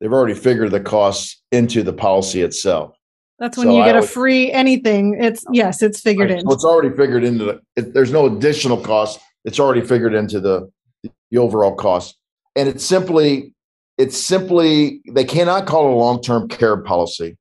they've 0.00 0.12
already 0.12 0.34
figured 0.34 0.72
the 0.72 0.80
costs 0.80 1.42
into 1.50 1.82
the 1.82 1.92
policy 1.92 2.42
itself. 2.42 2.94
That's 3.38 3.56
when 3.56 3.68
so 3.68 3.78
you 3.78 3.84
get 3.84 3.96
a 3.96 4.02
free 4.02 4.50
anything. 4.52 5.16
It's 5.20 5.44
yes, 5.52 5.80
it's 5.80 6.00
figured 6.00 6.30
right, 6.30 6.40
in. 6.40 6.46
So 6.46 6.52
it's 6.52 6.64
already 6.64 6.94
figured 6.94 7.24
into 7.24 7.44
the. 7.44 7.60
It, 7.76 7.94
there's 7.94 8.12
no 8.12 8.26
additional 8.26 8.78
cost. 8.78 9.20
It's 9.44 9.60
already 9.60 9.80
figured 9.80 10.12
into 10.12 10.40
the 10.40 10.70
the 11.30 11.38
overall 11.38 11.74
cost, 11.74 12.18
and 12.56 12.68
it's 12.68 12.84
simply 12.84 13.54
it's 13.96 14.18
simply 14.18 15.00
they 15.10 15.24
cannot 15.24 15.66
call 15.66 15.88
it 15.88 15.92
a 15.92 15.96
long 15.96 16.20
term 16.20 16.48
care 16.48 16.76
policy. 16.76 17.38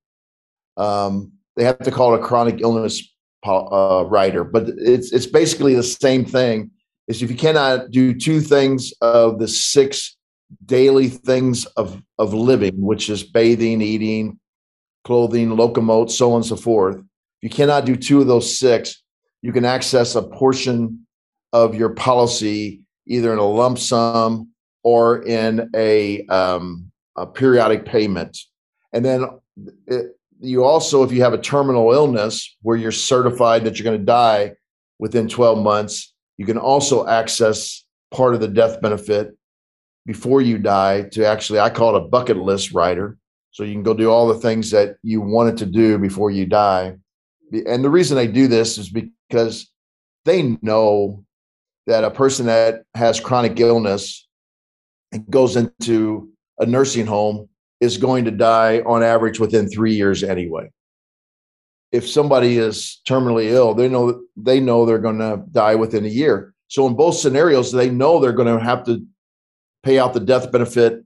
Um, 0.78 1.34
they 1.58 1.66
have 1.66 1.80
to 1.80 1.92
call 1.92 2.14
it 2.14 2.22
a 2.22 2.24
chronic 2.24 2.62
illness 2.62 3.04
uh, 3.46 4.06
rider, 4.08 4.44
but 4.44 4.70
it's 4.78 5.12
it's 5.12 5.26
basically 5.26 5.76
the 5.76 5.84
same 5.84 6.24
thing. 6.24 6.72
Is 7.08 7.22
if 7.22 7.30
you 7.30 7.38
cannot 7.38 7.92
do 7.92 8.14
two 8.14 8.40
things 8.40 8.94
of 9.02 9.40
the 9.40 9.48
six 9.48 10.16
daily 10.66 11.10
things 11.10 11.66
of 11.78 12.02
of 12.18 12.34
living, 12.34 12.80
which 12.82 13.10
is 13.10 13.24
bathing, 13.24 13.82
eating, 13.82 14.40
clothing, 15.08 15.50
locomote, 15.50 16.12
so 16.12 16.32
on 16.32 16.38
and 16.38 16.46
so 16.46 16.58
forth. 16.58 16.98
If 16.98 17.04
you 17.42 17.50
cannot 17.50 17.86
do 17.86 17.96
two 17.96 18.20
of 18.20 18.28
those 18.28 18.60
six, 18.60 19.02
you 19.42 19.54
can 19.54 19.64
access 19.64 20.16
a 20.16 20.22
portion 20.22 21.08
of 21.54 21.76
your 21.76 21.92
policy 21.92 22.82
either 23.06 23.32
in 23.32 23.40
a 23.40 23.46
lump 23.46 23.80
sum 23.80 24.50
or 24.84 25.24
in 25.24 25.70
a, 25.74 26.26
um, 26.26 26.92
a 27.16 27.26
periodic 27.26 27.86
payment. 27.86 28.38
And 28.92 29.06
then 29.06 29.26
it, 29.88 30.17
you 30.40 30.64
also, 30.64 31.04
if 31.04 31.12
you 31.12 31.22
have 31.22 31.34
a 31.34 31.38
terminal 31.38 31.92
illness 31.92 32.56
where 32.62 32.78
you're 32.78 32.92
certified 32.92 33.64
that 33.64 33.78
you're 33.78 33.84
going 33.84 34.00
to 34.00 34.06
die 34.06 34.54
within 35.00 35.28
12 35.28 35.64
months, 35.64 36.14
you 36.38 36.46
can 36.46 36.58
also 36.58 37.08
access 37.08 37.84
part 38.12 38.34
of 38.34 38.42
the 38.42 38.48
death 38.48 38.82
benefit 38.82 39.36
before 40.06 40.42
you 40.42 40.58
die 40.58 41.04
to 41.04 41.26
actually, 41.26 41.60
I 41.60 41.70
call 41.70 41.96
it 41.96 42.04
a 42.04 42.08
bucket 42.08 42.38
list 42.38 42.74
rider. 42.74 43.18
So 43.52 43.64
you 43.64 43.74
can 43.74 43.84
go 43.84 43.94
do 43.94 44.12
all 44.12 44.28
the 44.28 44.40
things 44.40 44.72
that 44.72 44.98
you 45.02 45.20
wanted 45.20 45.58
to 45.58 45.66
do 45.66 45.98
before 45.98 46.30
you 46.32 46.46
die. 46.46 46.96
And 47.66 47.84
the 47.84 47.90
reason 47.90 48.16
they 48.16 48.28
do 48.28 48.48
this 48.48 48.78
is 48.78 48.90
because 48.90 49.72
they 50.26 50.58
know 50.62 51.26
that 51.88 52.04
a 52.04 52.12
person 52.12 52.46
that 52.46 52.84
has 52.94 53.20
chronic 53.20 53.60
illness 53.60 54.28
and 55.12 55.26
goes 55.30 55.56
into 55.56 56.30
a 56.60 56.66
nursing 56.66 57.06
home 57.06 57.50
is 57.80 57.98
going 57.98 58.26
to 58.26 58.32
die 58.32 58.80
on 58.80 59.04
average 59.04 59.40
within 59.40 59.70
three 59.70 59.94
years 59.94 60.24
anyway. 60.24 60.70
If 61.92 62.08
somebody 62.08 62.58
is 62.58 63.02
terminally 63.08 63.46
ill, 63.46 63.74
they 63.74 63.88
know 63.88 64.22
they 64.36 64.60
know 64.60 64.86
they're 64.86 64.98
going 64.98 65.20
to 65.20 65.44
die 65.52 65.76
within 65.76 66.06
a 66.06 66.10
year. 66.10 66.54
So 66.68 66.86
in 66.86 66.96
both 66.96 67.16
scenarios, 67.16 67.72
they 67.72 67.90
know 67.90 68.20
they're 68.20 68.34
going 68.34 68.58
to 68.58 68.64
have 68.64 68.84
to 68.86 69.06
pay 69.84 70.00
out 70.00 70.14
the 70.14 70.20
death 70.20 70.52
benefit 70.52 71.04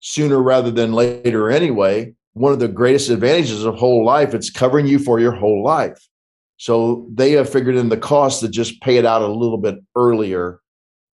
sooner 0.00 0.42
rather 0.42 0.70
than 0.70 0.92
later 0.92 1.50
anyway. 1.50 2.14
One 2.34 2.52
of 2.52 2.58
the 2.58 2.68
greatest 2.68 3.08
advantages 3.08 3.64
of 3.64 3.76
whole 3.76 4.04
life, 4.04 4.34
it's 4.34 4.50
covering 4.50 4.86
you 4.86 4.98
for 4.98 5.18
your 5.20 5.32
whole 5.32 5.62
life. 5.62 5.98
So 6.56 7.06
they 7.12 7.32
have 7.32 7.50
figured 7.50 7.76
in 7.76 7.88
the 7.88 7.96
cost 7.96 8.40
to 8.40 8.48
just 8.48 8.80
pay 8.82 8.96
it 8.96 9.04
out 9.04 9.22
a 9.22 9.26
little 9.26 9.58
bit 9.58 9.76
earlier. 9.96 10.60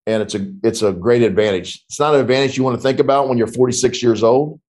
And 0.05 0.21
it's 0.21 0.35
a 0.35 0.51
it's 0.63 0.81
a 0.81 0.91
great 0.91 1.21
advantage. 1.21 1.83
It's 1.87 1.99
not 1.99 2.15
an 2.15 2.21
advantage 2.21 2.57
you 2.57 2.63
want 2.63 2.77
to 2.77 2.81
think 2.81 2.99
about 2.99 3.29
when 3.29 3.37
you're 3.37 3.47
46 3.47 4.01
years 4.01 4.23
old, 4.23 4.59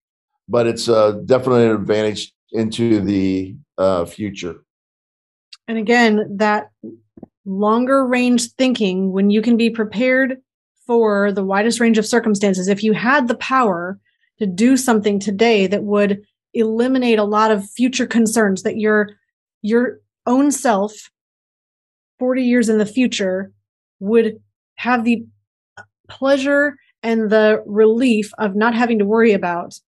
but 0.51 0.67
it's 0.67 0.89
uh, 0.89 1.13
definitely 1.25 1.65
an 1.65 1.71
advantage 1.71 2.33
into 2.51 3.01
the 3.01 3.55
uh, 3.79 4.05
future. 4.05 4.57
And 5.69 5.79
again, 5.79 6.37
that 6.37 6.71
longer 7.45 8.05
range 8.05 8.51
thinking, 8.53 9.13
when 9.13 9.31
you 9.31 9.41
can 9.41 9.57
be 9.57 9.71
prepared 9.71 10.39
for 10.87 11.31
the 11.31 11.45
widest 11.45 11.79
range 11.79 11.99
of 11.99 12.05
circumstances, 12.05 12.67
if 12.67 12.83
you 12.83 12.93
had 12.93 13.29
the 13.29 13.37
power 13.37 13.99
to 14.41 14.47
do 14.47 14.77
something 14.77 15.21
today 15.21 15.69
that 15.69 15.85
would 15.85 16.23
eliminate 16.53 17.21
a 17.21 17.25
lot 17.25 17.53
of 17.53 17.71
future 17.71 18.07
concerns 18.07 18.65
that 18.65 18.77
your 18.77 19.11
your 19.63 20.01
own 20.27 20.51
self 20.51 21.11
40 22.19 22.43
years 22.43 22.69
in 22.69 22.79
the 22.79 22.87
future 22.87 23.53
would 24.01 24.41
have 24.75 25.05
the 25.05 25.25
pleasure 26.09 26.77
and 27.05 27.31
the 27.31 27.63
relief 27.67 28.33
of 28.39 28.57
not 28.57 28.75
having 28.75 28.99
to 28.99 29.05
worry 29.05 29.33
about 29.33 29.79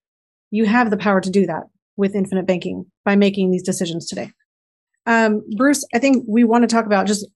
you 0.53 0.67
have 0.67 0.91
the 0.91 0.97
power 0.97 1.21
to 1.21 1.31
do 1.31 1.47
that 1.47 1.65
with 1.97 2.15
infinite 2.15 2.47
banking 2.47 2.87
by 3.05 3.17
making 3.17 3.51
these 3.51 3.63
decisions 3.63 4.07
today. 4.07 4.31
Um, 5.07 5.43
Bruce, 5.57 5.85
I 5.93 5.99
think 5.99 6.25
we 6.29 6.45
want 6.45 6.63
to 6.63 6.69
talk 6.69 6.87
about 6.87 7.07
just 7.07 7.27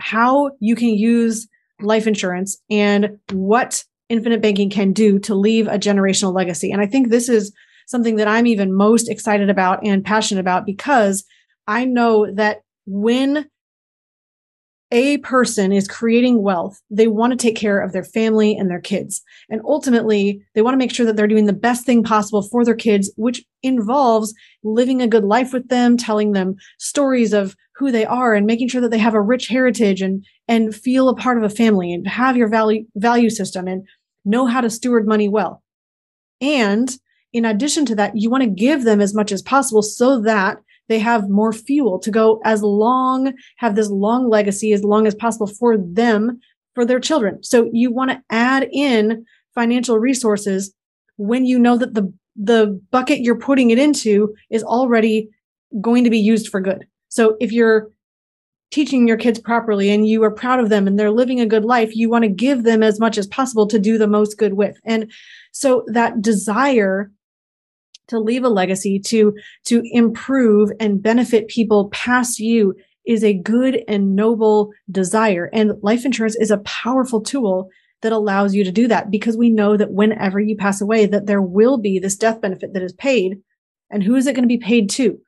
how 0.00 0.50
you 0.58 0.74
can 0.74 0.88
use 0.88 1.46
life 1.80 2.06
insurance 2.08 2.58
and 2.68 3.18
what 3.30 3.84
infinite 4.08 4.42
banking 4.42 4.70
can 4.70 4.92
do 4.92 5.18
to 5.20 5.34
leave 5.34 5.68
a 5.68 5.78
generational 5.78 6.34
legacy. 6.34 6.72
And 6.72 6.80
I 6.80 6.86
think 6.86 7.08
this 7.08 7.28
is 7.28 7.52
something 7.86 8.16
that 8.16 8.28
I'm 8.28 8.46
even 8.46 8.74
most 8.74 9.08
excited 9.08 9.50
about 9.50 9.84
and 9.86 10.04
passionate 10.04 10.40
about 10.40 10.66
because 10.66 11.24
I 11.66 11.84
know 11.84 12.32
that 12.34 12.62
when 12.86 13.46
a 14.92 15.16
person 15.18 15.72
is 15.72 15.88
creating 15.88 16.42
wealth, 16.42 16.80
they 16.90 17.08
want 17.08 17.32
to 17.32 17.36
take 17.36 17.56
care 17.56 17.80
of 17.80 17.92
their 17.92 18.04
family 18.04 18.54
and 18.54 18.70
their 18.70 18.80
kids. 18.80 19.22
And 19.48 19.62
ultimately, 19.64 20.42
they 20.54 20.60
want 20.60 20.74
to 20.74 20.78
make 20.78 20.92
sure 20.92 21.06
that 21.06 21.16
they're 21.16 21.26
doing 21.26 21.46
the 21.46 21.52
best 21.54 21.86
thing 21.86 22.04
possible 22.04 22.42
for 22.42 22.64
their 22.64 22.76
kids, 22.76 23.10
which 23.16 23.42
involves 23.62 24.34
living 24.62 25.00
a 25.00 25.08
good 25.08 25.24
life 25.24 25.52
with 25.52 25.68
them, 25.68 25.96
telling 25.96 26.32
them 26.32 26.56
stories 26.78 27.32
of 27.32 27.56
who 27.74 27.90
they 27.90 28.04
are 28.04 28.34
and 28.34 28.46
making 28.46 28.68
sure 28.68 28.82
that 28.82 28.90
they 28.90 28.98
have 28.98 29.14
a 29.14 29.20
rich 29.20 29.48
heritage 29.48 30.02
and 30.02 30.24
and 30.46 30.74
feel 30.74 31.08
a 31.08 31.16
part 31.16 31.38
of 31.38 31.42
a 31.42 31.48
family 31.48 31.92
and 31.92 32.06
have 32.06 32.36
your 32.36 32.48
value 32.48 32.84
value 32.94 33.30
system 33.30 33.66
and 33.66 33.88
know 34.26 34.46
how 34.46 34.60
to 34.60 34.68
steward 34.68 35.08
money 35.08 35.28
well. 35.28 35.62
And 36.42 36.94
in 37.32 37.46
addition 37.46 37.86
to 37.86 37.94
that, 37.94 38.12
you 38.14 38.28
want 38.28 38.42
to 38.42 38.50
give 38.50 38.84
them 38.84 39.00
as 39.00 39.14
much 39.14 39.32
as 39.32 39.40
possible 39.40 39.80
so 39.80 40.20
that 40.20 40.58
they 40.88 40.98
have 40.98 41.28
more 41.28 41.52
fuel 41.52 41.98
to 42.00 42.10
go 42.10 42.40
as 42.44 42.62
long, 42.62 43.32
have 43.56 43.74
this 43.74 43.88
long 43.88 44.28
legacy 44.28 44.72
as 44.72 44.84
long 44.84 45.06
as 45.06 45.14
possible 45.14 45.46
for 45.46 45.76
them, 45.78 46.40
for 46.74 46.84
their 46.84 47.00
children. 47.00 47.42
So 47.42 47.70
you 47.72 47.92
want 47.92 48.10
to 48.10 48.22
add 48.30 48.68
in 48.72 49.24
financial 49.54 49.98
resources 49.98 50.74
when 51.16 51.44
you 51.44 51.58
know 51.58 51.76
that 51.76 51.94
the 51.94 52.12
the 52.34 52.80
bucket 52.90 53.20
you're 53.20 53.38
putting 53.38 53.70
it 53.70 53.78
into 53.78 54.34
is 54.50 54.64
already 54.64 55.28
going 55.80 56.04
to 56.04 56.10
be 56.10 56.18
used 56.18 56.48
for 56.48 56.60
good. 56.60 56.86
So 57.08 57.36
if 57.40 57.52
you're 57.52 57.90
teaching 58.70 59.06
your 59.06 59.18
kids 59.18 59.38
properly 59.38 59.90
and 59.90 60.08
you 60.08 60.24
are 60.24 60.30
proud 60.30 60.58
of 60.58 60.70
them 60.70 60.86
and 60.86 60.98
they're 60.98 61.10
living 61.10 61.40
a 61.40 61.46
good 61.46 61.64
life, 61.64 61.94
you 61.94 62.08
want 62.08 62.24
to 62.24 62.30
give 62.30 62.62
them 62.62 62.82
as 62.82 62.98
much 62.98 63.18
as 63.18 63.26
possible 63.26 63.66
to 63.66 63.78
do 63.78 63.98
the 63.98 64.06
most 64.06 64.38
good 64.38 64.54
with. 64.54 64.78
And 64.84 65.12
so 65.52 65.84
that 65.88 66.22
desire 66.22 67.10
to 68.08 68.18
leave 68.18 68.44
a 68.44 68.48
legacy, 68.48 69.00
to, 69.06 69.34
to 69.66 69.82
improve 69.92 70.70
and 70.80 71.02
benefit 71.02 71.48
people 71.48 71.88
past 71.90 72.38
you 72.38 72.74
is 73.06 73.24
a 73.24 73.34
good 73.34 73.82
and 73.88 74.14
noble 74.14 74.70
desire. 74.90 75.50
And 75.52 75.72
life 75.82 76.04
insurance 76.04 76.36
is 76.36 76.50
a 76.50 76.58
powerful 76.58 77.20
tool 77.20 77.68
that 78.02 78.12
allows 78.12 78.54
you 78.54 78.64
to 78.64 78.72
do 78.72 78.88
that 78.88 79.10
because 79.10 79.36
we 79.36 79.50
know 79.50 79.76
that 79.76 79.92
whenever 79.92 80.40
you 80.40 80.56
pass 80.56 80.80
away, 80.80 81.06
that 81.06 81.26
there 81.26 81.42
will 81.42 81.78
be 81.78 81.98
this 81.98 82.16
death 82.16 82.40
benefit 82.40 82.74
that 82.74 82.82
is 82.82 82.92
paid. 82.92 83.40
And 83.90 84.02
who 84.02 84.16
is 84.16 84.26
it 84.26 84.34
going 84.34 84.48
to 84.48 84.48
be 84.48 84.58
paid 84.58 84.90
to? 84.90 85.18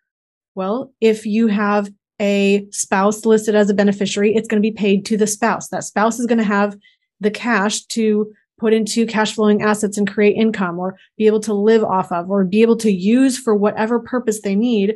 Well, 0.55 0.93
if 1.01 1.27
you 1.27 1.49
have 1.49 1.89
a 2.21 2.67
spouse 2.71 3.25
listed 3.25 3.55
as 3.55 3.71
a 3.71 3.75
beneficiary, 3.75 4.35
it's 4.35 4.49
going 4.49 4.63
to 4.63 4.69
be 4.69 4.75
paid 4.75 5.05
to 5.07 5.17
the 5.17 5.27
spouse. 5.27 5.69
That 5.69 5.85
spouse 5.85 6.19
is 6.19 6.27
going 6.27 6.39
to 6.39 6.45
have 6.45 6.77
the 7.21 7.31
cash 7.31 7.85
to 7.87 8.33
put 8.59 8.73
into 8.73 9.07
cash 9.07 9.35
flowing 9.35 9.63
assets 9.63 9.99
and 9.99 10.11
create 10.11 10.37
income 10.37 10.79
or 10.79 10.97
be 11.19 11.27
able 11.27 11.41
to 11.41 11.55
live 11.55 11.83
off 11.83 12.13
of 12.13 12.31
or 12.31 12.45
be 12.45 12.63
able 12.63 12.77
to 12.77 12.91
use 12.91 13.39
for 13.39 13.55
whatever 13.55 13.99
purpose 13.99 14.41
they 14.41 14.55
need 14.55 14.95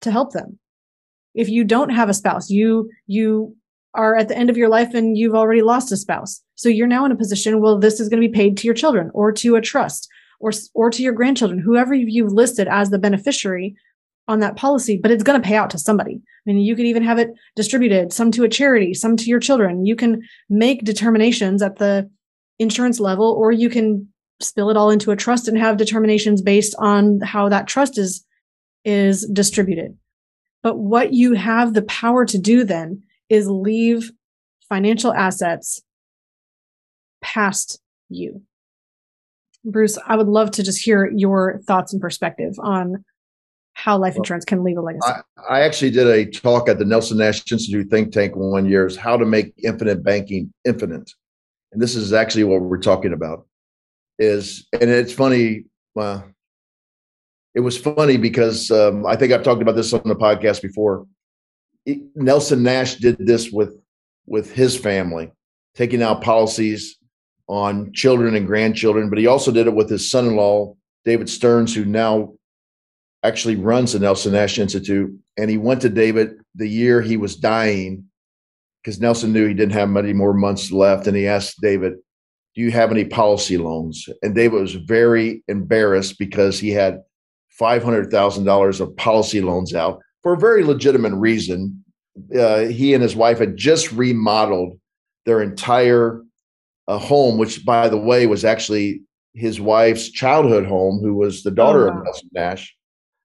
to 0.00 0.10
help 0.10 0.32
them. 0.32 0.58
If 1.34 1.48
you 1.48 1.64
don't 1.64 1.90
have 1.90 2.08
a 2.08 2.14
spouse, 2.14 2.50
you, 2.50 2.90
you 3.06 3.56
are 3.94 4.16
at 4.16 4.28
the 4.28 4.36
end 4.36 4.50
of 4.50 4.56
your 4.56 4.68
life 4.68 4.94
and 4.94 5.16
you've 5.16 5.34
already 5.34 5.62
lost 5.62 5.92
a 5.92 5.96
spouse. 5.96 6.42
So 6.56 6.68
you're 6.68 6.86
now 6.86 7.04
in 7.04 7.12
a 7.12 7.16
position, 7.16 7.60
well, 7.60 7.78
this 7.78 8.00
is 8.00 8.08
going 8.08 8.20
to 8.20 8.28
be 8.28 8.32
paid 8.32 8.56
to 8.58 8.66
your 8.66 8.74
children 8.74 9.10
or 9.14 9.32
to 9.32 9.56
a 9.56 9.60
trust 9.60 10.08
or, 10.40 10.52
or 10.74 10.90
to 10.90 11.02
your 11.02 11.12
grandchildren, 11.12 11.60
whoever 11.60 11.94
you've 11.94 12.32
listed 12.32 12.68
as 12.68 12.90
the 12.90 12.98
beneficiary 12.98 13.76
on 14.26 14.40
that 14.40 14.56
policy, 14.56 14.98
but 15.00 15.10
it's 15.10 15.22
going 15.22 15.40
to 15.40 15.46
pay 15.46 15.56
out 15.56 15.70
to 15.70 15.78
somebody. 15.78 16.14
I 16.16 16.50
mean, 16.50 16.58
you 16.58 16.76
could 16.76 16.86
even 16.86 17.02
have 17.02 17.18
it 17.18 17.30
distributed, 17.56 18.12
some 18.12 18.30
to 18.32 18.44
a 18.44 18.48
charity, 18.48 18.94
some 18.94 19.16
to 19.16 19.24
your 19.24 19.40
children. 19.40 19.84
You 19.84 19.96
can 19.96 20.22
make 20.48 20.84
determinations 20.84 21.62
at 21.62 21.76
the 21.76 22.10
insurance 22.58 23.00
level, 23.00 23.36
or 23.38 23.52
you 23.52 23.68
can 23.68 24.08
spill 24.40 24.70
it 24.70 24.76
all 24.76 24.90
into 24.90 25.10
a 25.10 25.16
trust 25.16 25.48
and 25.48 25.58
have 25.58 25.76
determinations 25.76 26.42
based 26.42 26.74
on 26.78 27.20
how 27.20 27.48
that 27.48 27.66
trust 27.66 27.98
is, 27.98 28.24
is 28.84 29.28
distributed. 29.32 29.96
But 30.62 30.78
what 30.78 31.12
you 31.12 31.34
have 31.34 31.74
the 31.74 31.82
power 31.82 32.24
to 32.24 32.38
do 32.38 32.64
then 32.64 33.02
is 33.28 33.48
leave 33.48 34.10
financial 34.68 35.12
assets 35.12 35.82
past 37.22 37.80
you. 38.08 38.42
Bruce, 39.64 39.98
I 40.06 40.16
would 40.16 40.26
love 40.26 40.50
to 40.52 40.62
just 40.62 40.82
hear 40.82 41.10
your 41.14 41.60
thoughts 41.66 41.92
and 41.92 42.00
perspective 42.00 42.54
on 42.58 43.04
how 43.74 43.98
life 43.98 44.16
insurance 44.16 44.44
can 44.44 44.64
leave 44.64 44.78
a 44.78 44.80
legacy. 44.80 45.06
I, 45.06 45.20
I, 45.56 45.60
actually 45.60 45.90
did 45.90 46.06
a 46.06 46.24
talk 46.30 46.68
at 46.68 46.78
the 46.78 46.84
Nelson 46.84 47.18
Nash 47.18 47.42
Institute 47.50 47.90
think 47.90 48.12
tank 48.12 48.34
one 48.34 48.66
year 48.66 48.86
is 48.86 48.96
how 48.96 49.16
to 49.16 49.26
make 49.26 49.52
infinite 49.62 50.02
banking 50.02 50.52
infinite. 50.64 51.10
And 51.72 51.82
this 51.82 51.94
is 51.94 52.12
actually 52.12 52.44
what 52.44 52.62
we're 52.62 52.78
talking 52.78 53.12
about. 53.12 53.46
Is 54.18 54.66
and 54.72 54.88
it's 54.88 55.12
funny, 55.12 55.64
uh, 55.98 56.22
it 57.54 57.60
was 57.60 57.76
funny 57.76 58.16
because 58.16 58.70
um, 58.70 59.04
I 59.06 59.16
think 59.16 59.32
I've 59.32 59.42
talked 59.42 59.60
about 59.60 59.74
this 59.74 59.92
on 59.92 60.02
the 60.04 60.14
podcast 60.14 60.62
before. 60.62 61.06
It, 61.84 61.98
Nelson 62.14 62.62
Nash 62.62 62.96
did 62.96 63.18
this 63.18 63.50
with 63.50 63.76
with 64.26 64.52
his 64.52 64.78
family, 64.78 65.32
taking 65.74 66.00
out 66.00 66.22
policies 66.22 66.96
on 67.48 67.92
children 67.92 68.36
and 68.36 68.46
grandchildren, 68.46 69.10
but 69.10 69.18
he 69.18 69.26
also 69.26 69.50
did 69.50 69.66
it 69.66 69.74
with 69.74 69.90
his 69.90 70.10
son-in-law, 70.10 70.74
David 71.04 71.28
Stearns, 71.28 71.74
who 71.74 71.84
now 71.84 72.32
actually 73.24 73.56
runs 73.56 73.92
the 73.92 73.98
Nelson 73.98 74.32
Nash 74.32 74.58
Institute. 74.58 75.12
And 75.36 75.50
he 75.50 75.56
went 75.56 75.80
to 75.80 75.88
David 75.88 76.36
the 76.54 76.68
year 76.68 77.00
he 77.00 77.16
was 77.16 77.34
dying 77.34 78.04
because 78.82 79.00
Nelson 79.00 79.32
knew 79.32 79.48
he 79.48 79.54
didn't 79.54 79.72
have 79.72 79.88
many 79.88 80.12
more 80.12 80.34
months 80.34 80.70
left. 80.70 81.06
And 81.06 81.16
he 81.16 81.26
asked 81.26 81.60
David, 81.60 81.94
Do 82.54 82.60
you 82.60 82.70
have 82.70 82.90
any 82.90 83.06
policy 83.06 83.56
loans? 83.56 84.06
And 84.22 84.34
David 84.34 84.60
was 84.60 84.74
very 84.74 85.42
embarrassed 85.48 86.18
because 86.18 86.60
he 86.60 86.70
had 86.70 87.02
$500,000 87.58 88.80
of 88.80 88.96
policy 88.96 89.40
loans 89.40 89.74
out 89.74 90.00
for 90.22 90.34
a 90.34 90.38
very 90.38 90.62
legitimate 90.62 91.14
reason. 91.14 91.82
Uh, 92.38 92.66
he 92.66 92.94
and 92.94 93.02
his 93.02 93.16
wife 93.16 93.38
had 93.38 93.56
just 93.56 93.90
remodeled 93.90 94.78
their 95.24 95.40
entire 95.40 96.22
uh, 96.86 96.98
home, 96.98 97.38
which, 97.38 97.64
by 97.64 97.88
the 97.88 97.96
way, 97.96 98.26
was 98.26 98.44
actually 98.44 99.00
his 99.32 99.60
wife's 99.60 100.10
childhood 100.10 100.66
home, 100.66 101.00
who 101.00 101.14
was 101.14 101.42
the 101.42 101.50
daughter 101.50 101.88
oh, 101.88 101.92
wow. 101.92 101.98
of 101.98 102.04
Nelson 102.04 102.28
Nash 102.32 102.76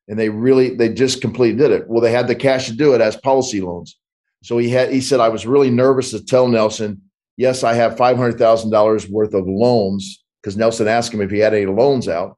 and 0.10 0.20
they 0.20 0.28
really 0.30 0.76
they 0.76 0.90
just 0.90 1.22
completely 1.22 1.58
did 1.58 1.72
it. 1.72 1.88
Well, 1.88 2.02
they 2.02 2.12
had 2.12 2.28
the 2.28 2.36
cash 2.36 2.68
to 2.68 2.76
do 2.76 2.94
it 2.94 3.02
as 3.02 3.16
policy 3.16 3.62
loans. 3.62 3.98
So 4.44 4.58
he 4.58 4.70
had 4.70 4.92
he 4.92 5.00
said 5.00 5.20
I 5.20 5.30
was 5.30 5.46
really 5.46 5.70
nervous 5.70 6.12
to 6.12 6.24
tell 6.24 6.48
Nelson, 6.48 7.02
yes, 7.38 7.64
I 7.64 7.76
have 7.76 7.96
five 7.96 8.18
hundred 8.18 8.38
thousand 8.38 8.72
dollars 8.72 9.08
worth 9.08 9.34
of 9.34 9.48
loans 9.48 10.24
because 10.42 10.58
Nelson 10.58 10.88
asked 10.88 11.14
him 11.14 11.22
if 11.22 11.32
he 11.32 11.40
had 11.40 11.54
any 11.54 11.68
loans 11.68 12.08
out. 12.08 12.38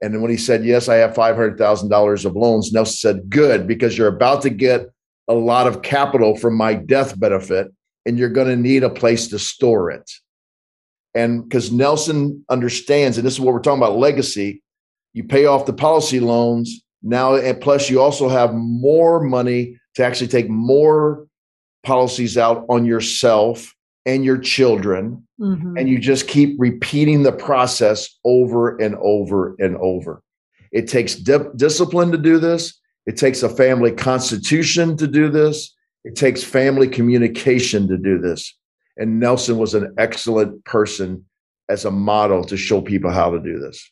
And 0.00 0.14
then 0.14 0.22
when 0.22 0.30
he 0.30 0.36
said, 0.36 0.64
Yes, 0.64 0.88
I 0.88 0.96
have 0.96 1.12
$500,000 1.12 2.24
of 2.24 2.36
loans, 2.36 2.72
Nelson 2.72 2.96
said, 2.96 3.30
Good, 3.30 3.66
because 3.66 3.96
you're 3.96 4.08
about 4.08 4.42
to 4.42 4.50
get 4.50 4.86
a 5.28 5.34
lot 5.34 5.66
of 5.66 5.82
capital 5.82 6.36
from 6.36 6.56
my 6.56 6.74
death 6.74 7.18
benefit 7.18 7.68
and 8.06 8.18
you're 8.18 8.30
going 8.30 8.48
to 8.48 8.56
need 8.56 8.82
a 8.82 8.90
place 8.90 9.28
to 9.28 9.38
store 9.38 9.90
it. 9.90 10.10
And 11.14 11.44
because 11.44 11.70
Nelson 11.70 12.44
understands, 12.48 13.18
and 13.18 13.26
this 13.26 13.34
is 13.34 13.40
what 13.40 13.52
we're 13.52 13.60
talking 13.60 13.82
about 13.82 13.98
legacy, 13.98 14.62
you 15.12 15.24
pay 15.24 15.44
off 15.44 15.66
the 15.66 15.72
policy 15.72 16.20
loans 16.20 16.82
now, 17.02 17.34
and 17.34 17.60
plus 17.60 17.88
you 17.88 18.00
also 18.00 18.28
have 18.28 18.54
more 18.54 19.20
money 19.20 19.78
to 19.94 20.04
actually 20.04 20.28
take 20.28 20.48
more 20.48 21.26
policies 21.82 22.36
out 22.36 22.64
on 22.68 22.84
yourself 22.84 23.74
and 24.06 24.24
your 24.24 24.38
children. 24.38 25.26
Mm-hmm. 25.40 25.78
And 25.78 25.88
you 25.88 25.98
just 25.98 26.28
keep 26.28 26.56
repeating 26.58 27.22
the 27.22 27.32
process 27.32 28.18
over 28.24 28.76
and 28.76 28.94
over 28.96 29.56
and 29.58 29.76
over. 29.76 30.22
It 30.70 30.86
takes 30.86 31.14
di- 31.14 31.48
discipline 31.56 32.12
to 32.12 32.18
do 32.18 32.38
this. 32.38 32.78
It 33.06 33.16
takes 33.16 33.42
a 33.42 33.48
family 33.48 33.92
constitution 33.92 34.96
to 34.98 35.06
do 35.06 35.30
this. 35.30 35.74
It 36.04 36.14
takes 36.16 36.42
family 36.42 36.88
communication 36.88 37.88
to 37.88 37.96
do 37.96 38.18
this. 38.18 38.54
And 38.96 39.18
Nelson 39.18 39.56
was 39.56 39.74
an 39.74 39.94
excellent 39.96 40.64
person 40.64 41.24
as 41.70 41.84
a 41.84 41.90
model 41.90 42.44
to 42.44 42.56
show 42.56 42.82
people 42.82 43.10
how 43.10 43.30
to 43.30 43.40
do 43.40 43.58
this. 43.58 43.90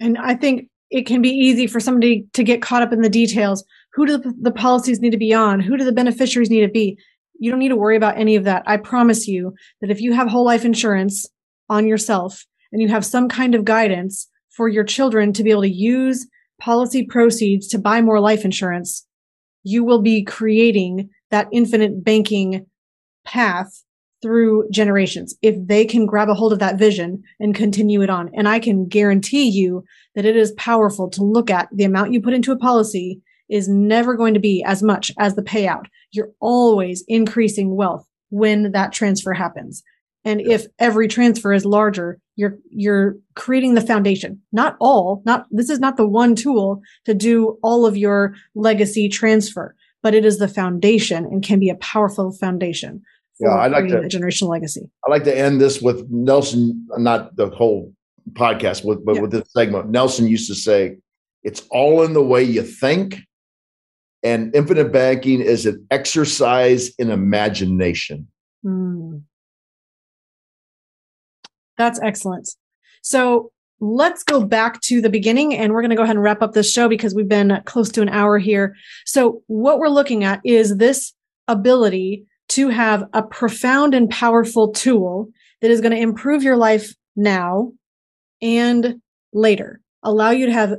And 0.00 0.18
I 0.18 0.34
think 0.34 0.68
it 0.90 1.06
can 1.06 1.22
be 1.22 1.30
easy 1.30 1.66
for 1.66 1.80
somebody 1.80 2.26
to 2.32 2.44
get 2.44 2.62
caught 2.62 2.82
up 2.82 2.92
in 2.92 3.00
the 3.00 3.08
details. 3.08 3.64
Who 3.94 4.06
do 4.06 4.18
the, 4.18 4.50
policies 4.50 5.00
need 5.00 5.10
to 5.10 5.16
be 5.16 5.32
on? 5.32 5.60
Who 5.60 5.76
do 5.76 5.84
the 5.84 5.92
beneficiaries 5.92 6.50
need 6.50 6.62
to 6.62 6.68
be? 6.68 6.98
You 7.38 7.50
don't 7.50 7.60
need 7.60 7.68
to 7.68 7.76
worry 7.76 7.96
about 7.96 8.18
any 8.18 8.36
of 8.36 8.44
that. 8.44 8.62
I 8.66 8.76
promise 8.76 9.26
you 9.26 9.54
that 9.80 9.90
if 9.90 10.00
you 10.00 10.12
have 10.12 10.28
whole 10.28 10.44
life 10.44 10.64
insurance 10.64 11.28
on 11.68 11.86
yourself 11.86 12.44
and 12.72 12.80
you 12.80 12.88
have 12.88 13.04
some 13.04 13.28
kind 13.28 13.54
of 13.54 13.64
guidance 13.64 14.28
for 14.50 14.68
your 14.68 14.84
children 14.84 15.32
to 15.32 15.42
be 15.42 15.50
able 15.50 15.62
to 15.62 15.68
use 15.68 16.26
policy 16.60 17.04
proceeds 17.04 17.66
to 17.68 17.78
buy 17.78 18.00
more 18.00 18.20
life 18.20 18.44
insurance, 18.44 19.06
you 19.62 19.84
will 19.84 20.02
be 20.02 20.22
creating 20.22 21.10
that 21.30 21.48
infinite 21.52 22.04
banking 22.04 22.66
path 23.24 23.83
through 24.24 24.66
generations 24.70 25.36
if 25.42 25.54
they 25.66 25.84
can 25.84 26.06
grab 26.06 26.30
a 26.30 26.34
hold 26.34 26.50
of 26.50 26.58
that 26.58 26.78
vision 26.78 27.22
and 27.38 27.54
continue 27.54 28.00
it 28.00 28.08
on. 28.08 28.30
And 28.32 28.48
I 28.48 28.58
can 28.58 28.88
guarantee 28.88 29.50
you 29.50 29.84
that 30.14 30.24
it 30.24 30.34
is 30.34 30.52
powerful 30.52 31.10
to 31.10 31.22
look 31.22 31.50
at 31.50 31.68
the 31.70 31.84
amount 31.84 32.14
you 32.14 32.22
put 32.22 32.32
into 32.32 32.50
a 32.50 32.56
policy 32.56 33.20
is 33.50 33.68
never 33.68 34.16
going 34.16 34.32
to 34.32 34.40
be 34.40 34.64
as 34.66 34.82
much 34.82 35.12
as 35.18 35.34
the 35.34 35.42
payout. 35.42 35.84
You're 36.10 36.30
always 36.40 37.04
increasing 37.06 37.76
wealth 37.76 38.08
when 38.30 38.72
that 38.72 38.94
transfer 38.94 39.34
happens. 39.34 39.82
And 40.24 40.40
if 40.40 40.68
every 40.78 41.06
transfer 41.06 41.52
is 41.52 41.66
larger, 41.66 42.18
you're, 42.34 42.56
you're 42.70 43.16
creating 43.34 43.74
the 43.74 43.82
foundation. 43.82 44.40
Not 44.52 44.74
all, 44.80 45.22
not, 45.26 45.44
this 45.50 45.68
is 45.68 45.80
not 45.80 45.98
the 45.98 46.08
one 46.08 46.34
tool 46.34 46.80
to 47.04 47.12
do 47.12 47.58
all 47.62 47.84
of 47.84 47.98
your 47.98 48.34
legacy 48.54 49.10
transfer, 49.10 49.76
but 50.02 50.14
it 50.14 50.24
is 50.24 50.38
the 50.38 50.48
foundation 50.48 51.26
and 51.26 51.44
can 51.44 51.60
be 51.60 51.68
a 51.68 51.74
powerful 51.74 52.32
foundation. 52.32 53.02
Yeah, 53.40 53.56
I'd 53.56 53.72
like 53.72 53.88
to 53.88 53.98
a 53.98 54.04
generational 54.04 54.48
legacy. 54.48 54.88
I'd 55.06 55.10
like 55.10 55.24
to 55.24 55.36
end 55.36 55.60
this 55.60 55.82
with 55.82 56.08
Nelson, 56.10 56.86
not 56.96 57.34
the 57.36 57.48
whole 57.50 57.92
podcast, 58.32 58.86
but, 58.86 59.04
but 59.04 59.16
yeah. 59.16 59.20
with 59.22 59.32
this 59.32 59.52
segment. 59.52 59.90
Nelson 59.90 60.28
used 60.28 60.48
to 60.48 60.54
say, 60.54 60.96
"It's 61.42 61.62
all 61.70 62.02
in 62.04 62.12
the 62.12 62.22
way 62.22 62.44
you 62.44 62.62
think 62.62 63.18
and 64.24 64.56
infinite 64.56 64.90
banking 64.90 65.42
is 65.42 65.66
an 65.66 65.86
exercise 65.90 66.88
in 66.96 67.10
imagination. 67.10 68.26
Mm. 68.64 69.22
That's 71.76 72.00
excellent. 72.00 72.48
So 73.02 73.52
let's 73.80 74.22
go 74.22 74.42
back 74.42 74.80
to 74.80 75.02
the 75.02 75.10
beginning 75.10 75.54
and 75.54 75.74
we're 75.74 75.82
going 75.82 75.90
to 75.90 75.96
go 75.96 76.04
ahead 76.04 76.16
and 76.16 76.22
wrap 76.22 76.40
up 76.40 76.54
this 76.54 76.72
show 76.72 76.88
because 76.88 77.14
we've 77.14 77.28
been 77.28 77.60
close 77.66 77.90
to 77.90 78.00
an 78.00 78.08
hour 78.08 78.38
here. 78.38 78.74
So, 79.04 79.42
what 79.46 79.78
we're 79.78 79.88
looking 79.88 80.24
at 80.24 80.40
is 80.42 80.78
this 80.78 81.12
ability 81.46 82.24
to 82.48 82.68
have 82.68 83.04
a 83.12 83.22
profound 83.22 83.94
and 83.94 84.10
powerful 84.10 84.72
tool 84.72 85.28
that 85.60 85.70
is 85.70 85.80
going 85.80 85.92
to 85.92 86.00
improve 86.00 86.42
your 86.42 86.56
life 86.56 86.92
now 87.16 87.72
and 88.42 89.00
later, 89.32 89.80
allow 90.02 90.30
you 90.30 90.46
to 90.46 90.52
have 90.52 90.76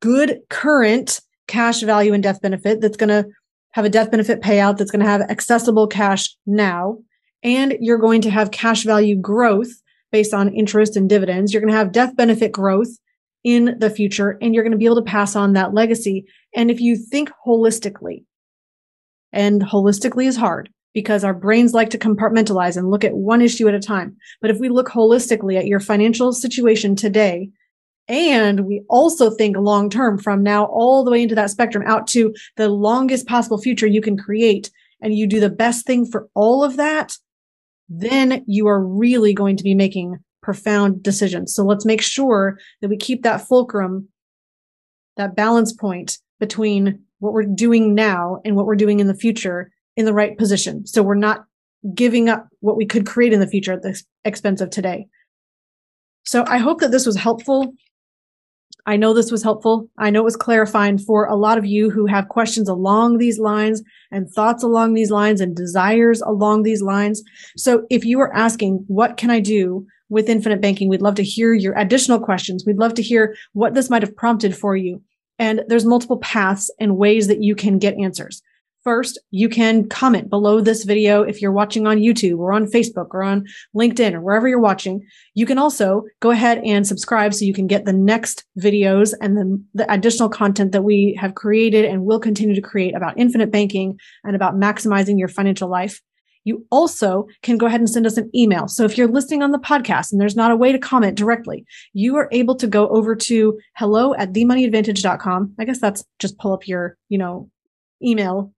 good 0.00 0.38
current 0.48 1.20
cash 1.46 1.82
value 1.82 2.12
and 2.12 2.22
death 2.22 2.40
benefit 2.40 2.80
that's 2.80 2.96
going 2.96 3.08
to 3.08 3.28
have 3.72 3.84
a 3.84 3.90
death 3.90 4.10
benefit 4.10 4.40
payout 4.40 4.76
that's 4.76 4.90
going 4.90 5.04
to 5.04 5.10
have 5.10 5.22
accessible 5.22 5.86
cash 5.86 6.34
now. 6.46 6.98
And 7.42 7.76
you're 7.80 7.98
going 7.98 8.20
to 8.22 8.30
have 8.30 8.50
cash 8.50 8.84
value 8.84 9.16
growth 9.16 9.70
based 10.12 10.34
on 10.34 10.54
interest 10.54 10.96
and 10.96 11.08
dividends. 11.08 11.52
You're 11.52 11.62
going 11.62 11.72
to 11.72 11.78
have 11.78 11.92
death 11.92 12.14
benefit 12.16 12.52
growth 12.52 12.88
in 13.42 13.76
the 13.78 13.90
future 13.90 14.36
and 14.40 14.54
you're 14.54 14.64
going 14.64 14.72
to 14.72 14.78
be 14.78 14.84
able 14.84 14.96
to 14.96 15.02
pass 15.02 15.34
on 15.34 15.54
that 15.54 15.72
legacy. 15.72 16.26
And 16.54 16.70
if 16.70 16.80
you 16.80 16.96
think 16.96 17.30
holistically, 17.46 18.24
and 19.32 19.62
holistically 19.62 20.26
is 20.26 20.36
hard 20.36 20.70
because 20.92 21.24
our 21.24 21.34
brains 21.34 21.72
like 21.72 21.90
to 21.90 21.98
compartmentalize 21.98 22.76
and 22.76 22.90
look 22.90 23.04
at 23.04 23.14
one 23.14 23.42
issue 23.42 23.68
at 23.68 23.74
a 23.74 23.80
time. 23.80 24.16
But 24.40 24.50
if 24.50 24.58
we 24.58 24.68
look 24.68 24.88
holistically 24.88 25.56
at 25.58 25.66
your 25.66 25.80
financial 25.80 26.32
situation 26.32 26.96
today, 26.96 27.50
and 28.08 28.66
we 28.66 28.82
also 28.88 29.30
think 29.30 29.56
long 29.56 29.88
term 29.88 30.18
from 30.18 30.42
now 30.42 30.64
all 30.64 31.04
the 31.04 31.12
way 31.12 31.22
into 31.22 31.36
that 31.36 31.50
spectrum 31.50 31.84
out 31.86 32.08
to 32.08 32.34
the 32.56 32.68
longest 32.68 33.26
possible 33.28 33.60
future 33.60 33.86
you 33.86 34.02
can 34.02 34.16
create. 34.16 34.70
And 35.00 35.14
you 35.14 35.28
do 35.28 35.38
the 35.38 35.48
best 35.48 35.86
thing 35.86 36.04
for 36.04 36.28
all 36.34 36.64
of 36.64 36.76
that. 36.76 37.16
Then 37.88 38.44
you 38.46 38.66
are 38.66 38.84
really 38.84 39.32
going 39.32 39.56
to 39.56 39.64
be 39.64 39.74
making 39.74 40.18
profound 40.42 41.02
decisions. 41.02 41.54
So 41.54 41.62
let's 41.62 41.84
make 41.84 42.02
sure 42.02 42.58
that 42.80 42.88
we 42.88 42.96
keep 42.96 43.22
that 43.22 43.46
fulcrum, 43.46 44.08
that 45.16 45.36
balance 45.36 45.72
point 45.72 46.18
between 46.40 47.04
what 47.20 47.32
we're 47.32 47.44
doing 47.44 47.94
now 47.94 48.40
and 48.44 48.56
what 48.56 48.66
we're 48.66 48.74
doing 48.74 48.98
in 48.98 49.06
the 49.06 49.14
future 49.14 49.70
in 50.00 50.06
the 50.06 50.14
right 50.14 50.36
position. 50.36 50.86
So 50.86 51.02
we're 51.02 51.14
not 51.14 51.44
giving 51.94 52.28
up 52.28 52.48
what 52.60 52.76
we 52.76 52.86
could 52.86 53.06
create 53.06 53.32
in 53.32 53.40
the 53.40 53.46
future 53.46 53.72
at 53.72 53.82
the 53.82 54.00
expense 54.24 54.60
of 54.60 54.70
today. 54.70 55.06
So 56.24 56.44
I 56.46 56.58
hope 56.58 56.80
that 56.80 56.90
this 56.90 57.06
was 57.06 57.16
helpful. 57.16 57.72
I 58.86 58.96
know 58.96 59.12
this 59.12 59.30
was 59.30 59.42
helpful. 59.42 59.88
I 59.98 60.10
know 60.10 60.20
it 60.20 60.24
was 60.24 60.36
clarifying 60.36 60.98
for 60.98 61.26
a 61.26 61.36
lot 61.36 61.58
of 61.58 61.66
you 61.66 61.90
who 61.90 62.06
have 62.06 62.28
questions 62.28 62.68
along 62.68 63.18
these 63.18 63.38
lines 63.38 63.82
and 64.10 64.28
thoughts 64.28 64.62
along 64.62 64.94
these 64.94 65.10
lines 65.10 65.40
and 65.40 65.54
desires 65.54 66.20
along 66.22 66.62
these 66.62 66.82
lines. 66.82 67.22
So 67.56 67.86
if 67.90 68.04
you 68.04 68.20
are 68.20 68.34
asking, 68.34 68.84
what 68.88 69.16
can 69.16 69.30
I 69.30 69.40
do 69.40 69.86
with 70.08 70.28
infinite 70.28 70.60
banking? 70.60 70.88
We'd 70.88 71.02
love 71.02 71.14
to 71.16 71.24
hear 71.24 71.52
your 71.54 71.76
additional 71.78 72.20
questions. 72.20 72.64
We'd 72.66 72.78
love 72.78 72.94
to 72.94 73.02
hear 73.02 73.36
what 73.52 73.74
this 73.74 73.90
might 73.90 74.02
have 74.02 74.16
prompted 74.16 74.56
for 74.56 74.76
you. 74.76 75.02
And 75.38 75.62
there's 75.68 75.86
multiple 75.86 76.18
paths 76.18 76.70
and 76.78 76.96
ways 76.96 77.26
that 77.28 77.42
you 77.42 77.54
can 77.54 77.78
get 77.78 77.98
answers. 77.98 78.42
First, 78.82 79.18
you 79.30 79.50
can 79.50 79.90
comment 79.90 80.30
below 80.30 80.62
this 80.62 80.84
video 80.84 81.22
if 81.22 81.42
you're 81.42 81.52
watching 81.52 81.86
on 81.86 81.98
YouTube 81.98 82.38
or 82.38 82.54
on 82.54 82.64
Facebook 82.64 83.08
or 83.10 83.22
on 83.22 83.44
LinkedIn 83.76 84.14
or 84.14 84.22
wherever 84.22 84.48
you're 84.48 84.58
watching. 84.58 85.06
You 85.34 85.44
can 85.44 85.58
also 85.58 86.04
go 86.20 86.30
ahead 86.30 86.62
and 86.64 86.86
subscribe 86.86 87.34
so 87.34 87.44
you 87.44 87.52
can 87.52 87.66
get 87.66 87.84
the 87.84 87.92
next 87.92 88.44
videos 88.58 89.12
and 89.20 89.62
the 89.74 89.92
additional 89.92 90.30
content 90.30 90.72
that 90.72 90.82
we 90.82 91.14
have 91.20 91.34
created 91.34 91.84
and 91.84 92.06
will 92.06 92.20
continue 92.20 92.54
to 92.54 92.62
create 92.62 92.96
about 92.96 93.18
infinite 93.18 93.50
banking 93.50 93.98
and 94.24 94.34
about 94.34 94.54
maximizing 94.54 95.18
your 95.18 95.28
financial 95.28 95.68
life. 95.68 96.00
You 96.44 96.66
also 96.70 97.26
can 97.42 97.58
go 97.58 97.66
ahead 97.66 97.80
and 97.80 97.90
send 97.90 98.06
us 98.06 98.16
an 98.16 98.30
email. 98.34 98.66
So 98.66 98.84
if 98.84 98.96
you're 98.96 99.08
listening 99.08 99.42
on 99.42 99.50
the 99.50 99.58
podcast 99.58 100.10
and 100.10 100.18
there's 100.18 100.36
not 100.36 100.52
a 100.52 100.56
way 100.56 100.72
to 100.72 100.78
comment 100.78 101.18
directly, 101.18 101.66
you 101.92 102.16
are 102.16 102.30
able 102.32 102.54
to 102.56 102.66
go 102.66 102.88
over 102.88 103.14
to 103.14 103.58
hello 103.76 104.14
at 104.14 104.32
themoneyadvantage.com. 104.32 105.54
I 105.58 105.64
guess 105.66 105.80
that's 105.80 106.02
just 106.18 106.38
pull 106.38 106.54
up 106.54 106.66
your, 106.66 106.96
you 107.10 107.18
know, 107.18 107.50
email 108.02 108.54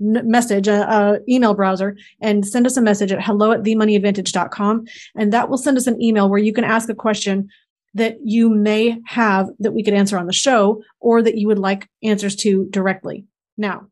message, 0.00 0.66
a, 0.66 0.88
a, 0.90 1.18
email 1.28 1.54
browser, 1.54 1.96
and 2.20 2.46
send 2.46 2.66
us 2.66 2.76
a 2.76 2.82
message 2.82 3.12
at 3.12 3.22
hello 3.22 3.52
at 3.52 3.62
themoneyadvantage.com. 3.62 4.86
And 5.16 5.32
that 5.32 5.48
will 5.48 5.58
send 5.58 5.76
us 5.76 5.86
an 5.86 6.00
email 6.02 6.28
where 6.28 6.38
you 6.38 6.52
can 6.52 6.64
ask 6.64 6.88
a 6.88 6.94
question 6.94 7.48
that 7.94 8.16
you 8.24 8.48
may 8.48 8.98
have 9.06 9.48
that 9.58 9.72
we 9.72 9.82
could 9.82 9.94
answer 9.94 10.18
on 10.18 10.26
the 10.26 10.32
show 10.32 10.82
or 11.00 11.22
that 11.22 11.36
you 11.36 11.46
would 11.48 11.58
like 11.58 11.88
answers 12.02 12.36
to 12.36 12.66
directly. 12.70 13.26
Now, 13.56 13.86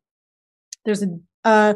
there's 0.85 1.03
a, 1.03 1.19
a, 1.43 1.75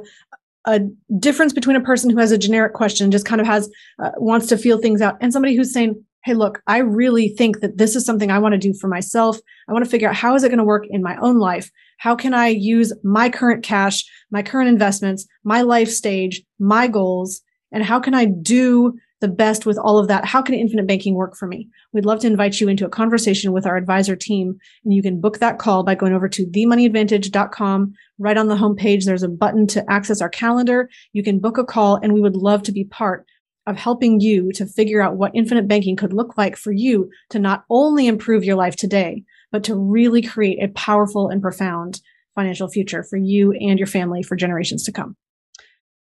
a 0.66 0.80
difference 1.20 1.54
between 1.54 1.76
a 1.76 1.82
person 1.82 2.10
who 2.10 2.18
has 2.18 2.32
a 2.32 2.38
generic 2.38 2.74
question, 2.74 3.12
just 3.12 3.26
kind 3.26 3.42
of 3.42 3.48
has, 3.48 3.70
uh, 4.02 4.12
wants 4.18 4.48
to 4.48 4.58
feel 4.58 4.80
things 4.80 5.02
out, 5.02 5.18
and 5.20 5.34
somebody 5.34 5.56
who's 5.56 5.74
saying, 5.74 6.04
hey, 6.24 6.34
look, 6.34 6.62
I 6.68 6.78
really 6.78 7.30
think 7.30 7.60
that 7.60 7.78
this 7.78 7.96
is 7.96 8.06
something 8.06 8.32
I 8.32 8.40
want 8.40 8.54
to 8.54 8.58
do 8.58 8.74
for 8.74 8.88
myself. 8.88 9.38
I 9.68 9.74
want 9.74 9.84
to 9.84 9.92
figure 9.92 10.08
out 10.08 10.16
how 10.16 10.36
is 10.36 10.44
it 10.44 10.50
going 10.50 10.58
to 10.58 10.64
work 10.64 10.86
in 10.90 11.04
my 11.04 11.18
own 11.18 11.38
life? 11.38 11.70
How 12.04 12.18
can 12.18 12.34
I 12.34 12.49
use 12.49 12.91
my 13.01 13.30
current 13.30 13.64
cash, 13.64 14.04
my 14.30 14.43
current 14.43 14.68
investments, 14.68 15.26
my 15.45 15.62
life 15.62 15.89
stage, 15.89 16.43
my 16.60 16.86
goals, 16.86 17.39
and 17.72 17.82
how 17.82 18.01
can 18.01 18.14
I 18.14 18.26
do 18.26 18.99
the 19.22 19.30
best 19.30 19.66
with 19.66 19.78
all 19.78 19.97
of 19.97 20.10
that. 20.10 20.26
How 20.26 20.41
can 20.41 20.54
infinite 20.54 20.86
banking 20.86 21.16
work 21.16 21.38
for 21.38 21.47
me? 21.47 21.70
We'd 21.93 22.06
love 22.06 22.20
to 22.20 22.28
invite 22.28 22.60
you 22.60 22.68
into 22.68 22.86
a 22.86 22.89
conversation 22.89 23.54
with 23.54 23.66
our 23.66 23.78
advisor 23.78 24.18
team. 24.18 24.58
And 24.84 24.93
you 24.93 25.01
can 25.01 25.22
book 25.22 25.39
that 25.39 25.60
call 25.60 25.84
by 25.84 25.95
going 25.95 26.12
over 26.12 26.28
to 26.28 26.45
themoneyadvantage.com. 26.45 27.93
Right 28.20 28.38
on 28.38 28.49
the 28.49 28.58
homepage, 28.58 29.06
there's 29.06 29.24
a 29.24 29.30
button 29.30 29.66
to 29.68 29.89
access 29.89 30.20
our 30.20 30.28
calendar. 30.28 30.89
You 31.14 31.24
can 31.24 31.39
book 31.39 31.58
a 31.58 31.64
call 31.64 31.95
and 32.04 32.12
we 32.12 32.20
would 32.20 32.36
love 32.36 32.64
to 32.64 32.74
be 32.74 32.84
part 32.84 33.26
of 33.66 33.78
helping 33.78 34.20
you 34.20 34.51
to 34.51 34.66
figure 34.66 35.01
out 35.01 35.16
what 35.16 35.32
infinite 35.34 35.70
banking 35.70 35.95
could 35.95 36.12
look 36.12 36.38
like 36.38 36.58
for 36.58 36.74
you 36.74 37.10
to 37.30 37.39
not 37.39 37.64
only 37.70 38.08
improve 38.08 38.43
your 38.43 38.58
life 38.58 38.76
today, 38.76 39.24
but 39.54 39.64
to 39.66 39.76
really 39.76 40.22
create 40.22 40.62
a 40.62 40.68
powerful 40.70 41.30
and 41.30 41.41
profound 41.41 42.01
financial 42.36 42.68
future 42.68 43.04
for 43.04 43.18
you 43.18 43.54
and 43.54 43.80
your 43.80 43.88
family 43.88 44.24
for 44.24 44.36
generations 44.36 44.84
to 44.84 44.91
come. 44.91 45.16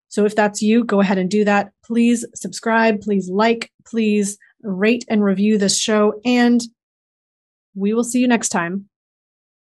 So 0.09 0.25
if 0.25 0.35
that's 0.35 0.61
you, 0.61 0.83
go 0.83 0.99
ahead 0.99 1.19
and 1.19 1.29
do 1.29 1.45
that. 1.45 1.71
Please 1.85 2.25
subscribe, 2.33 2.99
please 2.99 3.29
like, 3.29 3.71
please 3.85 4.37
rate 4.63 5.05
and 5.07 5.23
review 5.23 5.57
this 5.59 5.79
show, 5.79 6.19
and 6.25 6.61
we 7.75 7.93
will 7.93 8.03
see 8.03 8.19
you 8.19 8.27
next 8.27 8.49
time. 8.49 8.89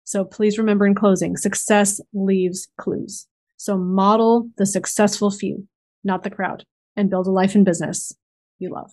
So 0.05 0.25
please 0.25 0.57
remember 0.57 0.87
in 0.87 0.95
closing, 0.95 1.37
success 1.37 2.01
leaves 2.13 2.69
clues. 2.79 3.27
So 3.57 3.77
model 3.77 4.51
the 4.57 4.67
successful 4.67 5.33
few, 5.33 5.67
not 6.05 6.23
the 6.23 6.31
crowd, 6.31 6.65
and 6.95 7.11
build 7.11 7.27
a 7.27 7.31
life 7.31 7.57
and 7.57 7.65
business 7.65 8.13
you 8.61 8.71
love. 8.71 8.93